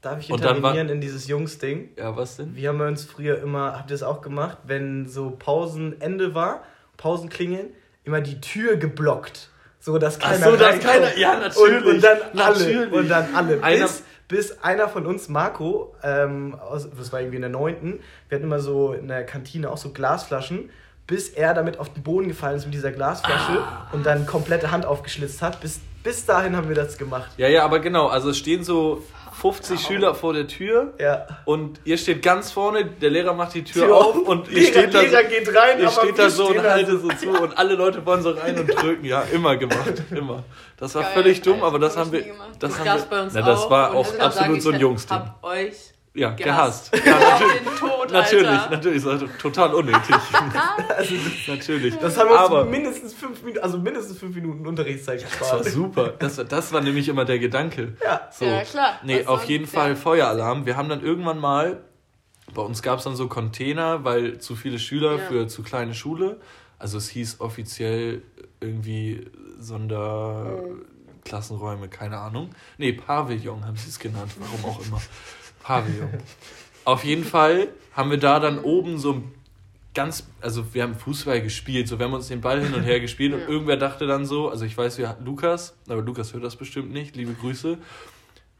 Darf 0.00 0.20
ich 0.20 0.30
Und 0.30 0.44
dann 0.44 0.62
war- 0.62 0.70
intervenieren 0.70 0.88
in 0.90 1.00
dieses 1.00 1.26
Jungs-Ding? 1.26 1.90
Ja, 1.96 2.16
was 2.16 2.36
denn? 2.36 2.54
Wir 2.54 2.68
haben 2.68 2.80
uns 2.80 3.04
früher 3.04 3.40
immer, 3.42 3.72
habt 3.76 3.90
ihr 3.90 3.94
das 3.94 4.04
auch 4.04 4.20
gemacht, 4.22 4.58
wenn 4.64 5.08
so 5.08 5.30
Pausenende 5.36 6.34
war, 6.34 6.62
Pausen 6.96 7.28
klingeln, 7.28 7.68
immer 8.04 8.20
die 8.20 8.40
Tür 8.40 8.76
geblockt. 8.76 9.48
So, 9.80 9.98
dass 9.98 10.20
Ach 10.20 10.30
keiner 10.30 10.50
so, 10.50 10.56
dass 10.56 10.78
keiner- 10.78 11.16
ja, 11.18 11.34
Und, 11.34 11.40
natürlich. 11.40 11.84
und 11.94 12.04
dann 12.04 12.18
alle. 12.38 12.58
Natürlich. 12.58 12.92
Und 12.92 13.08
dann 13.08 13.34
alle. 13.34 13.62
Einer- 13.62 13.86
bis, 13.86 14.02
bis 14.28 14.58
einer 14.62 14.88
von 14.88 15.06
uns, 15.06 15.28
Marco, 15.28 15.94
ähm, 16.04 16.54
aus, 16.54 16.88
das 16.96 17.12
war 17.12 17.20
irgendwie 17.20 17.36
in 17.36 17.42
der 17.42 17.50
neunten, 17.50 17.98
wir 18.28 18.36
hatten 18.36 18.44
immer 18.46 18.60
so 18.60 18.92
in 18.92 19.08
der 19.08 19.24
Kantine 19.26 19.70
auch 19.70 19.76
so 19.78 19.90
Glasflaschen, 19.90 20.70
bis 21.08 21.28
er 21.30 21.52
damit 21.54 21.78
auf 21.80 21.92
den 21.92 22.02
Boden 22.04 22.28
gefallen 22.28 22.56
ist 22.56 22.64
mit 22.66 22.74
dieser 22.74 22.92
Glasflasche 22.92 23.62
und 23.92 24.06
dann 24.06 24.26
komplette 24.26 24.70
Hand 24.70 24.86
aufgeschlitzt 24.86 25.42
hat. 25.42 25.60
Bis, 25.60 25.80
bis 26.06 26.24
dahin 26.24 26.56
haben 26.56 26.68
wir 26.68 26.76
das 26.76 26.96
gemacht. 26.96 27.30
Ja, 27.36 27.48
ja, 27.48 27.64
aber 27.64 27.80
genau, 27.80 28.06
also 28.06 28.30
es 28.30 28.38
stehen 28.38 28.62
so 28.62 29.02
50 29.40 29.80
Schüler 29.80 30.14
vor 30.14 30.32
der 30.32 30.46
Tür 30.46 30.94
Ja. 31.00 31.26
und 31.44 31.80
ihr 31.84 31.98
steht 31.98 32.22
ganz 32.22 32.52
vorne, 32.52 32.84
der 32.86 33.10
Lehrer 33.10 33.34
macht 33.34 33.54
die 33.54 33.64
Tür, 33.64 33.86
Tür 33.86 33.96
auf 33.96 34.06
auf, 34.16 34.16
und 34.28 34.48
ihr 34.48 34.60
Lehrer- 34.60 34.66
steht 34.68 34.94
da, 34.94 35.00
Lehrer 35.00 35.22
geht 35.24 35.48
rein, 35.48 35.78
ihr 35.80 35.88
aber 35.88 36.00
steht 36.02 36.18
da 36.18 36.30
so 36.30 36.48
und 36.48 36.62
haltet 36.62 37.00
so. 37.02 37.10
so 37.10 37.16
zu 37.16 37.42
und 37.42 37.58
alle 37.58 37.74
Leute 37.74 38.06
wollen 38.06 38.22
so 38.22 38.30
rein 38.30 38.58
und 38.58 38.68
drücken. 38.68 39.04
Ja, 39.04 39.22
immer 39.32 39.56
gemacht, 39.56 40.02
immer. 40.10 40.42
Das 40.78 40.94
war 40.94 41.02
Geil, 41.02 41.12
völlig 41.14 41.42
dumm, 41.42 41.54
Alter, 41.56 41.66
aber 41.66 41.78
das 41.80 41.96
hab 41.96 42.06
haben 42.06 42.14
ich 42.14 42.24
wir, 42.26 42.34
das 42.34 42.58
Das 42.70 42.78
haben 42.78 42.84
gab's 42.86 43.02
wir, 43.02 43.10
bei 43.10 43.22
uns 43.24 43.34
na, 43.34 43.42
das 43.42 43.68
war 43.70 43.94
auch 43.94 44.14
ich 44.14 44.20
absolut 44.20 44.62
so 44.62 44.68
ein 44.70 44.74
ich 44.76 44.80
Jungsding. 44.82 45.16
hab 45.18 45.44
euch 45.44 45.74
Ja, 46.16 46.30
gehasst. 46.30 46.90
gehasst. 46.92 47.02
auf 47.42 47.44
den 47.62 47.76
Tod, 47.78 48.10
Natürlich, 48.10 48.48
Alter. 48.48 48.70
natürlich, 48.70 49.04
das 49.04 49.20
war 49.20 49.28
total 49.38 49.74
unnötig. 49.74 50.10
natürlich. 51.46 51.96
Das 51.98 52.16
haben 52.18 52.28
wir 52.28 52.34
uns 52.36 52.42
aber 52.44 52.64
mindestens 52.64 53.14
fünf 53.14 53.40
Minuten, 53.42 53.62
also 53.62 53.78
mindestens 53.78 54.18
fünf 54.18 54.34
Minuten 54.34 54.66
Unterrichtszeit 54.66 55.22
das 55.22 55.30
war 55.50 55.58
gespart. 55.58 55.74
super. 55.74 56.08
Das, 56.18 56.38
war- 56.38 56.44
das 56.44 56.72
war 56.72 56.80
nämlich 56.80 57.08
immer 57.08 57.24
der 57.24 57.38
Gedanke. 57.38 57.96
Ja. 58.02 58.28
So. 58.32 58.44
Ja, 58.46 58.62
klar. 58.64 58.98
Nee, 59.04 59.20
Was 59.20 59.26
auf 59.28 59.44
jeden 59.44 59.64
Ja. 59.64 59.70
Fall 59.70 59.94
Feueralarm. 59.96 60.66
Wir 60.66 60.76
haben 60.76 60.88
dann 60.88 61.02
irgendwann 61.02 61.38
mal, 61.38 61.82
bei 62.54 62.62
uns 62.62 62.82
gab 62.82 62.98
es 62.98 63.04
dann 63.04 63.14
so 63.16 63.28
Container, 63.28 64.04
weil 64.04 64.38
zu 64.38 64.56
viele 64.56 64.78
Schüler 64.78 65.12
Ja. 65.18 65.20
für 65.26 65.46
zu 65.48 65.62
kleine 65.62 65.94
Schule. 65.94 66.40
Also 66.78 66.96
es 66.98 67.08
hieß 67.10 67.40
offiziell 67.40 68.22
irgendwie 68.60 69.26
Sonderklassenräume, 69.58 71.88
keine 71.88 72.18
Ahnung. 72.18 72.50
Nee, 72.78 72.92
Pavillon 72.92 73.64
haben 73.66 73.76
sie 73.76 73.88
es 73.88 73.98
genannt, 73.98 74.30
warum 74.38 74.64
auch 74.76 74.80
immer. 74.86 75.00
Pavillon. 75.66 76.10
Auf 76.84 77.04
jeden 77.04 77.24
Fall 77.24 77.68
haben 77.94 78.10
wir 78.10 78.18
da 78.18 78.38
dann 78.40 78.58
oben 78.60 78.98
so 78.98 79.14
ein 79.14 79.34
ganz, 79.94 80.26
also 80.40 80.74
wir 80.74 80.82
haben 80.82 80.94
Fußball 80.94 81.40
gespielt, 81.40 81.88
so 81.88 81.98
wir 81.98 82.06
haben 82.06 82.12
uns 82.12 82.28
den 82.28 82.40
Ball 82.40 82.60
hin 82.62 82.74
und 82.74 82.82
her 82.82 83.00
gespielt 83.00 83.32
und 83.32 83.40
Ja. 83.40 83.48
irgendwer 83.48 83.76
dachte 83.76 84.06
dann 84.06 84.26
so, 84.26 84.50
also 84.50 84.64
ich 84.64 84.76
weiß, 84.76 84.98
wir 84.98 85.08
hatten 85.08 85.24
Lukas, 85.24 85.74
aber 85.88 86.02
Lukas 86.02 86.32
hört 86.34 86.44
das 86.44 86.56
bestimmt 86.56 86.92
nicht, 86.92 87.16
liebe 87.16 87.32
Grüße. 87.32 87.78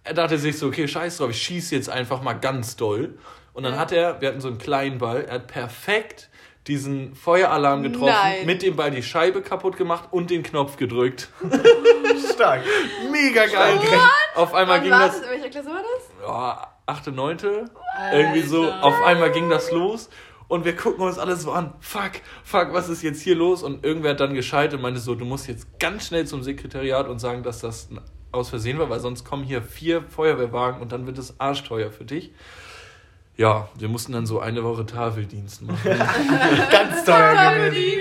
Er 0.05 0.15
dachte 0.15 0.39
sich 0.39 0.59
so, 0.59 0.69
okay, 0.69 0.89
scheiß 0.89 1.19
drauf, 1.19 1.31
ich 1.31 1.43
schieße 1.43 1.75
jetzt 1.75 1.91
einfach 1.91 2.23
mal 2.23 2.35
ganz 2.35 2.77
doll. 2.77 3.19
Und 3.53 3.65
dann 3.65 3.75
Ja. 3.75 3.79
hat 3.81 3.93
er, 3.93 4.21
wir 4.21 4.29
hatten 4.29 4.41
so 4.41 4.49
einen 4.49 4.59
kleinen 4.59 4.99
Ball, 4.99 5.25
er 5.25 5.35
hat 5.35 5.47
perfekt 5.47 6.29
diesen 6.67 7.15
Feueralarm 7.15 7.83
getroffen, 7.83 8.07
Nein. 8.07 8.47
mit 8.47 8.63
dem 8.63 8.75
Ball 8.75 8.91
die 8.91 9.03
Scheibe 9.03 9.41
kaputt 9.43 9.77
gemacht 9.77 10.09
und 10.11 10.31
den 10.31 10.43
Knopf 10.43 10.77
gedrückt. 10.77 11.29
Stark. 12.35 12.63
Mega 13.13 13.47
geil. 13.47 13.79
Auf 14.35 14.53
einmal 14.55 14.79
Wann 14.79 14.83
ging 14.83 14.93
war 14.93 15.01
das, 15.07 15.21
das? 15.21 15.27
In 15.27 15.31
welcher 15.33 15.49
Klasse 15.51 15.69
war 15.69 15.83
das? 15.83 16.27
ja, 16.27 16.76
achte, 16.87 17.13
neunte, 17.13 17.67
irgendwie 18.13 18.43
so, 18.43 18.71
auf 18.71 19.03
einmal 19.03 19.33
ging 19.33 19.51
das 19.51 19.71
los 19.73 20.09
und 20.49 20.65
wir 20.65 20.77
gucken 20.77 21.05
uns 21.05 21.19
alles 21.19 21.43
so 21.43 21.53
an, 21.53 21.75
fuck, 21.81 22.13
fuck, 22.45 22.73
was 22.73 22.89
ist 22.89 23.03
jetzt 23.03 23.21
hier 23.21 23.35
los? 23.35 23.63
Und 23.63 23.85
irgendwer 23.85 24.13
hat 24.13 24.21
dann 24.21 24.35
gescheit 24.35 24.73
und 24.75 24.83
meinte 24.83 25.01
so, 25.01 25.15
du 25.15 25.25
musst 25.25 25.49
jetzt 25.49 25.79
ganz 25.81 26.07
schnell 26.07 26.27
zum 26.27 26.43
Sekretariat 26.43 27.09
und 27.09 27.19
sagen, 27.19 27.43
dass 27.43 27.61
das 27.61 27.89
aus 28.31 28.51
Versehen 28.51 28.79
war, 28.79 28.89
weil 28.89 29.01
sonst 29.01 29.25
kommen 29.25 29.43
hier 29.43 29.63
vier 29.63 30.03
Feuerwehrwagen 30.03 30.81
und 30.81 30.93
dann 30.93 31.07
wird 31.07 31.19
es 31.19 31.41
arschteuer 31.41 31.91
für 31.91 32.05
dich. 32.05 32.33
Ja, 33.39 33.69
wir 33.79 33.89
mussten 33.89 34.13
dann 34.13 34.25
so 34.25 34.41
eine 34.41 34.65
Woche 34.65 34.87
Tafeldienst 34.87 35.61
machen. 35.61 35.79
Ganz 36.71 37.05
teuer 37.05 37.35
gewesen. 37.67 38.01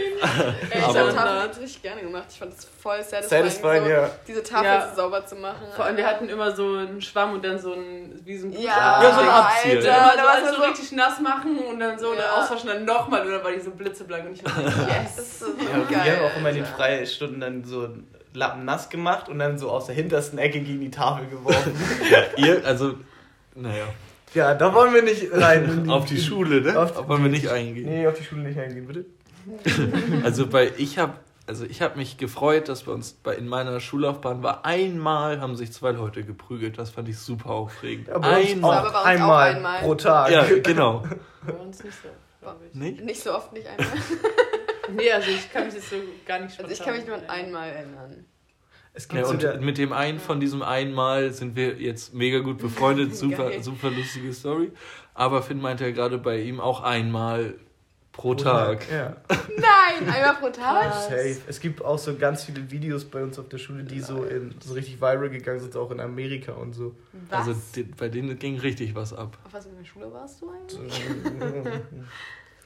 Ey, 0.70 0.80
ich 0.80 0.98
habe 0.98 1.14
Tafel 1.14 1.62
richtig 1.62 1.82
gerne 1.82 2.02
gemacht. 2.02 2.28
Ich 2.32 2.40
fand 2.40 2.54
es 2.54 2.64
voll 2.82 3.04
satisfying, 3.04 3.44
Satisfying, 3.44 3.84
so, 3.84 3.90
ja. 3.90 4.10
diese 4.26 4.44
Tafel 4.44 4.66
Ja. 4.66 4.96
sauber 4.96 5.26
zu 5.26 5.36
machen. 5.36 5.66
Vor 5.76 5.84
allem, 5.84 5.98
wir 5.98 6.08
hatten 6.08 6.30
immer 6.30 6.56
so 6.56 6.78
einen 6.78 7.02
Schwamm 7.02 7.34
und 7.34 7.44
dann 7.44 7.60
so 7.60 7.74
ein, 7.74 8.18
wie 8.24 8.38
so 8.38 8.48
ein 8.48 8.54
ja, 8.54 9.04
Ja, 9.04 9.14
so 9.14 9.22
ein 9.22 9.28
Abziel. 9.28 9.78
Alter, 9.78 9.88
Immer 9.90 10.08
da 10.08 10.12
so 10.14 10.24
war 10.24 10.34
alles 10.36 10.50
so 10.52 10.56
so 10.56 10.64
richtig 10.70 10.92
nass 10.94 11.20
machen 11.20 11.60
und 11.60 11.80
dann 11.82 12.00
so 12.00 12.14
Ja. 12.14 12.20
eine 12.20 12.32
auswaschen, 12.32 12.70
dann 12.70 12.86
nochmal 12.86 13.26
und 13.26 13.32
dann 13.34 13.44
war 13.44 13.52
die 13.52 13.60
so 13.60 13.72
blitzeblank 13.72 14.28
und 14.28 14.34
ich 14.36 14.46
war 14.46 14.54
so, 14.54 14.62
Yes, 14.62 15.16
das 15.18 15.26
ist 15.26 15.40
so 15.40 15.46
Ja, 15.48 15.80
geil. 15.84 16.06
wir 16.06 16.16
haben 16.18 16.32
auch 16.32 16.38
immer 16.38 16.50
in 16.52 16.56
den. 16.56 16.66
Freistunden 16.66 17.42
dann 17.42 17.64
so 17.66 17.90
Lappen 18.34 18.64
nass 18.64 18.90
gemacht 18.90 19.28
und 19.28 19.40
dann 19.40 19.58
so 19.60 19.70
aus 19.70 19.88
der 19.88 19.96
hintersten 19.96 20.40
Ecke 20.40 20.62
gegen 20.62 20.80
die 20.80 20.92
Tafel 20.92 21.28
geworfen. 21.28 21.74
Ihr, 22.38 22.62
also, 22.66 22.96
naja, 23.54 23.84
ja, 24.36 24.54
da 24.54 24.74
wollen 24.74 24.94
wir 24.94 25.02
nicht 25.02 25.32
rein. 25.34 25.64
in 25.86 25.90
auf 25.90 26.06
die 26.06 26.20
Schule, 26.20 26.62
ne? 26.62 26.78
Auf 26.80 26.92
die- 27.02 27.08
wollen 27.08 27.24
wir 27.24 27.32
nicht 27.32 27.50
eingehen. 27.50 27.86
Nee, 27.90 28.08
auf 28.08 28.18
die 28.18 28.24
Schule 28.24 28.42
nicht 28.44 28.60
eingehen, 28.60 28.86
bitte. 28.88 29.06
Also 30.24 30.48
bei 30.48 30.72
ich 30.78 30.98
habe 30.98 31.14
also 31.48 31.66
ich 31.66 31.82
habe 31.84 31.98
mich 31.98 32.18
gefreut, 32.18 32.68
dass 32.70 32.84
bei 32.84 32.92
uns 32.92 33.14
bei 33.14 33.36
in 33.36 33.48
meiner 33.48 33.80
Schullaufbahn 33.80 34.42
war 34.42 34.66
einmal 34.66 35.40
haben 35.40 35.56
sich 35.56 35.72
zwei 35.72 35.92
Leute 35.92 36.24
geprügelt. 36.24 36.78
Das 36.80 36.90
fand 36.90 37.08
ich 37.10 37.20
super 37.20 37.52
aufregend. 37.52 38.08
Ja, 38.08 38.18
bei 38.18 38.42
uns 38.42 38.52
einmal. 38.54 38.78
Aber 38.78 38.82
bei 38.82 38.88
uns 38.90 38.96
auch 38.98 39.06
einmal, 39.06 39.56
einmal. 39.56 39.82
pro 39.82 39.96
Tag. 39.96 40.32
Ja, 40.32 40.44
genau. 40.64 41.04
bei 41.46 41.54
uns 41.54 41.84
nicht 41.84 41.96
so. 42.02 42.10
Nicht? 42.74 43.04
Nicht 43.04 43.22
so 43.24 43.34
oft, 43.36 43.54
nicht 43.54 43.68
einmal. 43.68 43.88
Nee, 44.96 45.12
also 45.12 45.30
ich 45.32 45.52
kann 45.52 45.66
mich 45.66 45.74
jetzt 45.76 45.90
so 45.90 45.96
gar 46.28 46.40
nicht 46.40 46.60
Also 46.60 46.72
ich 46.72 46.80
kann 46.80 46.96
mich 46.96 47.06
nur 47.08 47.16
an 47.16 47.26
einmal 47.28 47.70
erinnern. 47.70 48.26
Es 48.96 49.10
gibt 49.10 49.22
Ja, 49.22 49.30
und 49.30 49.62
mit 49.62 49.78
dem 49.78 49.92
einen 49.92 50.20
von 50.20 50.40
diesem 50.40 50.62
einmal 50.62 51.32
sind 51.32 51.56
wir 51.56 51.76
jetzt 51.76 52.14
mega 52.14 52.40
gut 52.40 52.58
befreundet. 52.58 53.16
Super, 53.16 53.52
super 53.62 53.92
lustige 53.92 54.34
Story. 54.34 54.72
Aber 55.14 55.42
Finn 55.42 55.62
meinte 55.62 55.86
ja 55.86 55.92
gerade 55.92 56.18
bei 56.18 56.42
ihm 56.42 56.60
auch 56.60 56.82
einmal 56.82 57.56
pro 58.14 58.34
Tag. 58.36 58.90
Ja, 58.90 59.18
Nein, 59.30 60.10
einmal 60.10 60.36
pro 60.36 60.50
Tag? 60.50 60.94
safe. 60.94 61.38
Es 61.48 61.60
gibt 61.60 61.84
auch 61.84 61.98
so 61.98 62.16
ganz 62.16 62.46
viele 62.46 62.72
Videos 62.72 63.04
bei 63.04 63.22
uns 63.22 63.38
auf 63.38 63.50
der 63.50 63.58
Schule, 63.58 63.84
die 63.84 64.00
so, 64.00 64.24
in, 64.24 64.56
so 64.62 64.74
richtig 64.74 65.02
viral 65.02 65.30
gegangen 65.30 65.60
sind, 65.60 65.76
auch 65.76 65.92
in 65.92 66.00
Amerika 66.00 66.54
und 66.54 66.74
so. 66.74 66.96
Was? 67.30 67.48
Also 67.48 67.60
die, 67.76 67.84
bei 67.84 68.08
denen 68.08 68.40
ging 68.40 68.58
richtig 68.60 68.96
was 68.96 69.14
ab. 69.14 69.38
Auf 69.46 69.54
was 69.54 69.66
in 69.66 69.76
der 69.78 69.86
Schule 69.86 70.12
warst 70.12 70.42
du 70.42 70.50
eigentlich? 70.50 71.02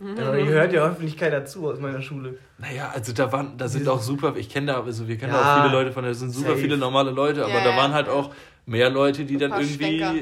Aber 0.01 0.37
hier 0.37 0.45
hört 0.53 0.71
ja 0.71 0.87
hoffentlich 0.89 1.17
keiner 1.17 1.43
zu 1.45 1.69
aus 1.69 1.79
meiner 1.79 2.01
Schule. 2.01 2.37
Naja, 2.57 2.89
also 2.93 3.11
da 3.11 3.31
waren, 3.31 3.57
da 3.57 3.67
sind 3.67 3.87
auch 3.87 4.01
super, 4.01 4.33
ich 4.37 4.49
kenne 4.49 4.67
da, 4.67 4.81
also 4.83 5.07
wir 5.07 5.17
kennen 5.17 5.33
Ja, 5.33 5.41
auch 5.41 5.61
viele 5.63 5.73
Leute 5.77 5.91
von, 5.91 6.03
da 6.05 6.13
sind 6.13 6.29
super 6.31 6.49
safe. 6.51 6.61
viele 6.61 6.77
normale 6.77 7.11
Leute, 7.11 7.43
aber 7.43 7.53
Ja, 7.55 7.63
da 7.65 7.71
ja. 7.71 7.75
waren 7.77 7.93
halt 7.93 8.07
auch 8.07 8.33
mehr 8.65 8.89
Leute, 8.89 9.25
die 9.25 9.35
dann 9.37 9.51
irgendwie, 9.51 9.99
Schwenker. 9.99 10.13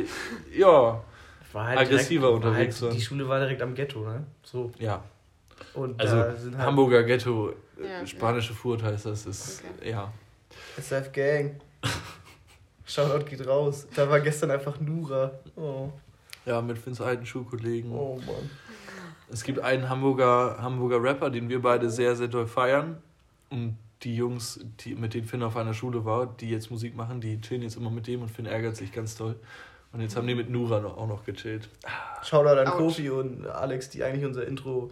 ja, 0.58 1.04
War 1.54 1.68
halt 1.68 1.80
Aggressiver 1.80 2.28
direkt, 2.30 2.46
unterwegs 2.46 2.76
War 2.82 2.88
waren. 2.88 2.92
halt, 2.94 3.02
die 3.02 3.06
Schule 3.06 3.28
war 3.30 3.40
direkt 3.40 3.62
am 3.62 3.76
Ghetto, 3.76 4.00
ne? 4.02 4.24
So. 4.44 4.72
ja. 4.80 5.04
Und 5.74 6.00
Also 6.02 6.16
da 6.18 6.36
sind 6.36 6.58
halt 6.58 6.68
Hamburger 6.68 7.04
Ghetto, 7.04 7.54
Ja, 7.80 8.02
äh, 8.02 8.08
spanische 8.08 8.54
Furt 8.54 8.82
heißt 8.84 9.06
das, 9.06 9.26
ist, 9.28 9.64
Okay. 9.80 9.92
ja. 9.92 10.12
SF 10.78 11.12
Gang. 11.12 11.60
Shoutout 12.86 13.26
geht 13.26 13.46
raus. 13.46 13.86
Da 13.96 14.10
war 14.10 14.20
gestern 14.22 14.52
einfach 14.52 14.80
Nura. 14.80 15.32
Oh, 15.56 15.90
Ja, 16.46 16.62
mit 16.62 16.78
Finns 16.78 17.02
alten 17.02 17.26
Schulkollegen. 17.26 17.92
oh 17.92 18.16
Mann. 18.26 18.50
Es 19.30 19.44
gibt 19.44 19.60
einen 19.60 19.90
Hamburger, 19.90 20.58
Hamburger 20.62 21.02
Rapper, 21.02 21.30
den 21.30 21.50
wir 21.50 21.62
beide 21.62 21.90
sehr, 21.90 22.16
sehr 22.16 22.28
doll 22.28 22.48
feiern. 22.48 22.98
Und 23.50 23.78
die 24.04 24.16
Jungs, 24.16 24.60
die, 24.82 24.96
mit 24.96 25.14
denen 25.14 25.28
Finn 25.28 25.44
auf 25.44 25.58
einer 25.58 25.74
Schule 25.74 26.06
war, 26.06 26.28
die 26.28 26.50
jetzt 26.50 26.70
Musik 26.70 26.96
machen, 26.96 27.20
die 27.20 27.42
chillen 27.42 27.64
jetzt 27.64 27.78
immer 27.78 27.90
mit 27.90 28.08
dem 28.08 28.22
und 28.22 28.30
Finn 28.30 28.46
ärgert 28.46 28.76
sich 28.76 28.92
ganz 28.92 29.16
toll. 29.16 29.36
Und 29.92 30.02
jetzt 30.02 30.16
haben 30.16 30.28
die 30.28 30.36
mit 30.36 30.50
Nura 30.50 30.80
noch, 30.80 30.98
auch 30.98 31.08
noch 31.08 31.24
gechillt. 31.26 31.70
Shoutout 32.24 32.60
an. 32.60 32.68
Kofi 32.68 33.10
und 33.10 33.48
Alex, 33.48 33.90
die 33.90 34.04
eigentlich 34.04 34.26
unser 34.26 34.46
Intro 34.46 34.92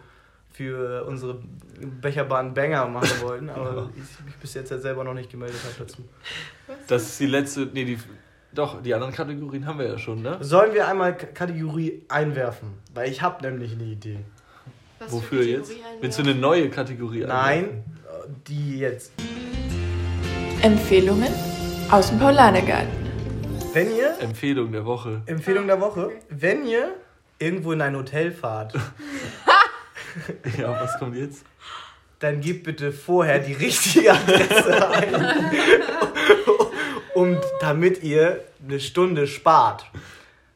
für 0.52 1.04
unsere 1.04 1.38
Becherbahn 2.00 2.54
Banger 2.54 2.86
machen 2.88 3.10
wollten, 3.20 3.50
aber 3.50 3.90
ich 3.94 4.24
mich 4.24 4.36
bis 4.36 4.54
jetzt 4.54 4.70
halt 4.70 4.82
selber 4.82 5.04
noch 5.04 5.12
nicht 5.12 5.30
gemeldet 5.30 5.60
habe 5.64 5.86
dazu. 5.86 6.02
Das 6.88 7.02
ist 7.02 7.20
die 7.20 7.26
letzte, 7.26 7.66
nee, 7.66 7.84
die, 7.84 7.98
doch, 8.52 8.82
die 8.82 8.94
anderen 8.94 9.12
Kategorien 9.12 9.66
haben 9.66 9.78
wir 9.78 9.86
ja 9.88 9.98
schon, 9.98 10.22
ne? 10.22 10.38
Sollen 10.40 10.72
wir 10.74 10.88
einmal 10.88 11.16
K- 11.16 11.26
Kategorie 11.26 12.04
einwerfen? 12.08 12.74
Weil 12.94 13.10
ich 13.10 13.20
habe 13.22 13.42
nämlich 13.46 13.72
eine 13.72 13.84
Idee. 13.84 14.18
Was 14.98 15.08
für 15.10 15.16
Wofür 15.16 15.42
jetzt? 15.42 15.70
einwerfen? 15.70 15.96
Willst 16.00 16.18
du 16.18 16.22
eine 16.22 16.34
neue 16.34 16.70
Kategorie 16.70 17.24
Nein, 17.26 17.84
die 18.48 18.78
jetzt. 18.78 19.12
Empfehlungen 20.62 21.32
aus 21.90 22.08
dem 22.08 22.18
Paulanergarten. 22.18 22.88
Wenn 23.74 23.94
ihr, 23.94 24.14
Empfehlung 24.20 24.72
der 24.72 24.86
Woche. 24.86 25.20
Empfehlung 25.26 25.66
der 25.66 25.80
Woche, 25.80 26.12
wenn 26.30 26.66
ihr 26.66 26.94
irgendwo 27.38 27.72
in 27.72 27.82
ein 27.82 27.94
Hotel 27.94 28.32
fahrt, 28.32 28.72
Ja, 30.58 30.70
was 30.80 30.98
kommt 30.98 31.14
jetzt? 31.16 31.44
dann 32.20 32.40
gebt 32.40 32.64
bitte 32.64 32.90
vorher 32.92 33.38
die 33.38 33.52
richtige 33.52 34.10
Adresse 34.14 34.88
ein. 34.90 35.14
Und 37.16 37.40
damit 37.60 38.02
ihr 38.02 38.44
eine 38.62 38.78
Stunde 38.78 39.26
spart. 39.26 39.86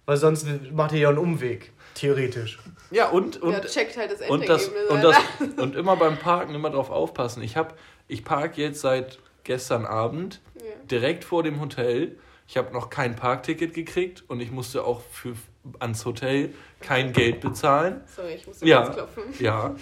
Weil 0.05 0.17
sonst 0.19 0.47
macht 0.73 0.93
ihr 0.93 0.99
ja 1.01 1.09
einen 1.09 1.19
Umweg, 1.19 1.73
theoretisch. 1.95 2.59
Ja, 2.91 3.09
und, 3.09 3.41
und, 3.41 3.53
ja, 3.53 3.61
checkt 3.61 3.97
halt 3.97 4.11
das 4.13 4.29
und, 4.29 4.49
das, 4.49 4.69
und, 4.69 5.03
das, 5.03 5.17
und 5.57 5.75
immer 5.77 5.97
beim 5.97 6.19
Parken 6.19 6.55
immer 6.55 6.69
drauf 6.71 6.91
aufpassen. 6.91 7.43
Ich, 7.43 7.57
hab, 7.57 7.79
ich 8.09 8.25
parke 8.25 8.61
jetzt 8.61 8.81
seit 8.81 9.21
gestern 9.45 9.87
Abend 9.87 10.41
Ja. 10.57 10.65
direkt 10.91 11.25
vor 11.25 11.43
dem 11.43 11.61
Hotel. 11.61 12.19
Ich 12.47 12.57
habe 12.57 12.73
noch 12.75 12.91
kein 12.91 13.17
Parkticket 13.17 13.73
gekriegt 13.73 14.25
und 14.29 14.41
ich 14.41 14.51
musste 14.51 14.85
auch 14.85 15.01
für, 15.13 15.35
ans 15.79 16.05
Hotel 16.05 16.53
kein 16.81 17.13
Geld 17.13 17.41
bezahlen. 17.41 18.01
Sorry, 18.15 18.35
ich 18.35 18.47
musste 18.47 18.67
Ja. 18.67 18.83
kurz 18.83 18.97
klopfen. 18.97 19.23
Ja. 19.39 19.77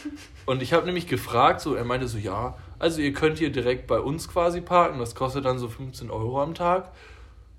Und 0.47 0.62
ich 0.62 0.75
habe 0.75 0.85
nämlich 0.87 1.07
gefragt, 1.09 1.61
so, 1.61 1.75
er 1.75 1.85
meinte 1.85 2.07
so, 2.07 2.19
ja, 2.19 2.57
also 2.79 3.01
ihr 3.01 3.12
könnt 3.12 3.38
hier 3.38 3.51
direkt 3.51 3.87
bei 3.87 4.01
uns 4.01 4.29
quasi 4.29 4.61
parken, 4.61 4.99
das 4.99 5.14
kostet 5.14 5.45
dann 5.45 5.59
so 5.59 5.69
15 5.69 6.11
Euro 6.11 6.43
am 6.43 6.55
Tag. 6.55 6.93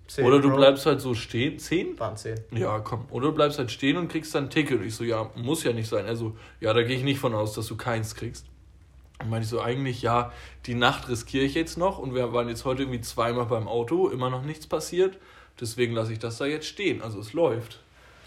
10, 0.07 0.25
Oder 0.25 0.39
du 0.39 0.49
Bro. 0.49 0.57
bleibst 0.57 0.85
halt 0.87 1.01
so 1.01 1.13
stehen. 1.13 1.59
10? 1.59 1.99
Waren 1.99 2.17
10. 2.17 2.35
Ja, 2.51 2.79
komm. 2.79 3.05
Oder 3.11 3.27
du 3.27 3.33
bleibst 3.33 3.59
halt 3.59 3.69
stehen 3.69 3.95
und 3.95 4.07
kriegst 4.07 4.33
dann 4.33 4.45
ein 4.45 4.49
Ticket. 4.49 4.79
Und 4.79 4.87
ich 4.87 4.95
so, 4.95 5.03
ja, 5.03 5.29
muss 5.35 5.63
ja 5.63 5.71
nicht 5.71 5.87
sein. 5.87 6.07
Also, 6.07 6.35
ja, 6.59 6.73
da 6.73 6.81
gehe 6.81 6.97
ich 6.97 7.03
nicht 7.03 7.19
von 7.19 7.35
aus, 7.35 7.53
dass 7.53 7.67
du 7.67 7.77
keins 7.77 8.15
kriegst. 8.15 8.47
Und 9.21 9.29
meinte 9.29 9.43
ich 9.43 9.49
so, 9.49 9.61
eigentlich, 9.61 10.01
ja, 10.01 10.31
die 10.65 10.73
Nacht 10.73 11.09
riskiere 11.09 11.43
ich 11.45 11.53
jetzt 11.53 11.77
noch. 11.77 11.99
Und 11.99 12.15
wir 12.15 12.33
waren 12.33 12.49
jetzt 12.49 12.65
heute 12.65 12.83
irgendwie 12.83 13.01
zweimal 13.01 13.45
beim 13.45 13.67
Auto, 13.67 14.07
immer 14.07 14.31
noch 14.31 14.41
nichts 14.41 14.65
passiert. 14.65 15.19
Deswegen 15.61 15.93
lasse 15.93 16.11
ich 16.11 16.17
das 16.17 16.39
da 16.39 16.45
jetzt 16.45 16.65
stehen. 16.65 17.03
Also 17.03 17.19
es 17.19 17.33
läuft. 17.33 17.79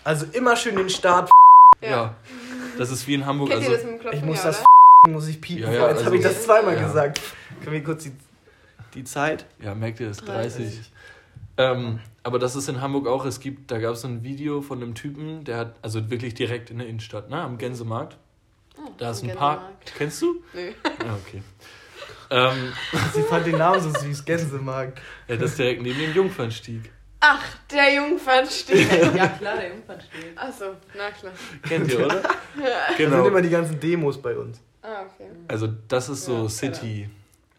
Also 0.05 0.27
immer 0.33 0.55
schön 0.55 0.77
den 0.77 0.91
Start. 0.91 1.33
Ja. 1.81 2.15
Das 2.79 2.93
ist 2.93 3.09
wie 3.09 3.15
in 3.15 3.27
Hamburg. 3.27 3.49
Kennt 3.51 3.63
Also, 3.63 3.73
ihr 3.73 3.77
das 3.79 3.85
mit 3.85 3.95
dem 3.95 4.01
Klopfen? 4.01 4.19
Ich 4.21 4.25
muss 4.25 4.39
ja, 4.39 4.45
das? 4.45 4.65
Muss 5.11 5.27
ich 5.27 5.41
piepen. 5.41 5.65
Ja, 5.65 5.73
ja, 5.73 5.89
Jetzt 5.91 6.05
habe 6.05 6.17
ich 6.17 6.25
also- 6.25 6.37
das 6.37 6.45
zweimal 6.47 6.77
Ja. 6.77 6.87
gesagt. 6.87 7.21
Können 7.61 7.73
wir 7.73 7.83
kurz 7.83 8.05
die, 8.05 8.13
die 8.95 9.03
Zeit? 9.05 9.47
ja, 9.61 9.75
merkt 9.75 9.99
ihr 10.01 10.09
das? 10.09 10.19
30. 10.19 10.65
30. 10.65 10.93
Ähm, 11.59 11.99
aber 12.23 12.39
das 12.39 12.55
ist 12.55 12.69
in 12.69 12.81
Hamburg 12.81 13.09
auch. 13.09 13.25
Es 13.25 13.41
gibt, 13.41 13.71
da 13.73 13.79
gab 13.79 13.95
es 13.95 14.03
so 14.03 14.09
ein 14.09 14.23
Video 14.23 14.63
von 14.63 14.81
einem 14.81 14.95
Typen, 14.95 15.43
der 15.45 15.57
hat, 15.59 15.75
also 15.83 16.09
wirklich 16.09 16.35
direkt 16.35 16.71
in 16.71 16.79
der 16.79 16.87
Innenstadt, 16.87 17.29
ne, 17.31 17.41
am 17.41 17.59
Gänsemarkt. 17.59 18.17
Oh, 18.79 18.89
Da 18.97 19.11
ist 19.11 19.23
ein 19.25 19.35
Park. 19.35 19.61
Kennst 19.99 20.23
du? 20.23 20.41
Nö. 20.55 20.69
Ja, 21.05 21.15
okay. 21.27 21.43
Ähm, 22.31 22.73
Sie 23.13 23.23
fand 23.23 23.45
den 23.47 23.59
Namen 23.59 23.81
so 23.81 23.91
süß, 23.91 24.25
Gänsemarkt. 24.25 25.01
ja, 25.29 25.37
das 25.37 25.51
ist 25.51 25.59
direkt 25.59 25.83
neben 25.83 25.99
dem 25.99 26.15
Jungfernstieg. 26.15 26.91
Ach, 27.21 27.45
der 27.71 27.93
Jungfernstieg. 27.95 28.89
Ja, 29.17 29.29
klar, 29.29 29.57
der 29.57 29.69
Jungfernstieg. 29.75 30.33
Achso, 30.37 30.65
na 30.97 31.11
klar. 31.11 31.33
Kennt 31.69 31.91
ihr, 31.91 32.07
oder? 32.07 32.23
Da 32.23 32.29
sind 32.89 32.97
Genau. 33.11 33.27
immer 33.27 33.43
die 33.43 33.51
ganzen 33.51 33.79
Demos 33.81 34.21
bei 34.23 34.37
uns. 34.37 34.61
Ah, 34.83 35.03
okay. 35.03 35.31
Also 35.49 35.69
das 35.89 36.09
ist 36.09 36.25
so 36.25 36.43
Ja, 36.45 36.49
City. 36.49 37.11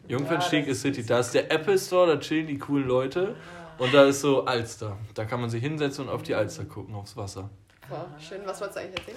Jungfernstieg 0.08 0.66
Ja, 0.66 0.72
ist 0.72 0.82
City. 0.82 1.04
Da 1.04 1.20
ist 1.20 1.32
der 1.32 1.50
Apple 1.50 1.78
Store, 1.78 2.06
da 2.14 2.20
chillen 2.20 2.46
die 2.46 2.58
coolen 2.58 2.86
Leute. 2.86 3.34
Und 3.78 3.92
da 3.92 4.04
ist 4.04 4.20
so 4.20 4.44
Alster. 4.44 4.96
Da 5.14 5.24
kann 5.24 5.40
man 5.40 5.50
sich 5.50 5.62
hinsetzen 5.62 6.06
und 6.06 6.10
auf 6.14 6.22
die 6.22 6.34
Alster 6.34 6.64
gucken, 6.64 6.94
aufs 6.94 7.16
Wasser. 7.16 7.50
Boah, 7.88 8.06
schön. 8.20 8.40
Was 8.44 8.60
wolltest 8.60 8.76
du 8.76 8.82
eigentlich 8.82 8.98
erzählen? 9.00 9.16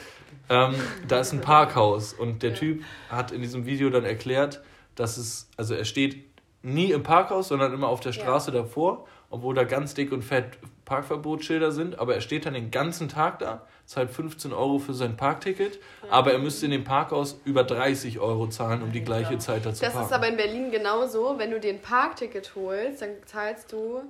Ähm, 0.49 0.75
da 1.07 1.19
ist 1.19 1.31
ein 1.33 1.41
Parkhaus 1.53 2.13
und 2.13 2.41
der 2.43 2.51
Ja. 2.51 2.55
Typ 2.55 2.83
hat 3.09 3.31
in 3.31 3.41
diesem 3.41 3.65
Video 3.65 3.89
dann 3.89 4.03
erklärt, 4.05 4.61
dass 4.95 5.17
es, 5.17 5.49
also 5.57 5.75
er 5.75 5.85
steht 5.85 6.25
nie 6.63 6.91
im 6.91 7.03
Parkhaus, 7.03 7.49
sondern 7.49 7.73
immer 7.73 7.87
auf 7.87 7.99
der 7.99 8.13
Ja. 8.13 8.21
Straße 8.21 8.51
davor, 8.51 9.05
obwohl 9.29 9.53
da 9.53 9.63
ganz 9.63 9.93
dick 9.93 10.11
und 10.11 10.23
fett 10.23 10.57
Parkverbotsschilder 10.87 11.71
sind, 11.73 11.99
aber 11.99 12.15
er 12.15 12.21
steht 12.21 12.45
dann 12.45 12.53
den 12.53 12.71
ganzen 12.71 13.09
Tag 13.09 13.39
da, 13.39 13.67
zahlt 13.85 14.09
15 14.09 14.53
Euro 14.53 14.79
für 14.79 14.93
sein 14.93 15.17
Parkticket, 15.17 15.79
aber 16.09 16.31
er 16.31 16.39
müsste 16.39 16.65
in 16.65 16.71
dem 16.71 16.85
Parkhaus 16.85 17.39
über 17.43 17.65
30 17.65 18.19
Euro 18.19 18.47
zahlen, 18.47 18.81
um 18.81 18.93
die 18.93 19.03
gleiche 19.03 19.37
Zeit 19.37 19.65
da 19.65 19.73
zu 19.73 19.83
Das 19.83 19.93
parken. 19.93 20.07
ist 20.07 20.13
aber 20.13 20.27
in 20.29 20.37
Berlin 20.37 20.71
genauso. 20.71 21.37
Wenn 21.37 21.51
du 21.51 21.59
dir 21.59 21.71
ein 21.73 21.81
Parkticket 21.81 22.53
holst, 22.55 23.01
dann 23.01 23.09
zahlst 23.25 23.71
du 23.73 24.01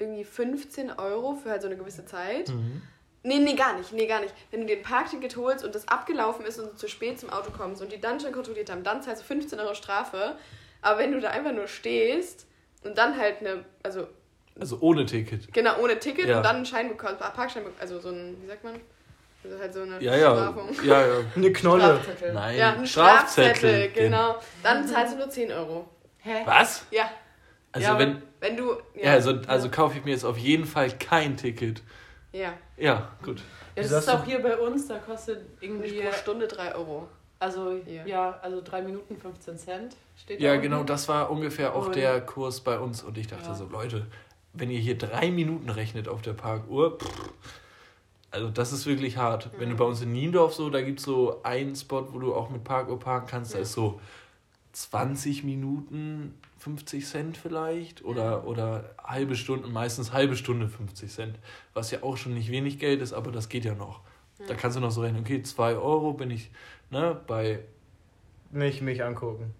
irgendwie 0.00 0.24
15 0.24 0.90
Euro 0.98 1.36
für 1.36 1.50
halt 1.50 1.62
so 1.62 1.68
eine 1.68 1.76
gewisse 1.76 2.04
Zeit. 2.04 2.48
Mhm. 2.48 2.82
Nee, 3.22 3.38
nee, 3.38 3.54
gar 3.54 3.78
nicht. 3.78 3.92
Nee, 3.92 4.06
gar 4.06 4.20
nicht. 4.20 4.34
Wenn 4.50 4.60
du 4.60 4.66
dir 4.66 4.76
ein 4.76 4.82
Parkticket 4.82 5.36
holst 5.36 5.64
und 5.64 5.74
das 5.74 5.86
abgelaufen 5.86 6.44
ist 6.44 6.58
und 6.58 6.72
du 6.72 6.76
zu 6.76 6.88
spät 6.88 7.18
zum 7.20 7.30
Auto 7.30 7.52
kommst 7.56 7.80
und 7.80 7.92
die 7.92 8.00
dann 8.00 8.18
schon 8.18 8.32
kontrolliert 8.32 8.70
haben, 8.70 8.82
dann 8.82 9.02
zahlst 9.02 9.22
du 9.22 9.26
15 9.26 9.60
Euro 9.60 9.74
Strafe. 9.74 10.34
Aber 10.82 10.98
wenn 10.98 11.12
du 11.12 11.20
da 11.20 11.30
einfach 11.30 11.52
nur 11.52 11.68
stehst 11.68 12.46
und 12.82 12.98
dann 12.98 13.16
halt 13.16 13.38
eine, 13.40 13.64
also 13.84 14.08
Also 14.58 14.78
ohne 14.80 15.04
Ticket. 15.04 15.52
genau, 15.52 15.78
ohne 15.80 15.98
Ticket 15.98 16.26
Ja. 16.26 16.36
und 16.38 16.42
dann 16.44 16.56
einen 16.56 16.66
Schein 16.66 16.88
bekommst, 16.88 17.20
ah, 17.20 17.30
Parkschein 17.30 17.64
bekommst, 17.64 17.80
also 17.82 17.98
so 17.98 18.10
ein, 18.10 18.36
wie 18.40 18.46
sagt 18.46 18.62
man? 18.62 18.74
Also 19.42 19.58
halt 19.58 19.74
so 19.74 19.82
eine 19.82 20.00
Ja, 20.02 20.16
ja. 20.16 20.34
Strafung. 20.36 20.68
Ja, 20.84 21.06
ja. 21.06 21.14
Eine 21.36 21.52
Knolle. 21.52 21.82
Strafzettel. 22.00 22.32
Nein. 22.32 22.56
Ja, 22.56 22.72
ein 22.72 22.86
Strafzettel. 22.86 23.54
Strafzettel, 23.56 23.90
genau. 24.04 24.36
Dann 24.62 24.86
zahlst 24.88 25.14
du 25.14 25.18
nur 25.18 25.28
10 25.28 25.52
Euro. 25.52 25.86
Hä? 26.18 26.42
Was? 26.46 26.86
Ja, 26.90 27.10
Also 27.72 27.88
Ja, 27.88 27.98
wenn. 27.98 28.22
wenn 28.40 28.56
du. 28.56 28.76
Ja, 28.94 29.12
also, 29.12 29.34
also 29.48 29.68
kaufe 29.70 29.98
ich 29.98 30.04
mir 30.04 30.12
jetzt 30.12 30.24
auf 30.24 30.38
jeden 30.38 30.64
Fall 30.64 30.90
kein 30.92 31.36
Ticket. 31.36 31.82
ja. 32.32 32.54
Ja, 32.76 33.10
gut. 33.22 33.42
Ja, 33.76 33.82
das 33.82 33.90
ist 33.92 34.08
auch 34.08 34.24
hier 34.24 34.40
bei 34.40 34.56
uns, 34.56 34.86
da 34.88 34.98
kostet 34.98 35.44
irgendwie. 35.60 36.00
Pro 36.00 36.12
Stunde 36.12 36.46
3 36.48 36.74
Euro. 36.76 37.08
Also, 37.40 37.74
Hier. 37.84 38.06
ja, 38.06 38.38
also 38.40 38.62
3 38.62 38.80
Minuten 38.82 39.16
15 39.18 39.58
Cent 39.58 39.96
steht 40.16 40.40
Ja, 40.40 40.54
da 40.54 40.60
genau, 40.60 40.84
das 40.84 41.08
war 41.08 41.30
ungefähr 41.30 41.74
auch 41.74 41.86
Und- 41.86 41.96
der 41.96 42.20
Kurs 42.22 42.62
bei 42.62 42.78
uns. 42.78 43.02
Und 43.02 43.18
ich 43.18 43.26
dachte 43.26 43.48
Ja. 43.48 43.54
so, 43.54 43.66
Leute, 43.66 44.06
wenn 44.54 44.70
ihr 44.70 44.78
hier 44.80 44.96
drei 44.96 45.30
Minuten 45.30 45.68
rechnet 45.68 46.08
auf 46.08 46.22
der 46.22 46.32
Parkuhr, 46.32 46.98
pff, 46.98 47.30
also 48.30 48.48
das 48.48 48.72
ist 48.72 48.86
wirklich 48.86 49.16
hart. 49.16 49.50
Wenn 49.58 49.70
du 49.70 49.76
bei 49.76 49.84
uns 49.84 50.00
in 50.02 50.12
Niendorf 50.12 50.54
so, 50.54 50.70
da 50.70 50.80
gibt 50.82 50.98
es 50.98 51.04
so 51.04 51.42
einen 51.44 51.76
Spot, 51.76 52.06
wo 52.12 52.18
du 52.18 52.34
auch 52.34 52.50
mit 52.50 52.64
Parkuhr 52.64 52.98
parken 52.98 53.26
kannst, 53.28 53.52
da 53.54 53.58
Ja. 53.58 53.62
ist 53.62 53.72
so 53.72 54.00
20 54.72 55.44
Minuten 55.44 56.34
50 56.58 57.06
Cent 57.06 57.36
vielleicht 57.36 58.04
oder, 58.04 58.46
oder 58.46 58.94
halbe 59.02 59.36
Stunde, 59.36 59.68
meistens 59.68 60.12
halbe 60.12 60.34
Stunde 60.36 60.68
50 60.68 61.10
Cent, 61.12 61.38
was 61.74 61.90
ja 61.92 62.02
auch 62.02 62.16
schon 62.16 62.34
nicht 62.34 62.50
wenig 62.50 62.78
Geld 62.78 63.00
ist, 63.02 63.12
aber 63.12 63.30
das 63.30 63.48
geht 63.48 63.64
ja 63.64 63.74
noch. 63.74 64.00
Da 64.48 64.54
kannst 64.54 64.76
du 64.76 64.80
noch 64.80 64.90
so 64.90 65.02
rechnen, 65.02 65.20
okay, 65.20 65.42
2 65.42 65.74
Euro 65.76 66.12
bin 66.14 66.30
ich 66.30 66.50
ne, 66.90 67.20
bei 67.28 67.60
Nicht 68.50 68.82
mich 68.82 69.04
angucken. 69.04 69.54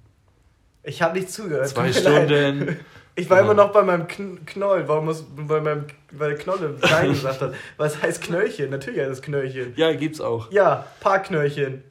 Ich 0.82 1.00
habe 1.00 1.16
nicht 1.18 1.30
zugehört. 1.30 1.68
zwei. 1.68 1.92
Stunden. 1.92 2.76
Ich 3.16 3.30
war 3.30 3.38
Ja. 3.38 3.44
immer 3.44 3.54
noch 3.54 3.70
bei 3.72 3.82
meinem 3.82 4.08
Kn 4.08 4.44
Knoll. 4.44 4.88
Warum 4.88 5.04
muss 5.06 5.24
bei 5.36 5.60
meinem 5.60 5.86
weil 6.10 6.30
der 6.30 6.38
Knolle 6.38 6.76
Nein 6.82 7.10
gesagt 7.10 7.40
hat? 7.42 7.54
Was 7.76 8.02
heißt 8.02 8.22
Knöllchen? 8.22 8.70
Natürlich 8.70 9.00
heißt 9.00 9.10
es 9.12 9.22
Knöllchen. 9.22 9.72
Ja, 9.76 9.92
gibt's 9.94 10.20
auch. 10.20 10.50
Ja, 10.50 10.86
Parkknöllchen. 11.00 11.84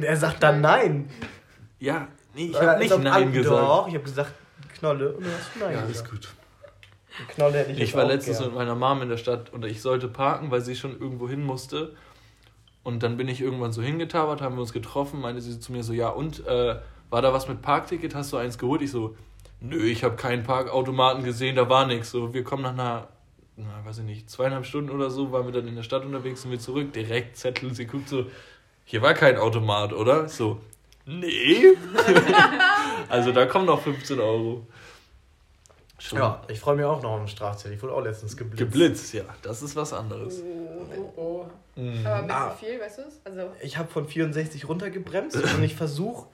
Er 0.00 0.16
sagt 0.16 0.42
dann 0.42 0.60
nein. 0.60 1.10
Ja, 1.78 2.08
nee, 2.34 2.46
ich 2.46 2.56
Äh, 2.56 2.66
habe 2.66 2.78
nicht 2.80 2.90
als 2.90 2.98
ob 2.98 3.04
Nein 3.04 3.22
an- 3.24 3.32
gesagt. 3.32 3.60
Doch, 3.62 3.88
ich 3.88 3.94
habe 3.94 4.04
gesagt 4.04 4.32
Knolle 4.78 5.12
und 5.12 5.24
du 5.26 5.30
hast 5.30 5.50
Nein 5.60 5.72
Ja, 5.74 5.80
ist 5.82 5.88
gesagt. 6.04 6.10
gut. 6.10 6.28
Knolle 7.34 7.58
hätte 7.58 7.72
ich, 7.72 7.80
Ich 7.80 7.94
war 7.94 8.04
letztens 8.04 8.38
gern. 8.38 8.48
mit 8.48 8.56
meiner 8.58 8.74
Mom 8.74 9.00
in 9.02 9.08
der 9.08 9.16
Stadt 9.16 9.50
und 9.52 9.64
ich 9.64 9.80
sollte 9.82 10.08
parken, 10.08 10.50
weil 10.50 10.60
sie 10.60 10.74
schon 10.76 10.98
irgendwo 11.00 11.28
hin 11.28 11.42
musste. 11.44 11.94
Und 12.82 13.02
dann 13.02 13.16
bin 13.16 13.26
ich 13.28 13.40
irgendwann 13.40 13.72
so 13.72 13.82
hingetabert, 13.82 14.40
haben 14.42 14.54
wir 14.56 14.60
uns 14.60 14.72
getroffen, 14.72 15.20
meinte 15.20 15.40
sie 15.40 15.58
zu 15.58 15.72
mir 15.72 15.82
so, 15.82 15.92
ja 15.92 16.08
und, 16.08 16.46
äh, 16.46 16.76
war 17.10 17.22
da 17.22 17.32
was 17.32 17.48
mit 17.48 17.62
Parkticket, 17.62 18.14
hast 18.14 18.32
du 18.32 18.36
eins 18.36 18.58
geholt? 18.58 18.82
Ich 18.82 18.90
so, 18.90 19.16
nö, 19.60 19.84
ich 19.84 20.04
habe 20.04 20.16
keinen 20.16 20.42
Parkautomaten 20.42 21.24
gesehen, 21.24 21.56
da 21.56 21.68
war 21.68 21.86
nichts. 21.86 22.10
So, 22.10 22.32
wir 22.34 22.44
kommen 22.44 22.62
nach 22.62 22.72
einer, 22.72 23.08
na, 23.56 23.84
weiß 23.84 23.98
ich 23.98 24.04
nicht, 24.04 24.30
zweieinhalb 24.30 24.66
Stunden 24.66 24.90
oder 24.90 25.10
so, 25.10 25.32
waren 25.32 25.46
wir 25.46 25.52
dann 25.52 25.66
in 25.68 25.76
der 25.76 25.82
Stadt 25.82 26.04
unterwegs 26.04 26.44
und 26.44 26.50
wir 26.50 26.58
zurück, 26.60 26.92
direkt 26.92 27.36
Zettel, 27.36 27.74
sie 27.74 27.86
guckt 27.86 28.08
so, 28.08 28.26
hier 28.84 29.02
war 29.02 29.14
kein 29.14 29.36
Automat, 29.36 29.92
oder? 29.92 30.28
So, 30.28 30.60
nee. 31.06 31.64
also 33.08 33.32
da 33.32 33.46
kommen 33.46 33.66
noch 33.66 33.80
15 33.80 34.20
Euro. 34.20 34.66
Schon 35.98 36.18
Ja, 36.18 36.42
ich 36.48 36.60
freue 36.60 36.76
mich 36.76 36.84
auch 36.84 37.02
noch 37.02 37.12
auf 37.12 37.20
den 37.20 37.28
Strafzettel. 37.28 37.74
Ich 37.74 37.82
wurde 37.82 37.94
auch 37.94 38.02
letztens 38.02 38.36
geblitzt. 38.36 38.58
Geblitzt, 38.58 39.14
ja, 39.14 39.24
das 39.42 39.62
ist 39.62 39.74
was 39.76 39.94
anderes. 39.94 40.42
Oh. 40.42 40.86
Oh, 41.16 41.20
oh. 41.20 41.46
Aber 42.04 42.22
mit 42.22 42.30
Ah. 42.30 42.54
wie 42.60 42.66
viel, 42.66 42.80
weißt 42.80 42.98
du 42.98 43.02
es? 43.02 43.20
Also, 43.24 43.50
Ich 43.62 43.76
habe 43.78 43.88
von 43.88 44.06
64 44.06 44.68
runtergebremst 44.68 45.36
und 45.36 45.62
ich 45.62 45.74
versuche 45.74 46.26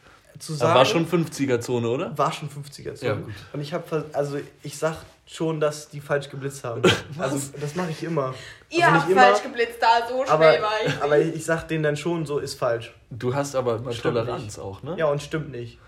zu 0.42 0.52
Da 0.52 0.58
sagen. 0.58 0.74
war 0.74 0.84
schon 0.84 1.06
50er-Zone, 1.08 1.88
oder? 1.88 2.18
war 2.18 2.32
schon 2.32 2.48
50er 2.48 2.94
Zone. 2.94 3.10
Ja, 3.10 3.14
gut. 3.16 3.32
Und 3.52 3.60
ich 3.60 3.72
habe 3.72 4.04
also 4.12 4.38
ich 4.62 4.76
sag 4.76 4.96
schon, 5.26 5.60
dass 5.60 5.88
die 5.88 6.00
falsch 6.00 6.28
geblitzt 6.28 6.64
haben. 6.64 6.82
Also 7.18 7.38
das 7.60 7.74
mache 7.76 7.90
ich 7.90 8.02
immer. 8.02 8.34
ihr 8.70 8.84
Also 8.84 8.96
habt 8.98 9.08
nicht 9.08 9.18
falsch 9.18 9.40
immer, 9.44 9.48
geblitzt, 9.50 9.78
da 9.80 10.08
so 10.08 10.24
aber, 10.26 10.50
schnell 10.50 10.62
war 10.62 10.70
ich. 10.86 11.02
aber 11.02 11.18
ich 11.18 11.44
sag 11.44 11.68
denen 11.68 11.84
dann 11.84 11.96
schon, 11.96 12.26
so 12.26 12.38
ist 12.38 12.54
falsch. 12.58 12.92
Du 13.10 13.34
hast 13.34 13.54
aber 13.54 13.76
immer 13.76 13.92
Stimmt 13.92 14.16
Toleranz 14.16 14.58
auch, 14.58 14.82
ne? 14.82 14.96
Ja, 14.98 15.06
und 15.06 15.22
stimmt 15.22 15.50
nicht. 15.52 15.78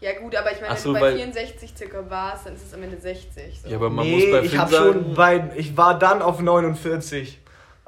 Ja 0.00 0.18
gut, 0.18 0.34
aber 0.34 0.50
ich 0.50 0.60
meine, 0.62 0.72
Ach 0.72 0.76
wenn 0.76 0.82
so, 0.82 0.94
du 0.94 1.00
bei 1.00 1.06
weil- 1.12 1.16
64 1.18 1.72
circa 1.76 2.08
warst, 2.08 2.46
dann 2.46 2.54
ist 2.54 2.66
es 2.66 2.72
am 2.74 2.82
Ende 2.82 2.98
60. 2.98 3.60
So. 3.62 3.68
Ja, 3.68 3.76
aber 3.76 3.90
man 3.90 4.06
nee, 4.06 4.12
muss 4.26 4.30
bei 4.32 4.42
ich 4.44 4.50
Finn 4.50 4.58
habe 4.60 4.70
sagen, 4.72 4.92
schon 5.04 5.14
bei 5.14 5.50
ich 5.56 5.76
war 5.76 5.98
dann 5.98 6.22
auf 6.22 6.40
49, 6.40 7.38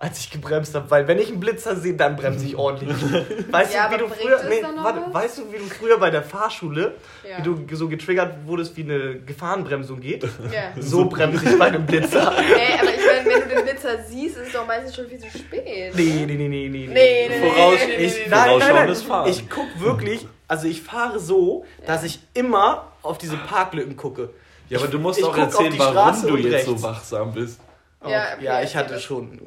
als 0.03 0.19
ich 0.19 0.31
gebremst 0.33 0.75
habe, 0.75 0.91
weil 0.91 1.07
wenn 1.07 1.17
ich 1.21 1.29
einen 1.29 1.39
Blitzer 1.39 1.77
sehe, 1.77 1.95
dann 1.95 2.17
bremse 2.17 2.45
ich 2.45 2.57
ordentlich. 2.57 2.91
Weißt 3.53 3.73
Ja, 3.73 3.87
du, 3.89 3.95
wie 3.95 3.99
du 3.99 4.09
früher 4.09 4.43
nee, 4.49 4.61
warte, 4.83 5.01
weißt 5.15 5.39
du, 5.39 5.53
wie 5.53 5.59
du 5.59 5.65
früher 5.67 5.97
bei 5.97 6.11
der 6.11 6.25
Fahrschule, 6.25 6.97
ja. 7.23 7.39
wie 7.39 7.43
du 7.43 7.77
so 7.77 7.89
getriggert 7.89 8.35
wurdest, 8.45 8.77
wie 8.77 8.83
eine 8.83 9.21
Gefahrenbremsung 9.21 10.01
geht? 10.01 10.25
ja. 10.25 10.73
So 10.83 11.05
bremse 11.05 11.49
ich 11.49 11.57
bei 11.57 11.67
einem 11.67 11.87
Blitzer. 11.87 12.33
Ey, 12.37 12.81
aber 12.81 12.91
ich 12.91 13.07
meine, 13.07 13.31
wenn 13.43 13.49
du 13.49 13.55
den 13.55 13.65
Blitzer 13.65 14.03
siehst, 14.09 14.39
ist 14.39 14.49
es 14.49 14.53
doch 14.53 14.67
meistens 14.67 14.97
schon 14.97 15.07
viel 15.07 15.21
zu 15.21 15.29
spät. 15.39 15.95
Nee, 15.95 16.25
nee, 16.27 16.35
nee, 16.35 16.49
nee, 16.49 16.69
nee. 16.69 16.69
Nee, 16.69 16.89
nee, 16.89 17.49
Voraus- 17.49 17.75
nee, 17.79 17.87
nee, 17.87 17.97
nee, 17.99 18.05
Ich, 18.05 18.13
nee, 18.15 18.23
nee. 18.25 18.29
nein, 18.29 18.31
nein, 18.31 18.49
nein. 18.49 18.59
Vorausschauendes 18.59 19.03
Fahren. 19.05 19.31
Ich 19.31 19.49
guck 19.49 19.67
wirklich, 19.81 20.27
also 20.49 20.67
ich 20.67 20.83
fahre 20.83 21.21
so, 21.21 21.65
dass 21.87 22.03
ich 22.03 22.19
immer 22.35 22.89
auf 23.03 23.19
diese 23.19 23.37
Parklücken 23.37 23.97
gucke. 23.97 24.31
Ja, 24.69 24.79
aber 24.81 24.89
du 24.89 24.99
musst 24.99 25.21
Ich 25.21 25.25
auch 25.25 25.31
auf 25.31 25.39
erzählen, 25.39 25.75
warum 25.79 26.23
du 26.27 26.37
jetzt 26.39 26.65
so 26.65 26.73
rechts. 26.73 26.83
wachsam 26.83 27.33
bist. 27.33 27.61
Ja, 28.03 28.11
Ja, 28.11 28.25
okay, 28.35 28.45
ja 28.45 28.63
ich 28.63 28.75
hatte 28.75 28.99
schon. 28.99 29.41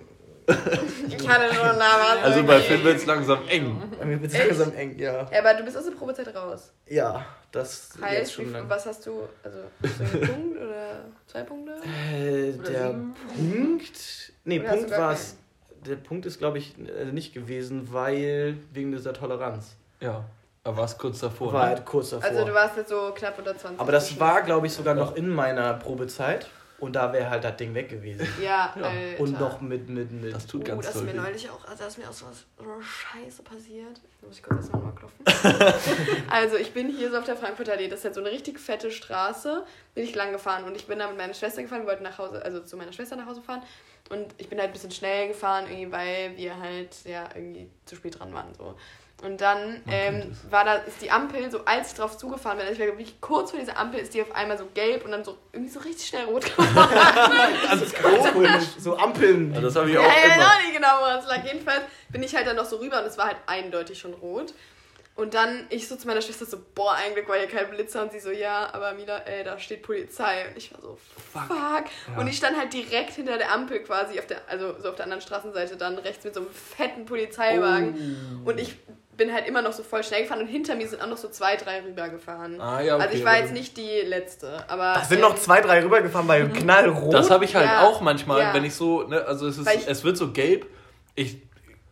Ich 0.48 1.28
hatte 1.28 1.54
schon 1.54 1.78
nah 1.78 1.98
was. 2.00 2.24
Also 2.24 2.44
bei. 2.44 2.60
Finn 2.60 2.84
wird 2.84 2.98
es 2.98 3.06
langsam 3.06 3.40
eng. 3.48 3.82
Mir 4.04 4.22
wird 4.22 4.34
Echt? 4.34 4.48
langsam 4.48 4.74
eng, 4.74 4.98
ja. 5.00 5.28
Ja, 5.32 5.40
aber 5.40 5.54
du 5.56 5.64
bist 5.64 5.78
aus 5.78 5.86
der 5.86 5.92
Probezeit 5.92 6.34
raus. 6.36 6.72
Ja, 6.88 7.26
das 7.52 7.92
jetzt 7.94 8.04
Heißt, 8.04 8.34
schon 8.34 8.48
wie, 8.48 8.52
lang. 8.52 8.70
was 8.70 8.86
hast 8.86 9.06
du, 9.06 9.24
also 9.44 9.60
hast 9.82 10.00
du 10.00 10.04
einen 10.04 10.28
Punkt 10.28 10.58
oder 10.58 11.06
zwei 11.28 11.44
Punkte? 11.44 11.74
Äh, 12.14 12.54
Oder 12.54 12.70
der 12.70 12.88
sieben? 12.88 13.16
Punkt. 13.36 14.34
Nee, 14.44 14.60
Oder 14.60 14.70
Punkt 14.70 14.92
war 14.92 15.14
es. 15.14 15.38
Der 15.86 15.96
Punkt 15.96 16.26
ist, 16.26 16.40
glaube 16.40 16.58
ich, 16.58 16.76
äh, 16.80 17.06
nicht 17.12 17.34
gewesen, 17.34 17.94
weil 17.94 18.58
wegen 18.72 18.92
dieser 18.92 19.14
Toleranz. 19.14 19.76
Ja, 20.00 20.26
aber 20.64 20.78
war 20.78 20.86
es 20.86 20.98
kurz 20.98 21.20
davor. 21.20 21.54
War 21.54 21.64
ne? 21.64 21.70
halt 21.76 21.86
kurz 21.86 22.10
davor. 22.10 22.30
Also 22.30 22.44
du 22.46 22.54
warst 22.54 22.76
jetzt 22.78 22.90
so 22.90 23.12
knapp 23.16 23.38
unter 23.38 23.56
20. 23.56 23.80
Aber 23.80 23.92
das 23.92 24.20
war, 24.20 24.42
glaube 24.42 24.68
ich, 24.68 24.74
sogar 24.74 24.96
noch 24.96 25.16
in 25.16 25.30
meiner 25.30 25.76
Probezeit. 25.76 26.48
Und 26.78 26.94
da 26.94 27.14
wäre 27.14 27.30
halt 27.30 27.44
das 27.44 27.56
Ding 27.56 27.74
weg 27.74 27.88
gewesen. 27.90 28.28
Ja, 28.42 28.74
Ja. 28.78 28.84
Alter. 28.90 29.20
Und 29.24 29.40
noch 29.40 29.62
mit, 29.62 29.88
mit, 29.88 30.12
mit. 30.12 30.34
Das 30.34 30.46
tut 30.46 30.62
Oh, 30.62 30.64
ganz 30.66 30.86
das 30.86 30.96
ist 30.98 31.04
mir 31.04 31.14
weh. 31.14 31.18
neulich 31.18 31.50
auch, 31.50 31.64
also 31.66 31.78
da 31.84 31.88
ist 31.88 31.98
mir 31.98 32.10
auch 32.10 32.14
so 32.14 32.26
was 32.26 32.46
eine 32.60 32.84
Scheiße 32.84 33.44
passiert. 33.44 34.02
Da 34.22 34.28
muss 34.28 34.38
ich 34.38 34.44
kurz 34.44 34.58
erstmal 34.58 34.82
mal 34.82 34.92
klopfen. 34.92 35.24
also 36.30 36.58
ich 36.58 36.74
bin 36.74 36.90
hier 36.90 37.10
so 37.12 37.18
auf 37.18 37.24
der 37.26 37.38
Frankfurter 37.38 37.74
Allee, 37.74 37.88
das 37.88 38.00
ist 38.00 38.06
halt 38.06 38.16
so 38.16 38.22
eine 38.22 38.32
richtig 38.32 38.60
fette 38.60 38.92
Straße, 38.92 39.64
bin 39.94 40.04
ich 40.04 40.14
lang 40.16 40.32
gefahren 40.34 40.66
und 40.66 40.76
ich 40.76 40.86
bin 40.86 41.00
da 41.00 41.08
mit 41.08 41.18
meiner 41.18 41.34
Schwester 41.34 41.62
gefahren, 41.62 41.82
wir 41.84 41.88
wollten 41.88 42.04
nach 42.04 42.18
Hause, 42.18 42.44
also 42.44 42.60
zu 42.62 42.76
meiner 42.78 42.92
Schwester 42.92 43.16
nach 43.16 43.26
Hause 43.28 43.42
fahren 43.42 43.62
und 44.10 44.28
ich 44.38 44.50
bin 44.50 44.60
halt 44.60 44.70
ein 44.70 44.74
bisschen 44.74 44.92
schnell 44.92 45.30
gefahren, 45.30 45.66
irgendwie, 45.70 45.92
weil 45.92 46.36
wir 46.38 46.60
halt 46.60 46.90
ja 47.06 47.30
irgendwie 47.34 47.70
zu 47.86 47.96
spät 47.96 48.20
dran 48.20 48.34
waren 48.34 48.54
so. 48.56 48.76
Und 49.24 49.40
dann 49.40 49.82
ähm, 49.90 50.36
war 50.50 50.66
da, 50.66 50.76
ist 50.76 51.02
die 51.02 51.10
Ampel, 51.10 51.50
so 51.50 51.64
als 51.66 51.92
ich 51.92 51.98
drauf 51.98 52.18
zugefahren 52.18 52.58
bin, 52.58 52.68
also 52.68 52.80
ich 52.80 52.88
war 52.88 52.98
wirklich 52.98 53.20
kurz 53.22 53.52
vor 53.52 53.60
dieser 53.60 53.78
Ampel, 53.78 54.02
ist 54.02 54.14
die 54.14 54.22
auf 54.22 54.36
einmal 54.36 54.58
so 54.58 54.66
gelb 54.74 55.06
und 55.06 55.12
dann 55.12 55.24
so 55.24 55.38
irgendwie 55.54 55.72
so 55.72 55.80
richtig 55.80 56.06
schnell 56.08 56.26
rot 56.26 56.46
geworden. 56.46 56.76
Also 57.70 57.86
komisch, 58.32 58.66
so 58.78 58.98
Ampeln. 58.98 59.54
Ja, 59.54 59.62
das 59.62 59.76
habe 59.78 59.88
ich 59.90 59.96
Ja, 59.96 60.02
auch 60.02 60.04
ja, 60.06 60.12
ich 60.12 60.30
weiß 60.30 60.36
immer. 60.36 60.46
auch 60.46 60.62
nicht 60.64 60.74
genau, 60.76 60.88
woran 61.00 61.20
es 61.20 61.28
lag. 61.28 61.44
Jedenfalls 61.44 61.82
bin 62.10 62.24
ich 62.24 62.36
halt 62.36 62.46
dann 62.46 62.58
noch 62.58 62.66
so 62.66 62.76
rüber 62.76 63.00
und 63.00 63.08
es 63.08 63.18
war 63.18 63.28
halt 63.28 63.38
eindeutig 63.48 63.98
schon 64.00 64.14
rot. 64.16 64.54
Und 65.16 65.34
dann 65.34 65.66
ich 65.70 65.88
so 65.88 65.96
zu 65.96 66.08
meiner 66.08 66.22
Schwester 66.22 66.46
so, 66.46 66.58
boah, 66.76 66.94
ein 66.96 67.14
Glück 67.14 67.30
war 67.30 67.38
hier 67.38 67.48
kein 67.48 67.70
Blitzer. 67.70 68.02
Und 68.04 68.12
sie 68.12 68.20
so, 68.20 68.32
ja, 68.32 68.68
aber 68.74 68.94
Mila, 68.96 69.20
ey, 69.20 69.46
da 69.46 69.58
steht 69.58 69.82
Polizei. 69.82 70.50
Und 70.50 70.58
ich 70.58 70.74
war 70.74 70.82
so, 70.82 70.98
fuck. 71.32 71.50
Ja. 72.14 72.20
Und 72.20 72.28
ich 72.28 72.36
stand 72.36 72.58
halt 72.58 72.74
direkt 72.74 73.14
hinter 73.14 73.38
der 73.38 73.54
Ampel 73.54 73.80
quasi, 73.80 74.20
auf 74.20 74.28
der, 74.28 74.42
also 74.50 74.76
so 74.78 74.90
auf 74.90 74.96
der 74.96 75.06
anderen 75.06 75.22
Straßenseite 75.22 75.78
dann 75.78 75.98
rechts 76.00 76.26
mit 76.26 76.34
so 76.34 76.42
einem 76.42 76.50
fetten 76.50 77.06
Polizeiwagen. 77.06 78.42
Oh. 78.46 78.50
Und 78.50 78.60
ich 78.60 78.76
bin 79.18 79.34
halt 79.34 79.48
immer 79.48 79.62
noch 79.62 79.74
so 79.74 79.84
voll 79.84 80.04
schnell 80.04 80.24
gefahren 80.24 80.42
und 80.42 80.48
hinter 80.48 80.76
mir 80.76 80.88
sind 80.88 81.02
auch 81.02 81.08
noch 81.08 81.18
so 81.18 81.30
zwei, 81.30 81.56
drei 81.56 81.82
rübergefahren. 81.82 82.60
Ah, 82.60 82.82
ja, 82.82 82.96
okay, 82.96 83.04
also 83.06 83.18
ich 83.18 83.26
war 83.26 83.38
jetzt 83.38 83.54
nicht 83.54 83.78
die 83.78 84.02
Letzte, 84.06 84.64
aber... 84.70 84.94
Da 84.96 85.04
sind 85.04 85.22
noch 85.22 85.36
ähm, 85.36 85.42
zwei, 85.42 85.62
drei 85.62 85.82
rübergefahren 85.84 86.28
bei 86.28 86.42
knallrot. 86.44 87.14
Das 87.14 87.30
habe 87.30 87.46
ich 87.46 87.56
halt 87.56 87.66
Ja. 87.68 87.84
auch 87.88 88.02
manchmal, 88.02 88.42
Ja. 88.42 88.54
wenn 88.54 88.66
ich 88.66 88.76
so, 88.76 89.04
ne, 89.04 89.24
also 89.26 89.48
es, 89.48 89.58
ist, 89.58 89.70
ich- 89.74 89.88
es 89.88 90.04
wird 90.04 90.18
so 90.18 90.32
gelb, 90.32 90.66
ich 91.16 91.38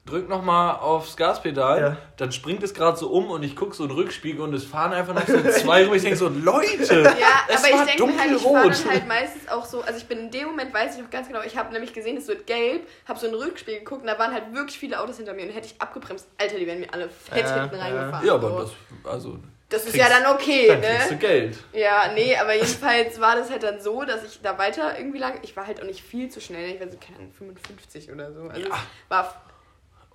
drück 0.05 0.27
nochmal 0.27 0.75
aufs 0.79 1.15
Gaspedal, 1.15 1.79
Ja. 1.81 1.97
dann 2.17 2.31
springt 2.33 2.61
es 2.61 2.73
gerade 2.73 2.97
so 2.97 3.09
um 3.09 3.29
und 3.31 3.41
ich 3.43 3.55
gucke 3.55 3.73
so 3.73 3.83
in 3.83 3.89
den 3.89 3.97
Rückspiegel 3.97 4.41
und 4.41 4.53
es 4.53 4.65
fahren 4.65 4.91
einfach 4.91 5.13
noch 5.13 5.25
so 5.25 5.37
zwei 5.51 5.85
rüber. 5.85 5.95
Ich 5.95 6.01
denke 6.01 6.17
so, 6.17 6.27
Leute, 6.27 6.73
Ja, 7.01 7.45
es 7.47 7.59
aber 7.59 7.67
ich 7.69 7.73
war 7.73 7.85
denke 7.85 8.05
mir 8.07 8.19
halt, 8.19 8.31
ich 8.35 8.41
fahre 8.41 8.69
dann 8.69 8.89
halt 8.91 9.07
meistens 9.07 9.47
auch 9.47 9.63
so, 9.65 9.81
also 9.81 9.97
ich 9.97 10.05
bin 10.05 10.19
in 10.19 10.31
dem 10.31 10.47
Moment, 10.47 10.73
weiß 10.73 10.95
ich 10.97 11.01
noch 11.01 11.09
ganz 11.09 11.27
genau, 11.29 11.41
ich 11.45 11.55
habe 11.57 11.71
nämlich 11.71 11.93
gesehen, 11.93 12.17
es 12.17 12.27
wird 12.27 12.45
gelb, 12.47 12.85
habe 13.07 13.17
so 13.17 13.27
in 13.27 13.31
den 13.31 13.41
Rückspiegel 13.41 13.79
geguckt 13.79 14.01
und 14.01 14.07
da 14.07 14.19
waren 14.19 14.33
halt 14.33 14.53
wirklich 14.53 14.77
viele 14.77 14.99
Autos 14.99 15.17
hinter 15.17 15.33
mir 15.33 15.43
und 15.43 15.51
hätte 15.51 15.67
ich 15.67 15.81
abgebremst, 15.81 16.27
Alter, 16.37 16.57
die 16.59 16.67
wären 16.67 16.81
mir 16.81 16.93
alle 16.93 17.09
fett 17.09 17.45
Ja, 17.45 17.61
hinten 17.61 17.75
reingefahren. 17.75 18.27
Ja, 18.27 18.33
aber 18.33 18.49
so. 18.49 18.57
das, 18.59 18.71
also, 19.13 19.39
das 19.69 19.85
ist 19.85 19.93
kriegst- 19.93 20.09
ja 20.09 20.19
dann 20.19 20.33
okay, 20.35 20.67
dann 20.67 20.81
kriegst 20.81 21.09
du 21.11 21.13
ne? 21.13 21.19
Geld. 21.19 21.57
Ja, 21.71 22.11
nee, 22.13 22.35
aber 22.35 22.53
jedenfalls 22.55 23.21
war 23.21 23.37
das 23.37 23.49
halt 23.49 23.63
dann 23.63 23.79
so, 23.79 24.03
dass 24.03 24.21
ich 24.25 24.41
da 24.41 24.57
weiter 24.57 24.97
irgendwie 24.99 25.19
lang, 25.19 25.39
ich 25.43 25.55
war 25.55 25.65
halt 25.65 25.81
auch 25.81 25.85
nicht 25.85 26.01
viel 26.03 26.27
zu 26.29 26.41
schnell, 26.41 26.71
ich 26.75 26.81
war 26.81 26.89
so, 26.91 26.97
keine 26.97 27.19
Ahnung, 27.19 27.31
55 27.31 28.11
oder 28.11 28.33
so. 28.33 28.41
Also 28.49 28.59
Ja. 28.59 28.75
es 28.75 29.09
war 29.09 29.41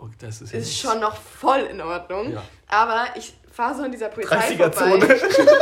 Oh, 0.01 0.07
das 0.21 0.41
ist, 0.43 0.53
ja 0.53 0.59
ist 0.61 0.79
schon 0.79 1.01
noch 1.01 1.17
voll 1.17 1.61
in 1.61 1.81
Ordnung. 1.81 2.33
Ja. 2.33 2.43
Aber 2.69 3.07
ich 3.17 3.35
fahre 3.53 3.75
so 3.75 3.85
in 3.85 3.91
dieser 3.93 4.09
Polizei 4.09 4.37
30er 4.37 4.73
vorbei. 4.73 5.07
Zone. 5.07 5.09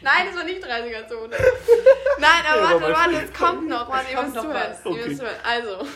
Nein, 0.00 0.26
das 0.26 0.36
war 0.36 0.44
nicht 0.44 0.64
30er 0.64 1.08
Zone. 1.08 1.36
Nein, 2.18 2.30
aber 2.48 2.60
Ja, 2.60 2.64
warte, 2.70 2.84
aber- 2.84 2.94
warte, 2.94 3.16
es 3.32 3.32
kommt 3.38 3.68
noch. 3.68 3.88
Warte, 3.88 4.12
ihr 4.12 4.22
müsst 4.22 4.34
zuhören. 4.34 4.76
Okay. 4.84 5.18
Also, 5.44 5.86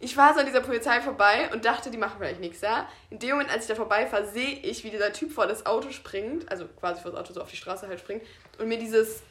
ich 0.00 0.14
fahre 0.14 0.34
so 0.34 0.40
an 0.40 0.46
dieser 0.46 0.60
Polizei 0.60 1.00
vorbei 1.00 1.48
und 1.52 1.64
dachte, 1.64 1.90
die 1.90 1.98
machen 1.98 2.14
vielleicht 2.18 2.40
nichts, 2.40 2.60
ja. 2.60 2.88
In 3.10 3.18
dem 3.18 3.30
Moment, 3.30 3.50
als 3.50 3.62
ich 3.64 3.68
da 3.68 3.74
vorbeifahre, 3.74 4.26
sehe 4.26 4.58
ich, 4.60 4.82
wie 4.84 4.90
dieser 4.90 5.12
Typ 5.12 5.32
vor 5.32 5.46
das 5.46 5.66
Auto 5.66 5.90
springt, 5.90 6.50
also 6.50 6.66
quasi 6.80 7.00
vor 7.02 7.10
das 7.12 7.20
Auto 7.20 7.32
so 7.32 7.40
auf 7.42 7.50
die 7.50 7.56
Straße 7.56 7.86
halt 7.88 8.00
springt 8.00 8.22
und 8.58 8.68
mir 8.68 8.78
dieses 8.78 9.22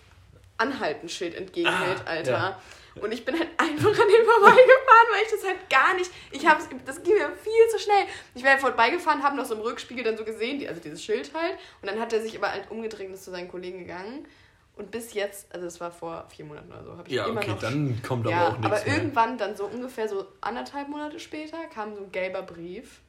Anhaltenschild 0.58 1.36
entgegenhält, 1.36 2.06
Alter. 2.08 2.32
ja. 2.32 2.60
Und 2.96 3.12
ich 3.14 3.24
bin 3.24 3.38
halt 3.38 3.50
einfach 3.58 3.90
an 3.90 4.08
dem 4.08 4.26
vorbeigefahren, 4.26 5.08
weil 5.12 5.24
ich 5.24 5.32
das 5.32 5.46
halt 5.46 5.70
gar 5.70 5.94
nicht. 5.94 6.12
Ich 6.32 6.46
hab's, 6.46 6.68
das 6.86 7.02
ging 7.04 7.14
mir 7.14 7.32
viel 7.32 7.68
zu 7.70 7.80
schnell. 7.80 8.06
Ich 8.36 8.44
wäre 8.44 8.58
vorbeigefahren, 8.58 9.24
habe 9.24 9.38
noch 9.38 9.46
so 9.46 9.56
im 9.56 9.62
Rückspiegel 9.62 10.04
dann 10.04 10.18
so 10.18 10.26
gesehen, 10.26 10.60
die, 10.60 10.68
also 10.68 10.82
dieses 10.82 11.02
Schild 11.04 11.32
halt. 11.34 11.54
Und 11.82 11.90
dann 11.90 12.00
hat 12.00 12.12
er 12.12 12.22
sich 12.22 12.38
aber 12.38 12.52
halt 12.52 12.70
umgedreht 12.70 13.08
und 13.08 13.14
ist 13.14 13.24
zu 13.24 13.32
seinen 13.32 13.48
Kollegen 13.48 13.80
gegangen. 13.80 14.28
Und 14.76 14.90
bis 14.92 15.14
jetzt, 15.14 15.54
also 15.54 15.66
das 15.66 15.80
war 15.80 15.92
vor 15.92 16.26
vier 16.30 16.46
Monaten 16.46 16.72
oder 16.72 16.84
so, 16.84 16.92
habe 16.98 17.08
ich 17.08 17.14
Ja, 17.14 17.28
immer 17.28 17.40
okay, 17.42 17.52
noch. 17.52 17.60
dann 17.60 18.02
kommt 18.06 18.26
aber 18.26 18.36
ja, 18.36 18.48
auch 18.48 18.58
nichts 18.58 18.66
aber 18.66 18.84
mehr. 18.86 18.98
irgendwann 18.98 19.38
dann 19.38 19.56
so 19.56 19.66
ungefähr 19.66 20.08
so 20.08 20.26
anderthalb 20.42 20.88
Monate 20.88 21.20
später 21.20 21.58
kam 21.74 21.94
so 21.94 22.02
ein 22.04 22.12
gelber 22.12 22.42
Brief. 22.42 23.02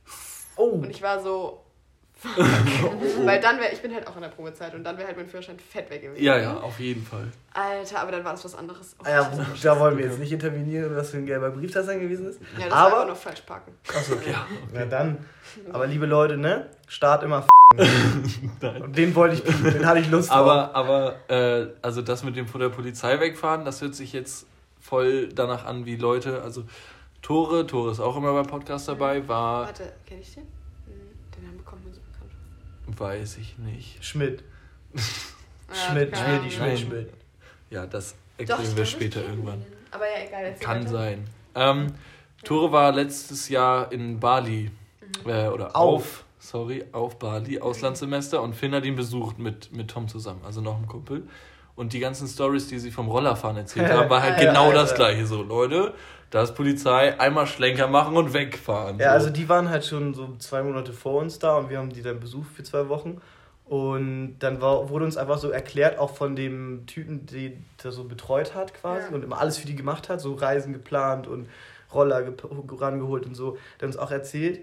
Oh. 0.56 0.64
Und 0.66 0.90
ich 0.90 1.02
war 1.02 1.22
so. 1.22 1.62
Weil 3.24 3.40
dann 3.40 3.58
wäre, 3.58 3.72
ich 3.72 3.82
bin 3.82 3.94
halt 3.94 4.06
auch 4.06 4.16
in 4.16 4.22
der 4.22 4.28
Probezeit 4.28 4.74
und 4.74 4.84
dann 4.84 4.96
wäre 4.96 5.08
halt 5.08 5.16
mein 5.16 5.26
Führerschein 5.26 5.58
fett 5.58 5.90
weg 5.90 6.02
gewesen. 6.02 6.22
Ja, 6.22 6.38
ja, 6.38 6.56
auf 6.56 6.78
jeden 6.78 7.04
Fall. 7.04 7.26
Alter, 7.52 8.00
aber 8.00 8.12
dann 8.12 8.24
war 8.24 8.32
das 8.32 8.44
was 8.44 8.54
anderes. 8.54 8.96
Oh, 9.00 9.08
Ja, 9.08 9.30
da 9.62 9.80
wollen 9.80 9.98
wir 9.98 10.06
jetzt 10.06 10.18
nicht 10.18 10.32
intervenieren, 10.32 10.94
was 10.96 11.10
für 11.10 11.18
ein 11.18 11.26
gelber 11.26 11.50
Brief 11.50 11.72
das 11.72 11.86
dann 11.86 12.00
gewesen 12.00 12.28
ist. 12.28 12.40
ja, 12.58 12.64
das 12.66 12.70
war 12.70 12.86
aber, 12.86 12.96
aber 12.96 13.10
noch 13.10 13.16
falsch 13.16 13.40
parken. 13.42 13.72
Achso, 13.88 14.14
okay. 14.14 14.30
Ja, 14.32 14.46
Na 14.72 14.84
dann. 14.84 15.18
Aber 15.72 15.86
liebe 15.86 16.06
Leute, 16.06 16.36
ne? 16.36 16.70
Start 16.88 17.22
immer 17.22 17.46
Nein. 18.60 18.82
Und 18.82 18.96
den 18.96 19.14
wollte 19.14 19.36
ich, 19.36 19.42
den 19.42 19.86
hatte 19.86 20.00
ich 20.00 20.10
Lust 20.10 20.30
drauf. 20.30 20.36
Aber, 20.36 20.74
aber 20.74 21.30
äh, 21.30 21.68
also 21.80 22.02
das 22.02 22.22
mit 22.22 22.36
dem 22.36 22.46
von 22.46 22.60
der 22.60 22.68
Polizei 22.68 23.18
wegfahren, 23.18 23.64
das 23.64 23.80
hört 23.80 23.94
sich 23.94 24.12
jetzt 24.12 24.46
voll 24.78 25.28
danach 25.28 25.64
an, 25.64 25.86
wie 25.86 25.96
Leute, 25.96 26.42
also 26.42 26.64
Tore, 27.22 27.66
Tore 27.66 27.92
ist 27.92 28.00
auch 28.00 28.16
immer 28.16 28.32
beim 28.32 28.46
Podcast 28.46 28.88
dabei, 28.88 29.26
war, 29.28 29.66
Warte, 29.66 29.92
kenn 30.06 30.20
ich 30.20 30.34
den? 30.34 30.46
Weiß 32.86 33.38
ich 33.38 33.58
nicht. 33.58 34.04
Schmidt. 34.04 34.42
Schmidt, 34.94 36.16
Schmidt, 36.16 36.16
Ahnung. 36.16 36.50
Schmidt, 36.50 36.78
Schmidt. 36.78 37.10
Ja, 37.70 37.86
das 37.86 38.14
Doch, 38.38 38.38
erklären 38.38 38.62
ich 38.62 38.76
wir 38.76 38.86
später 38.86 39.22
irgendwann. 39.22 39.64
Aber 39.90 40.04
ja, 40.04 40.26
egal. 40.26 40.54
Kann 40.60 40.86
sein. 40.86 41.24
Ähm, 41.54 41.94
Tore 42.44 42.72
war 42.72 42.92
letztes 42.92 43.48
Jahr 43.48 43.90
in 43.92 44.20
Bali. 44.20 44.70
Mhm. 45.24 45.30
Äh, 45.30 45.48
oder 45.48 45.76
Auf. 45.76 45.94
auf. 45.94 46.24
sorry, 46.38 46.84
auf 46.92 47.18
Bali, 47.18 47.60
Auslandssemester. 47.60 48.42
Und 48.42 48.54
Finn 48.54 48.74
hat 48.74 48.84
ihn 48.84 48.96
besucht 48.96 49.38
mit, 49.38 49.72
mit 49.72 49.88
Tom 49.88 50.08
zusammen, 50.08 50.40
also 50.44 50.60
noch 50.60 50.76
ein 50.78 50.86
Kumpel. 50.86 51.28
Und 51.74 51.94
die 51.94 52.00
ganzen 52.00 52.28
Stories, 52.28 52.68
die 52.68 52.78
sie 52.78 52.90
vom 52.90 53.08
Rollerfahren 53.08 53.56
erzählt 53.56 53.90
haben, 53.92 54.10
war 54.10 54.22
halt 54.22 54.38
Ja, 54.40 54.50
genau 54.50 54.68
ja, 54.68 54.74
das 54.74 54.90
ja. 54.90 54.96
gleiche. 54.96 55.26
So, 55.26 55.42
Leute, 55.42 55.94
da 56.32 56.42
ist 56.42 56.54
Polizei, 56.54 57.18
einmal 57.20 57.46
Schlenker 57.46 57.86
machen 57.88 58.16
und 58.16 58.32
wegfahren. 58.32 58.98
Ja, 58.98 59.10
so. 59.10 59.12
also 59.12 59.30
die 59.30 59.48
waren 59.48 59.68
halt 59.68 59.84
schon 59.84 60.14
so 60.14 60.34
zwei 60.38 60.62
Monate 60.62 60.92
vor 60.92 61.20
uns 61.20 61.38
da 61.38 61.58
und 61.58 61.68
wir 61.70 61.78
haben 61.78 61.90
die 61.90 62.02
dann 62.02 62.18
besucht 62.20 62.50
für 62.56 62.62
zwei 62.62 62.88
Wochen. 62.88 63.20
Und 63.66 64.38
dann 64.40 64.60
war, 64.60 64.88
wurde 64.88 65.04
uns 65.04 65.16
einfach 65.16 65.38
so 65.38 65.50
erklärt, 65.50 65.98
auch 65.98 66.14
von 66.16 66.34
dem 66.34 66.84
Typen, 66.86 67.26
der 67.26 67.52
der 67.84 67.92
so 67.92 68.04
betreut 68.04 68.54
hat 68.54 68.74
quasi 68.74 69.08
Ja. 69.08 69.14
und 69.14 69.22
immer 69.22 69.38
alles 69.40 69.58
für 69.58 69.66
die 69.66 69.76
gemacht 69.76 70.08
hat, 70.08 70.20
so 70.20 70.34
Reisen 70.34 70.72
geplant 70.72 71.26
und 71.26 71.48
Roller 71.92 72.24
rangeholt 72.80 73.26
und 73.26 73.34
so, 73.34 73.58
der 73.80 73.88
uns 73.88 73.98
auch 73.98 74.10
erzählt, 74.10 74.60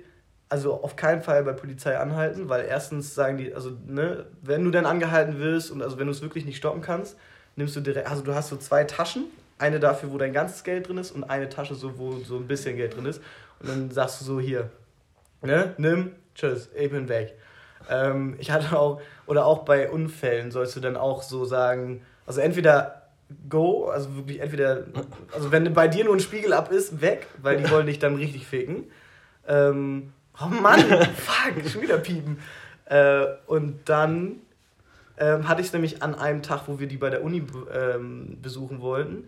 also 0.49 0.84
auf 0.84 0.95
keinen 0.95 1.22
Fall 1.22 1.43
bei 1.43 1.53
Polizei 1.53 1.97
anhalten, 1.97 2.49
weil 2.49 2.65
erstens 2.65 3.13
sagen 3.13 3.38
die, 3.38 3.53
also 3.53 3.72
ne, 3.86 4.26
wenn 4.41 4.63
du 4.63 4.72
dann 4.72 4.88
angehalten 4.88 5.38
wirst 5.39 5.70
und 5.70 5.84
also 5.84 5.99
wenn 5.99 6.07
du 6.07 6.11
es 6.11 6.24
wirklich 6.24 6.45
nicht 6.45 6.57
stoppen 6.57 6.82
kannst, 6.82 7.15
nimmst 7.55 7.76
du 7.76 7.82
direkt, 7.82 8.09
also 8.09 8.24
du 8.24 8.34
hast 8.34 8.49
so 8.49 8.57
zwei 8.57 8.84
Taschen, 8.86 9.26
eine 9.60 9.80
dafür, 9.80 10.12
wo 10.12 10.18
dein 10.18 10.34
ganzes 10.34 10.64
Geld 10.64 10.88
drin 10.88 10.97
ist 10.97 11.12
und 11.12 11.24
eine 11.26 11.49
Tasche 11.49 11.76
so, 11.76 11.97
wo 11.99 12.18
so 12.20 12.38
ein 12.38 12.47
bisschen 12.47 12.76
Geld 12.76 12.95
drin 12.95 13.05
ist 13.05 13.22
und 13.60 13.70
dann 13.70 13.91
sagst 13.91 14.22
du 14.22 14.26
so 14.26 14.39
hier, 14.39 14.70
ne, 15.41 15.74
nimm, 15.78 16.14
tschüss, 16.34 16.70
ich 16.76 16.89
bin 16.89 17.07
weg. 17.10 17.36
Ähm, 17.89 18.36
ich 18.39 18.51
hatte 18.51 18.78
auch, 18.78 19.01
oder 19.26 19.45
auch 19.45 19.60
bei 19.60 19.89
Unfällen 19.89 20.51
sollst 20.51 20.76
du 20.76 20.80
dann 20.80 20.95
auch 20.95 21.22
so 21.22 21.45
sagen, 21.45 22.01
also 22.26 22.41
entweder 22.41 22.99
go, 23.47 23.86
also 23.86 24.16
wirklich 24.16 24.39
entweder, 24.39 24.86
also 25.34 25.51
wenn 25.51 25.72
bei 25.74 25.88
dir 25.88 26.05
nur 26.05 26.16
ein 26.16 26.20
Spiegel 26.20 26.53
ab 26.53 26.72
ist, 26.72 27.01
weg, 27.01 27.28
weil 27.41 27.57
die 27.57 27.70
wollen 27.70 27.86
dich 27.86 27.99
dann 27.99 28.16
richtig 28.16 28.47
ficken. 28.47 28.86
Ähm, 29.47 30.14
oh 30.41 30.47
Mann, 30.47 30.80
fuck, 31.16 31.70
schon 31.70 31.82
wieder 31.82 31.97
piepen. 31.97 32.39
Äh, 32.86 33.26
und 33.45 33.88
dann 33.88 34.38
ähm, 35.18 35.47
hatte 35.47 35.62
ich 35.62 35.68
es 35.68 35.74
nämlich 35.74 36.01
an 36.01 36.16
einem 36.16 36.41
Tag, 36.41 36.64
wo 36.68 36.80
wir 36.80 36.88
die 36.88 36.97
bei 36.97 37.10
der 37.10 37.24
Uni 37.24 37.43
ähm, 37.74 38.38
besuchen 38.41 38.82
wollten. 38.82 39.28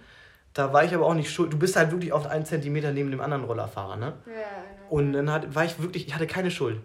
Da 0.54 0.74
war 0.74 0.84
ich 0.84 0.93
aber 0.93 1.06
auch 1.06 1.14
nicht 1.14 1.32
schuld. 1.32 1.54
Du 1.54 1.58
bist 1.58 1.76
halt 1.76 1.91
wirklich 1.91 2.12
auf 2.12 2.28
einen 2.28 2.45
Zentimeter 2.45 2.91
neben 2.91 3.10
dem 3.12 3.22
anderen 3.22 3.45
Rollerfahrer, 3.45 3.95
ne? 3.95 4.14
Ja, 4.26 4.34
genau. 4.34 4.41
Und 4.89 5.14
dann 5.14 5.32
hat, 5.32 5.56
war 5.56 5.64
ich 5.64 5.82
wirklich, 5.82 6.08
ich 6.08 6.14
hatte 6.14 6.28
keine 6.28 6.52
Schuld. 6.52 6.82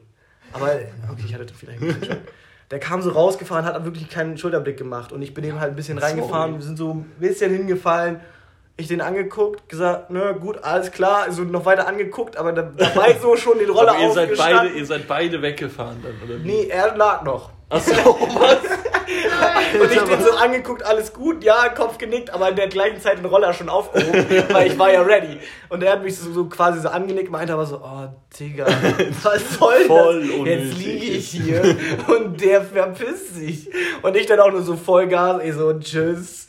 Aber, 0.52 0.70
okay, 1.10 1.22
ich 1.26 1.34
hatte 1.34 1.46
vielleicht 1.52 1.82
ein 1.82 1.88
bisschen 1.88 2.04
Schuld. 2.04 2.28
Der 2.70 2.80
kam 2.80 3.00
so 3.00 3.10
rausgefahren, 3.10 3.64
hat 3.64 3.84
wirklich 3.84 4.08
keinen 4.08 4.38
Schulterblick 4.38 4.76
gemacht. 4.76 5.12
Und 5.12 5.22
ich 5.22 5.34
bin 5.34 5.44
ihm 5.44 5.60
halt 5.60 5.72
ein 5.72 5.76
bisschen 5.76 5.98
reingefahren, 5.98 6.54
wir 6.54 6.62
sind 6.62 6.76
so 6.76 6.94
ein 6.94 7.04
bisschen 7.18 7.52
hingefallen. 7.54 8.20
Ich 8.76 8.88
den 8.88 9.00
angeguckt, 9.00 9.68
gesagt, 9.68 10.10
ne, 10.10 10.36
gut, 10.38 10.62
alles 10.62 10.90
klar, 10.90 11.22
also 11.22 11.42
noch 11.42 11.64
weiter 11.64 11.88
angeguckt, 11.88 12.36
aber 12.36 12.52
da, 12.52 12.62
da 12.62 12.94
war 12.94 13.08
ich 13.08 13.18
so 13.18 13.34
schon 13.34 13.58
den 13.58 13.70
Roller 13.70 13.92
Aber 13.92 14.00
ihr 14.00 14.12
seid, 14.12 14.36
beide, 14.36 14.68
ihr 14.68 14.84
seid 14.84 15.08
beide 15.08 15.40
weggefahren 15.40 15.96
dann, 16.02 16.12
oder 16.28 16.44
wie? 16.44 16.46
Nee, 16.46 16.66
er 16.68 16.94
lag 16.94 17.22
noch. 17.22 17.52
Achso, 17.70 17.92
was? 17.94 18.58
Und 19.80 19.92
ich 19.92 19.98
den 19.98 20.22
so 20.22 20.32
angeguckt, 20.32 20.84
alles 20.84 21.12
gut, 21.12 21.42
ja, 21.44 21.68
Kopf 21.70 21.98
genickt, 21.98 22.30
aber 22.30 22.48
in 22.50 22.56
der 22.56 22.68
gleichen 22.68 23.00
Zeit 23.00 23.18
den 23.18 23.24
Roller 23.26 23.52
schon 23.52 23.68
aufgehoben, 23.68 24.24
weil 24.52 24.66
ich 24.68 24.78
war 24.78 24.92
ja 24.92 25.02
ready. 25.02 25.38
Und 25.68 25.82
er 25.82 25.92
hat 25.92 26.02
mich 26.02 26.16
so, 26.18 26.32
so 26.32 26.44
quasi 26.46 26.80
so 26.80 26.88
angenickt, 26.88 27.30
meinte 27.30 27.52
aber 27.52 27.66
so, 27.66 27.76
oh, 27.82 28.08
Digga, 28.38 28.66
was 29.22 29.54
soll 29.58 29.74
Voll 29.86 30.22
das? 30.22 30.30
unnötig. 30.30 30.68
Jetzt 30.68 30.78
liege 30.78 31.06
ich 31.06 31.28
hier 31.28 31.76
und 32.08 32.40
der 32.40 32.62
verpisst 32.62 33.34
sich. 33.36 33.68
Und 34.02 34.16
ich 34.16 34.26
dann 34.26 34.40
auch 34.40 34.50
nur 34.50 34.62
so 34.62 34.76
Vollgas, 34.76 35.40
ey, 35.42 35.52
so, 35.52 35.72
tschüss. 35.78 36.48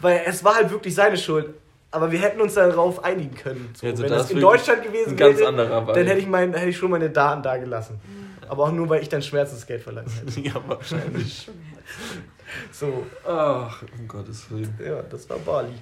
Weil 0.00 0.22
es 0.26 0.44
war 0.44 0.54
halt 0.56 0.70
wirklich 0.70 0.94
seine 0.94 1.16
Schuld. 1.16 1.46
Aber 1.90 2.10
wir 2.10 2.20
hätten 2.20 2.40
uns 2.40 2.54
darauf 2.54 3.04
einigen 3.04 3.34
können. 3.34 3.70
So, 3.74 3.86
Also 3.86 4.02
wenn 4.02 4.10
das 4.10 4.22
das 4.22 4.30
in 4.30 4.40
Deutschland 4.40 4.82
gewesen 4.82 5.18
wäre, 5.18 5.34
dann 5.34 6.06
hätte 6.06 6.20
ich, 6.20 6.26
mein, 6.26 6.54
hätte 6.54 6.70
ich 6.70 6.76
schon 6.76 6.90
meine 6.90 7.10
Daten 7.10 7.42
da 7.42 7.58
gelassen. 7.58 8.00
Aber 8.48 8.64
auch 8.64 8.72
nur, 8.72 8.88
weil 8.88 9.02
ich 9.02 9.08
dann 9.08 9.22
Schmerzensgeld 9.22 9.82
verlangt 9.82 10.08
hätte. 10.24 10.40
ja, 10.40 10.54
wahrscheinlich. 10.66 11.48
So, 12.70 13.06
Ach, 13.26 13.82
um 13.98 14.08
Gottes 14.08 14.50
Willen. 14.50 14.78
ja, 14.84 15.02
das 15.02 15.28
war 15.28 15.38
Bali. 15.38 15.74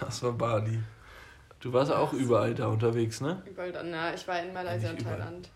Das 0.00 0.22
war 0.22 0.32
Bali. 0.32 0.78
Du 1.60 1.72
warst 1.72 1.90
auch 1.90 2.12
überall 2.12 2.54
da 2.54 2.66
unterwegs, 2.68 3.20
ne? 3.20 3.42
Überall 3.44 3.72
dann, 3.72 3.90
ja. 3.90 4.14
Ich 4.14 4.26
war 4.28 4.40
in 4.42 4.52
Malaysia 4.52 4.90
und. 4.90 5.02
Thailand. 5.02 5.50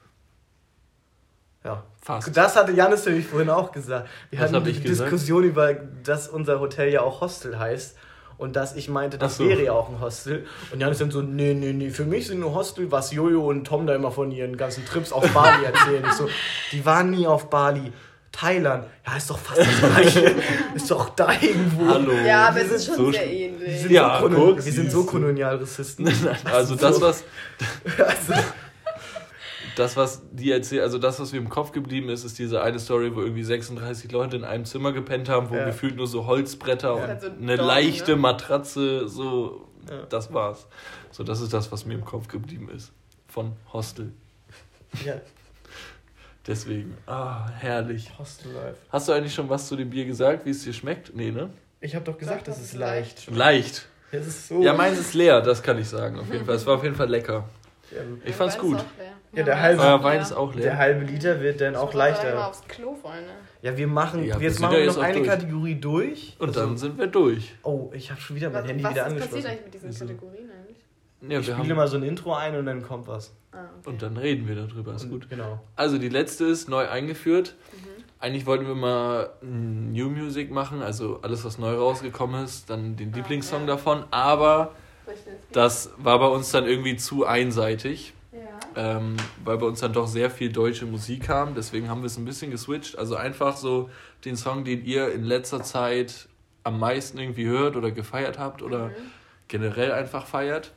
Ja. 1.64 1.84
Fast. 2.00 2.36
Das 2.36 2.56
hatte 2.56 2.72
Janis 2.72 3.06
nämlich 3.06 3.26
vorhin 3.26 3.50
auch 3.50 3.70
gesagt. 3.70 4.08
Wir 4.30 4.40
Was 4.40 4.52
hatten 4.52 4.64
die 4.64 4.80
gesagt? 4.80 5.12
Diskussion 5.12 5.44
über, 5.44 5.74
dass 5.74 6.28
unser 6.28 6.58
Hotel 6.58 6.92
ja 6.92 7.02
auch 7.02 7.20
Hostel 7.20 7.58
heißt. 7.58 7.96
Und 8.38 8.56
dass 8.56 8.74
ich 8.74 8.88
meinte, 8.88 9.18
das 9.18 9.36
so. 9.36 9.46
wäre 9.48 9.62
ja 9.62 9.72
auch 9.72 9.88
ein 9.88 10.00
Hostel. 10.00 10.46
Und 10.72 10.80
Janis 10.80 10.98
dann 10.98 11.12
so, 11.12 11.22
nee, 11.22 11.54
nee, 11.54 11.72
nee, 11.72 11.90
für 11.90 12.04
mich 12.04 12.26
sind 12.26 12.40
nur 12.40 12.52
Hostel, 12.54 12.90
was 12.90 13.12
Jojo 13.12 13.48
und 13.48 13.64
Tom 13.64 13.86
da 13.86 13.94
immer 13.94 14.10
von 14.10 14.32
ihren 14.32 14.56
ganzen 14.56 14.84
Trips 14.84 15.12
auf 15.12 15.32
Bali 15.32 15.64
erzählen. 15.64 16.04
Ich 16.04 16.14
so, 16.14 16.28
die 16.72 16.84
waren 16.84 17.10
nie 17.10 17.26
auf 17.28 17.48
Bali. 17.50 17.92
Thailand, 18.32 18.86
ja, 19.06 19.16
ist 19.16 19.28
doch 19.30 19.38
fast 19.38 19.60
das 19.60 19.78
gleiche. 19.78 20.34
ist 20.74 20.90
doch 20.90 21.10
da 21.10 21.32
irgendwo. 21.32 21.86
Hallo. 21.86 22.12
Ja, 22.26 22.48
aber 22.48 22.56
wir 22.56 22.62
es 22.64 22.70
ist 22.72 22.84
sind 22.86 22.96
schon 22.96 23.04
so 23.06 23.12
sehr 23.12 23.22
sch- 23.26 23.30
Wir 23.30 23.38
ähnlich. 23.38 23.80
sind, 23.82 23.90
Ja, 23.92 24.16
so, 24.20 24.22
kolon 24.28 24.46
guck, 24.56 24.64
wir 24.64 24.72
sind 24.72 24.90
so. 24.90 25.04
Kolonialrassisten. 25.04 26.06
Also 26.44 26.74
das, 26.76 27.00
was, 27.00 27.24
also, 27.98 28.32
das, 29.76 29.96
was 29.96 30.22
die 30.32 30.50
erzählen, 30.50 30.82
also 30.82 30.98
das, 30.98 31.18
was 31.20 31.32
mir 31.32 31.38
im 31.38 31.48
Kopf 31.48 31.72
geblieben 31.72 32.08
ist, 32.08 32.24
ist 32.24 32.38
diese 32.38 32.62
eine 32.62 32.78
Story, 32.78 33.14
wo 33.14 33.20
irgendwie 33.20 33.44
36 33.44 34.10
Leute 34.12 34.36
in 34.36 34.44
einem 34.44 34.64
Zimmer 34.64 34.92
gepennt 34.92 35.28
haben, 35.28 35.50
wo 35.50 35.54
Ja. 35.54 35.64
gefühlt 35.66 35.96
nur 35.96 36.06
so 36.06 36.26
Holzbretter 36.26 36.94
und 36.94 37.02
halt 37.02 37.20
so 37.22 37.28
eine 37.30 37.56
Dorn, 37.56 37.66
leichte 37.68 38.12
ne? 38.12 38.16
Matratze, 38.16 39.08
so, 39.08 39.66
Ja. 39.90 40.02
das 40.08 40.32
war's. 40.32 40.66
So, 41.10 41.22
das 41.24 41.40
ist 41.40 41.52
das, 41.52 41.70
was 41.72 41.84
mir 41.86 41.94
im 41.94 42.04
Kopf 42.04 42.28
geblieben 42.28 42.68
ist. 42.74 42.92
Von 43.28 43.52
Hostel. 43.72 44.12
ja, 45.04 45.14
Deswegen, 46.46 46.96
ah, 47.06 47.48
herrlich. 47.58 48.10
Hostel 48.18 48.52
Life. 48.52 48.76
Hast 48.90 49.08
du 49.08 49.12
eigentlich 49.12 49.32
schon 49.34 49.48
was 49.48 49.68
zu 49.68 49.76
dem 49.76 49.90
Bier 49.90 50.04
gesagt, 50.04 50.44
wie 50.44 50.50
es 50.50 50.64
dir 50.64 50.72
schmeckt? 50.72 51.14
Nee, 51.14 51.30
ne? 51.30 51.50
Ich 51.80 51.94
habe 51.94 52.04
doch 52.04 52.18
gesagt, 52.18 52.48
das 52.48 52.60
ist 52.60 52.74
leicht. 52.74 53.30
Leicht. 53.30 53.86
Es 54.10 54.26
ist 54.26 54.48
so. 54.48 54.62
Ja, 54.62 54.72
meins 54.72 54.98
ist 54.98 55.14
leer, 55.14 55.40
das 55.40 55.62
kann 55.62 55.78
ich 55.78 55.88
sagen, 55.88 56.18
auf 56.18 56.30
jeden 56.32 56.44
Fall. 56.44 56.54
Es 56.56 56.66
war 56.66 56.74
auf 56.76 56.82
jeden 56.82 56.96
Fall 56.96 57.08
lecker. 57.08 57.48
Ich 58.24 58.34
fand's 58.34 58.58
gut. 58.58 58.78
Ja, 59.34 59.42
der 59.44 59.60
halbe- 59.60 59.80
Euer 59.82 60.02
Wein 60.04 60.20
ist 60.20 60.32
auch 60.32 60.52
Der 60.52 60.60
leer. 60.62 60.78
halbe 60.78 61.04
Liter 61.06 61.40
wird 61.40 61.60
dann 61.60 61.74
auch 61.76 61.94
leichter. 61.94 62.34
mal 62.34 62.46
aufs 62.48 62.62
Klo, 62.68 62.94
Freunde. 62.94 63.30
Ja, 63.62 63.76
wir 63.76 63.86
machen, 63.86 64.24
Ja, 64.24 64.38
wir 64.38 64.48
jetzt 64.48 64.60
machen 64.60 64.76
wir 64.76 64.84
jetzt 64.84 64.96
noch 64.96 65.02
eine 65.04 65.14
durch. 65.18 65.28
Kategorie 65.28 65.74
durch. 65.76 66.36
Und 66.38 66.48
Also- 66.48 66.60
dann 66.60 66.76
sind 66.76 66.98
wir 66.98 67.06
durch. 67.06 67.54
Oh, 67.62 67.90
ich 67.94 68.10
habe 68.10 68.20
schon 68.20 68.36
wieder 68.36 68.50
mein 68.50 68.62
Was, 68.64 68.68
Handy 68.70 68.84
was 68.84 68.90
wieder 68.92 69.02
passiert 69.04 69.22
angeschlossen. 69.22 69.46
eigentlich 69.50 69.64
mit 69.64 69.74
diesen 69.74 69.88
Wieso? 69.88 70.04
Kategorien? 70.06 70.50
Ja, 71.28 71.38
ich 71.40 71.46
wir 71.46 71.54
spiele 71.56 71.74
mal 71.74 71.86
so 71.88 71.96
ein 71.96 72.02
Intro 72.02 72.34
ein 72.34 72.56
und 72.56 72.66
dann 72.66 72.82
kommt 72.82 73.06
was. 73.06 73.32
Ah, 73.52 73.58
okay. 73.80 73.90
und 73.90 74.02
dann 74.02 74.16
reden 74.16 74.48
wir 74.48 74.54
darüber, 74.56 74.94
ist 74.94 75.04
Und- 75.04 75.10
gut. 75.10 75.28
Genau. 75.30 75.60
Also 75.76 75.98
die 75.98 76.08
letzte 76.08 76.44
ist 76.46 76.68
neu 76.68 76.88
eingeführt. 76.88 77.54
Mhm. 77.72 78.02
Eigentlich 78.18 78.46
wollten 78.46 78.66
wir 78.66 78.74
mal 78.74 79.30
New 79.42 80.08
Music 80.08 80.50
machen, 80.50 80.80
also 80.80 81.20
alles, 81.22 81.44
was 81.44 81.58
neu 81.58 81.74
rausgekommen 81.74 82.44
ist, 82.44 82.70
dann 82.70 82.96
den 82.96 83.12
Ah, 83.12 83.16
Lieblingssong 83.16 83.62
ja. 83.62 83.66
davon, 83.66 84.04
aber 84.10 84.72
das 85.52 85.90
war 85.98 86.18
bei 86.18 86.28
uns 86.28 86.50
dann 86.52 86.64
irgendwie 86.66 86.96
zu 86.96 87.26
einseitig, 87.26 88.14
Ja. 88.32 88.38
ähm, 88.98 89.16
weil 89.44 89.58
bei 89.58 89.66
uns 89.66 89.80
dann 89.80 89.92
doch 89.92 90.06
sehr 90.06 90.30
viel 90.30 90.50
deutsche 90.52 90.86
Musik 90.86 91.24
kam, 91.24 91.54
deswegen 91.54 91.88
haben 91.88 92.00
wir 92.02 92.06
es 92.06 92.16
ein 92.16 92.24
bisschen 92.24 92.50
geswitcht, 92.52 92.96
also 92.96 93.16
einfach 93.16 93.56
so 93.56 93.90
den 94.24 94.36
Song, 94.36 94.64
den 94.64 94.84
ihr 94.84 95.12
in 95.12 95.24
letzter 95.24 95.62
Zeit 95.62 96.28
am 96.64 96.78
meisten 96.78 97.18
irgendwie 97.18 97.46
hört 97.46 97.74
oder 97.76 97.90
gefeiert 97.90 98.38
habt 98.38 98.62
oder 98.62 98.88
Mhm. 98.88 98.92
generell 99.48 99.92
einfach 99.92 100.26
feiert. 100.26 100.72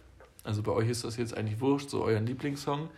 Also 0.46 0.62
bei 0.64 0.72
euch 0.72 0.90
ist 0.90 1.04
das 1.04 1.18
jetzt 1.18 1.36
eigentlich 1.36 1.60
wurscht, 1.60 1.90
so 1.90 2.04
euren 2.04 2.26
Lieblingssong. 2.26 2.90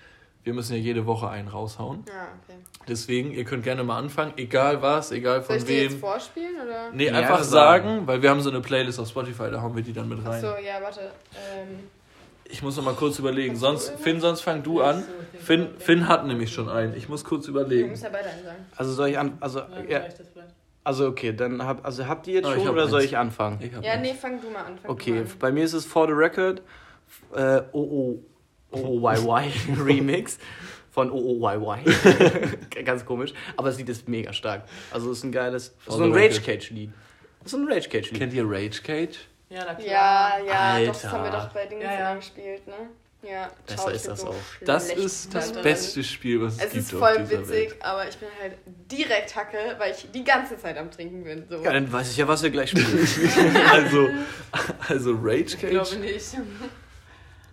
Wir 0.43 0.53
müssen 0.53 0.73
ja 0.73 0.79
jede 0.79 1.05
Woche 1.05 1.27
einen 1.29 1.47
raushauen. 1.49 2.03
Ja, 2.07 2.13
okay. 2.43 2.57
Deswegen, 2.87 3.31
ihr 3.31 3.43
könnt 3.43 3.63
gerne 3.63 3.83
mal 3.83 3.97
anfangen, 3.97 4.33
egal 4.37 4.81
was, 4.81 5.11
egal 5.11 5.39
Soll 5.41 5.43
von 5.43 5.55
ich 5.57 5.63
die 5.65 5.73
jetzt 5.83 5.93
wem. 5.93 5.99
vorspielen 5.99 6.55
oder? 6.65 6.89
Nee, 6.93 7.07
Ja, 7.07 7.13
einfach 7.15 7.43
sagen. 7.43 7.87
sagen, 7.87 8.07
weil 8.07 8.21
wir 8.21 8.29
haben 8.29 8.39
so 8.41 8.49
eine 8.49 8.61
Playlist 8.61 8.99
auf 8.99 9.09
Spotify, 9.09 9.49
da 9.51 9.61
hauen 9.61 9.75
wir 9.75 9.83
die 9.83 9.91
dann 9.91 10.07
mit 10.07 10.19
rein. 10.19 10.27
Achso, 10.43 10.47
ja, 10.65 10.81
warte. 10.81 11.01
Ähm, 11.01 11.79
Ich 12.49 12.61
muss 12.63 12.77
noch 12.77 12.85
mal 12.85 12.93
kurz 12.93 13.19
überlegen. 13.19 13.55
Du 13.55 13.59
Sonst? 13.59 13.89
Finn, 13.99 14.21
sonst 14.21 14.39
fang 14.39 14.63
du 14.63 14.81
an. 14.81 15.03
Finn, 15.37 15.67
Finn 15.79 16.07
hat 16.07 16.25
nämlich 16.25 16.53
schon 16.53 16.69
einen. 16.69 16.95
Ich 16.95 17.09
muss 17.09 17.25
kurz 17.25 17.47
überlegen. 17.49 17.89
müssen 17.89 18.05
ja 18.05 18.09
beide 18.09 18.29
einen 18.29 18.43
sagen. 18.45 18.65
Also 18.77 18.93
soll 18.93 19.09
ich 19.09 19.19
an, 19.19 19.37
also 19.41 19.59
Ja, 19.89 20.03
also 20.85 21.07
okay, 21.07 21.33
dann 21.33 21.61
hab, 21.61 21.85
also 21.85 22.07
habt 22.07 22.25
ihr 22.27 22.35
jetzt 22.35 22.45
Ah, 22.45 22.55
ich 22.55 22.63
schon 22.63 22.71
oder 22.71 22.87
soll 22.87 23.01
eins. 23.01 23.09
ich 23.09 23.17
anfangen? 23.17 23.57
Ich 23.61 23.73
Ja, 23.73 23.91
eins. 23.91 24.01
nee, 24.01 24.13
fang 24.13 24.39
du 24.39 24.49
mal 24.49 24.63
an. 24.63 24.77
Du 24.81 24.89
Okay, 24.89 25.11
mal 25.11 25.19
an. 25.23 25.31
bei 25.39 25.51
mir 25.51 25.65
ist 25.65 25.73
es 25.73 25.85
For 25.85 26.07
the 26.07 26.13
Record 26.13 26.61
äh, 27.35 27.61
OO 27.73 28.23
OOYY 28.71 29.51
Remix 29.79 30.37
von 30.91 31.09
OOYY. 31.11 31.83
Ganz 32.85 33.05
komisch, 33.05 33.33
aber 33.55 33.69
das 33.69 33.77
Lied 33.77 33.89
ist 33.89 34.07
mega 34.09 34.33
stark. 34.33 34.63
Also 34.91 35.11
es 35.11 35.19
ist 35.19 35.23
ein 35.23 35.31
geiles, 35.31 35.73
For 35.79 35.93
so 35.97 36.03
ein 36.03 36.13
Rage. 36.13 36.41
Cage 36.41 36.69
Lied. 36.71 36.91
Das 37.43 37.53
ist 37.53 37.59
ein 37.59 37.67
Rage 37.71 37.87
Cage 37.89 38.11
Lied. 38.11 38.19
Kennt 38.19 38.33
ihr 38.33 38.43
Rage 38.45 38.81
Cage? 38.83 39.17
Ja, 39.49 39.63
na 39.65 39.75
klar. 39.75 39.87
Ja, 39.87 40.45
ja, 40.45 40.53
Alter. 40.73 40.91
doch, 40.91 41.01
das 41.01 41.11
haben 41.11 41.23
wir 41.23 41.31
doch 41.31 41.49
bei 41.53 41.65
Dings 41.65 41.83
Ja, 41.83 41.93
ja. 41.93 42.15
gespielt, 42.15 42.67
ne? 42.67 42.73
Ja, 43.23 43.49
Besser 43.65 43.89
ich 43.89 43.95
ist 43.95 44.07
das 44.09 44.21
so 44.21 44.27
auch. 44.27 44.35
Das 44.65 44.89
ist 44.91 45.33
das 45.33 45.51
beste 45.53 46.03
Spiel, 46.03 46.41
was 46.41 46.53
es, 46.55 46.59
Es 46.65 46.71
gibt 46.71 46.83
ist 46.83 46.93
auf 46.93 46.99
voll 46.99 47.29
witzig, 47.29 47.49
Welt. 47.71 47.75
aber 47.81 48.07
ich 48.07 48.15
bin 48.17 48.29
halt 48.39 48.53
direkt 48.91 49.35
Hacke, 49.35 49.57
weil 49.79 49.91
ich 49.93 50.05
die 50.11 50.23
ganze 50.23 50.57
Zeit 50.57 50.77
am 50.77 50.91
Trinken 50.91 51.23
bin. 51.23 51.45
So. 51.49 51.63
Ja, 51.63 51.73
dann 51.73 51.91
weiß 51.91 52.11
ich 52.11 52.17
ja, 52.17 52.27
was 52.27 52.43
wir 52.43 52.49
gleich 52.51 52.69
spielen. 52.71 53.07
Also, 53.71 54.09
also 54.87 55.13
Rage 55.21 55.41
Ich 55.41 55.59
Cage, 55.59 55.71
glaube 55.71 55.95
nicht. 55.97 56.25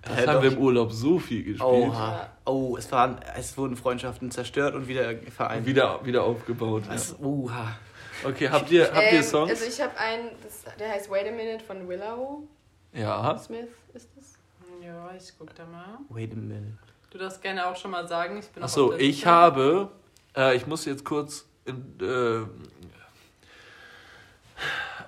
Das 0.07 0.16
Hä, 0.16 0.26
haben 0.26 0.42
wir 0.42 0.52
im 0.52 0.59
Urlaub 0.59 0.92
so 0.92 1.18
viel 1.18 1.44
gespielt. 1.44 1.62
Oha. 1.62 2.28
Oh, 2.44 2.76
es, 2.76 2.90
waren, 2.92 3.18
es 3.36 3.57
wurden 3.57 3.76
Freundschaften 3.76 4.30
zerstört 4.30 4.74
und 4.74 4.86
wieder 4.88 5.14
vereint. 5.34 5.66
Wieder, 5.66 6.05
wieder 6.05 6.22
aufgebaut. 6.24 6.84
Was? 6.88 7.11
Ja. 7.18 7.26
Oha. 7.26 7.76
Okay, 8.24 8.48
habt 8.48 8.70
ihr, 8.70 8.84
habt 8.84 9.12
ihr 9.12 9.18
Ähm, 9.18 9.22
Songs? 9.22 9.50
Also 9.50 9.64
ich 9.64 9.80
habe 9.80 9.96
einen, 9.98 10.30
das, 10.42 10.64
der 10.78 10.90
heißt 10.90 11.11
Wait 11.11 11.26
a 11.28 11.30
Minute 11.30 11.64
von 11.64 11.88
Willow 11.88 12.46
ja. 12.92 13.36
Smith, 13.38 13.68
ist 13.92 14.09
das? 14.16 14.34
Ja, 14.82 15.11
ich 15.16 15.32
guck 15.38 15.55
da 15.55 15.64
mal. 15.66 15.98
Wait 16.11 16.32
a 16.32 16.36
minute. 16.36 16.78
Du 17.11 17.18
darfst 17.18 17.40
gerne 17.42 17.66
auch 17.66 17.76
schon 17.76 17.90
mal 17.90 18.07
sagen. 18.07 18.38
Ich 18.38 18.48
bin 18.48 18.62
auch 18.62 18.66
Achso, 18.66 18.92
ich 18.94 19.16
Liste. 19.16 19.26
habe, 19.30 19.90
äh, 20.36 20.55
ich 20.57 20.66
muss 20.66 20.84
jetzt 20.84 21.05
kurz, 21.05 21.46
in, 21.64 21.76
äh, 22.00 22.42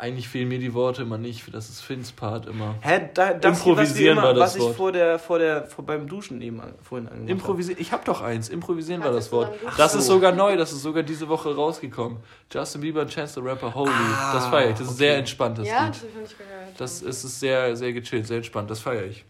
eigentlich 0.01 0.29
fehlen 0.29 0.49
mir 0.49 0.59
die 0.59 0.75
Worte 0.75 1.03
immer 1.03 1.19
nicht, 1.19 1.53
das 1.55 1.69
ist 1.69 1.81
Finns 1.81 2.13
Part 2.13 2.47
immer. 2.47 2.75
Hä, 2.81 3.09
da, 3.15 3.35
das 3.35 3.59
Improvisieren 3.59 4.17
was 4.17 4.25
war 4.25 4.35
das 4.35 4.43
was 4.43 4.57
ich 4.57 4.63
Wort. 4.63 4.77
vor 4.77 4.93
der, 4.93 5.19
vor 5.19 5.39
der, 5.39 5.67
vor 5.67 5.85
beim 5.85 6.07
Duschen 6.09 6.41
eben 6.41 6.61
an, 6.61 6.75
vorhin 6.83 7.09
angemacht 7.09 7.31
Improvisieren, 7.31 7.81
ich 7.81 7.93
habe 7.93 8.05
doch 8.05 8.21
eins, 8.21 8.49
improvisieren 8.49 9.03
war 9.03 9.13
das 9.13 9.31
Wort. 9.33 9.59
Das 9.77 9.93
so. 9.93 9.99
ist 9.99 10.07
sogar 10.07 10.33
neu, 10.33 10.57
das 10.57 10.73
ist 10.73 10.83
sogar 10.83 11.03
diese 11.03 11.29
Woche 11.29 11.55
rausgekommen. 11.55 12.19
Justin 12.53 12.81
Bieber 12.81 13.03
und 13.03 13.11
Chance 13.11 13.35
the 13.35 13.41
Rapper 13.41 13.75
Holy, 13.75 13.91
Ah, 13.91 14.35
das 14.35 14.47
feiere 14.47 14.71
ich, 14.71 14.73
das 14.73 14.81
ist 14.83 14.89
okay. 14.89 14.97
sehr 14.99 15.17
entspannt, 15.19 15.59
das 15.59 15.67
ja, 15.69 15.85
Lied. 15.85 15.95
das 15.95 15.99
habe 16.01 16.09
ich 16.09 16.15
noch 16.15 16.23
nicht 16.23 16.39
gehört. 16.39 16.81
Das 16.81 17.03
ist, 17.03 17.25
ist 17.25 17.41
sehr, 17.41 17.77
sehr 17.77 17.93
gechillt, 17.93 18.27
sehr 18.27 18.37
entspannt, 18.39 18.71
das 18.71 18.81
feiere 18.81 19.05
ich. 19.05 19.25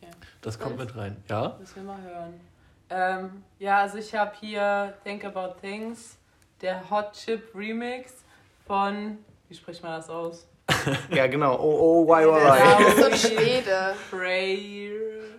Okay. 0.00 0.10
Das 0.42 0.58
kommt 0.58 0.78
mit 0.78 0.96
rein. 0.96 1.16
Ja? 1.28 1.56
Müssen 1.58 1.76
wir 1.76 1.82
mal 1.82 2.02
hören. 2.02 2.40
Ähm, 2.88 3.42
ja, 3.58 3.78
also 3.78 3.98
ich 3.98 4.14
habe 4.14 4.32
hier 4.40 4.94
Think 5.04 5.24
About 5.24 5.60
Things, 5.60 6.16
der 6.62 6.88
Hot 6.90 7.12
Chip 7.14 7.54
Remix 7.54 8.24
von, 8.66 9.18
wie 9.48 9.54
spricht 9.54 9.82
man 9.82 9.92
das 9.92 10.08
aus? 10.08 10.46
Ja, 11.10 11.26
genau. 11.26 11.56
Oh, 11.56 12.04
oh, 12.04 12.06
why, 12.06 12.24
why, 12.26 12.40
Ja, 12.40 13.10
so 13.10 13.16
Schwede. 13.28 13.94
Prayer. 14.10 14.92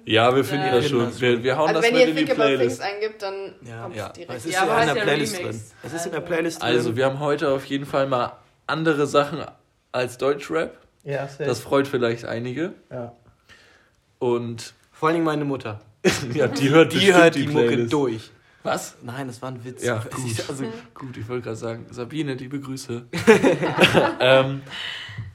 Ja, 0.05 0.33
wir 0.35 0.43
finden 0.43 0.65
Ja. 0.67 0.71
das 0.75 0.87
schon. 0.87 0.99
finden 0.99 1.11
das 1.11 1.21
Wir, 1.21 1.43
wir 1.43 1.57
hauen 1.57 1.67
Also 1.69 1.81
das 1.81 1.89
wenn 1.91 1.93
mit 1.97 2.01
ihr 2.03 2.07
in 2.09 2.15
die 2.15 2.25
Think 2.25 2.39
About 2.39 2.47
Things 2.47 2.57
Playlist. 2.77 2.81
eingibt, 2.81 3.21
dann 3.21 3.55
Ja. 3.65 3.81
kommt 3.83 3.95
Ja. 3.95 4.07
es 4.07 4.13
direkt. 4.13 4.33
Es 4.37 4.45
ist 4.45 4.53
Ja, 4.53 4.81
in 4.81 4.87
der 4.95 5.01
Playlist 5.01 5.39
Remix. 5.39 5.57
drin. 5.57 5.71
Es 5.83 5.93
ist 5.93 6.05
in 6.05 6.11
der 6.11 6.21
Also- 6.21 6.33
Playlist 6.33 6.61
drin. 6.61 6.69
Also, 6.69 6.95
wir 6.95 7.05
haben 7.05 7.19
heute 7.19 7.49
auf 7.51 7.65
jeden 7.65 7.85
Fall 7.85 8.07
mal 8.07 8.31
andere 8.67 9.05
Sachen 9.07 9.43
als 9.91 10.17
Deutschrap. 10.17 10.77
Ja, 11.03 11.27
safe. 11.27 11.43
Das 11.45 11.59
freut 11.59 11.87
vielleicht 11.87 12.25
einige. 12.25 12.73
ja. 12.91 13.13
Und 14.19 14.73
Vor 14.91 15.09
allen 15.09 15.15
Dingen 15.17 15.25
meine 15.25 15.45
Mutter. 15.45 15.79
ja, 16.33 16.47
die 16.47 16.69
hört 16.69 16.93
Die 16.93 17.13
hört 17.13 17.35
die, 17.35 17.47
Mucke 17.47 17.67
Playlist. 17.67 17.93
durch. 17.93 18.31
Was? 18.67 18.97
Nein, 19.01 19.27
das 19.27 19.41
war 19.41 19.49
ein 19.51 19.63
Witz. 19.65 19.83
Ja, 19.83 20.03
Ich- 20.25 20.37
gut. 20.37 20.49
Also, 20.49 20.63
Gut, 20.93 21.17
ich 21.17 21.27
wollte 21.27 21.43
gerade 21.43 21.55
sagen, 21.57 21.85
Sabine, 21.89 22.33
liebe 22.35 22.59
Grüße. 22.59 23.05
ähm, 24.19 24.61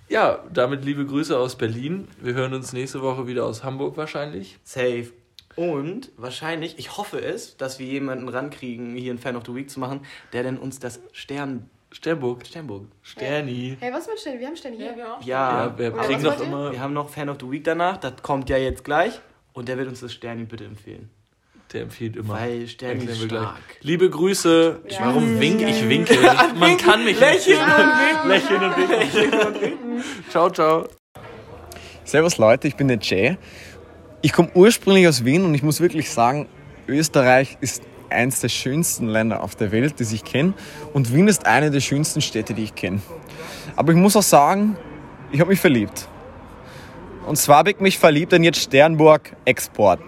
ja, 0.08 0.44
damit 0.52 0.84
liebe 0.84 1.06
Grüße 1.06 1.36
aus 1.38 1.56
Berlin. 1.56 2.08
Wir 2.20 2.34
hören 2.34 2.52
uns 2.54 2.72
nächste 2.72 3.00
Woche 3.02 3.26
wieder 3.26 3.44
aus 3.46 3.64
Hamburg 3.64 3.96
wahrscheinlich. 3.96 4.58
safe. 4.64 5.12
Und 5.54 6.10
wahrscheinlich, 6.16 6.78
ich 6.78 6.96
hoffe 6.96 7.20
es, 7.22 7.56
dass 7.58 7.78
wir 7.78 7.86
jemanden 7.86 8.28
rankriegen, 8.28 8.94
hier 8.96 9.12
ein 9.12 9.18
Fan 9.18 9.36
of 9.36 9.42
the 9.46 9.54
Week 9.54 9.68
zu 9.68 9.80
machen, 9.80 10.00
der 10.32 10.42
denn 10.44 10.56
uns 10.56 10.78
das 10.78 11.00
Stern, 11.12 11.68
Sternburg. 11.90 12.46
Sternburg. 12.46 12.86
Sterni. 13.02 13.76
Hey, 13.78 13.92
was 13.92 14.06
mit 14.06 14.18
Stern? 14.18 14.38
Wir 14.38 14.46
haben 14.46 14.56
Stern 14.56 14.72
hier. 14.74 14.86
Ja, 14.92 14.96
wir 14.96 15.14
auch. 15.14 15.22
Ja, 15.22 15.66
Ja, 15.66 15.78
wir 15.78 15.92
kriegen 15.92 16.22
noch 16.22 16.40
immer. 16.40 16.72
wir 16.72 16.80
haben 16.80 16.94
noch 16.94 17.10
Fan 17.10 17.28
of 17.28 17.36
the 17.40 17.50
Week 17.50 17.64
danach, 17.64 17.98
das 17.98 18.14
kommt 18.22 18.48
ja 18.48 18.56
jetzt 18.56 18.82
gleich. 18.84 19.20
Und 19.52 19.68
der 19.68 19.76
wird 19.76 19.88
uns 19.88 20.00
das 20.00 20.14
Sterni 20.14 20.44
bitte 20.44 20.64
empfehlen. 20.64 21.10
Der 21.72 21.82
empfiehlt 21.82 22.16
immer. 22.16 22.34
Weil 22.34 22.68
Stern 22.68 22.90
Erklären 22.90 23.12
ist 23.12 23.20
wir 23.22 23.28
gleich. 23.28 23.42
stark. 23.42 23.62
Liebe 23.80 24.10
Grüße. 24.10 24.80
Ja. 24.88 24.98
Warum 25.00 25.40
wink 25.40 25.62
ich 25.62 25.88
winke? 25.88 26.14
Man 26.58 26.76
kann 26.76 27.04
mich 27.04 27.18
nicht 27.18 27.20
Lächeln 27.20 27.58
und 27.60 27.98
winken. 27.98 28.28
Lächeln 28.28 28.62
und 28.62 28.76
winken. 28.76 28.98
Lächeln 28.98 29.46
und 29.46 29.62
winken. 29.62 30.04
Ciao, 30.28 30.50
ciao. 30.50 30.88
Servus 32.04 32.36
Leute, 32.36 32.68
ich 32.68 32.76
bin 32.76 32.88
der 32.88 32.98
Jay. 32.98 33.36
Ich 34.20 34.32
komme 34.32 34.50
ursprünglich 34.54 35.08
aus 35.08 35.24
Wien 35.24 35.44
und 35.44 35.54
ich 35.54 35.62
muss 35.62 35.80
wirklich 35.80 36.10
sagen, 36.10 36.46
Österreich 36.86 37.56
ist 37.60 37.82
eins 38.10 38.40
der 38.40 38.50
schönsten 38.50 39.08
Länder 39.08 39.42
auf 39.42 39.54
der 39.54 39.72
Welt, 39.72 39.94
das 39.98 40.12
ich 40.12 40.24
kenne. 40.24 40.52
Und 40.92 41.14
Wien 41.14 41.28
ist 41.28 41.46
eine 41.46 41.70
der 41.70 41.80
schönsten 41.80 42.20
Städte, 42.20 42.54
die 42.54 42.64
ich 42.64 42.74
kenne. 42.74 43.00
Aber 43.76 43.92
ich 43.92 43.98
muss 43.98 44.14
auch 44.16 44.22
sagen, 44.22 44.76
ich 45.30 45.40
habe 45.40 45.50
mich 45.50 45.60
verliebt. 45.60 46.06
Und 47.26 47.36
zwar 47.36 47.58
habe 47.58 47.70
ich 47.70 47.80
mich 47.80 47.98
verliebt 47.98 48.32
in 48.32 48.44
jetzt 48.44 48.60
Sternburg 48.60 49.34
Export. 49.44 50.00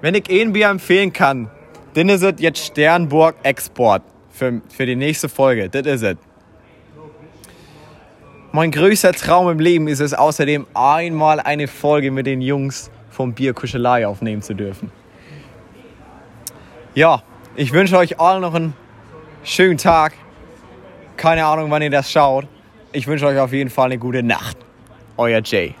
Wenn 0.00 0.14
ich 0.14 0.30
ein 0.30 0.52
Bier 0.52 0.68
empfehlen 0.68 1.12
kann, 1.12 1.50
dann 1.94 2.08
ist 2.08 2.22
es 2.22 2.34
jetzt 2.38 2.64
Sternburg 2.64 3.36
Export 3.42 4.02
für, 4.30 4.62
für 4.68 4.86
die 4.86 4.96
nächste 4.96 5.28
Folge. 5.28 5.68
Das 5.68 5.86
ist 5.86 6.02
es. 6.02 6.16
Mein 8.52 8.70
größter 8.70 9.12
Traum 9.12 9.48
im 9.48 9.60
Leben 9.60 9.86
ist 9.86 10.00
es 10.00 10.12
außerdem, 10.12 10.66
einmal 10.74 11.38
eine 11.38 11.68
Folge 11.68 12.10
mit 12.10 12.26
den 12.26 12.40
Jungs 12.40 12.90
vom 13.10 13.32
Bierkuschelei 13.32 14.06
aufnehmen 14.06 14.42
zu 14.42 14.54
dürfen. 14.54 14.90
Ja, 16.94 17.22
ich 17.54 17.72
wünsche 17.72 17.96
euch 17.96 18.18
allen 18.18 18.40
noch 18.40 18.54
einen 18.54 18.74
schönen 19.44 19.78
Tag. 19.78 20.14
Keine 21.16 21.44
Ahnung, 21.44 21.70
wann 21.70 21.82
ihr 21.82 21.90
das 21.90 22.10
schaut. 22.10 22.46
Ich 22.92 23.06
wünsche 23.06 23.26
euch 23.26 23.38
auf 23.38 23.52
jeden 23.52 23.70
Fall 23.70 23.86
eine 23.86 23.98
gute 23.98 24.22
Nacht. 24.22 24.56
Euer 25.16 25.42
Jay. 25.44 25.74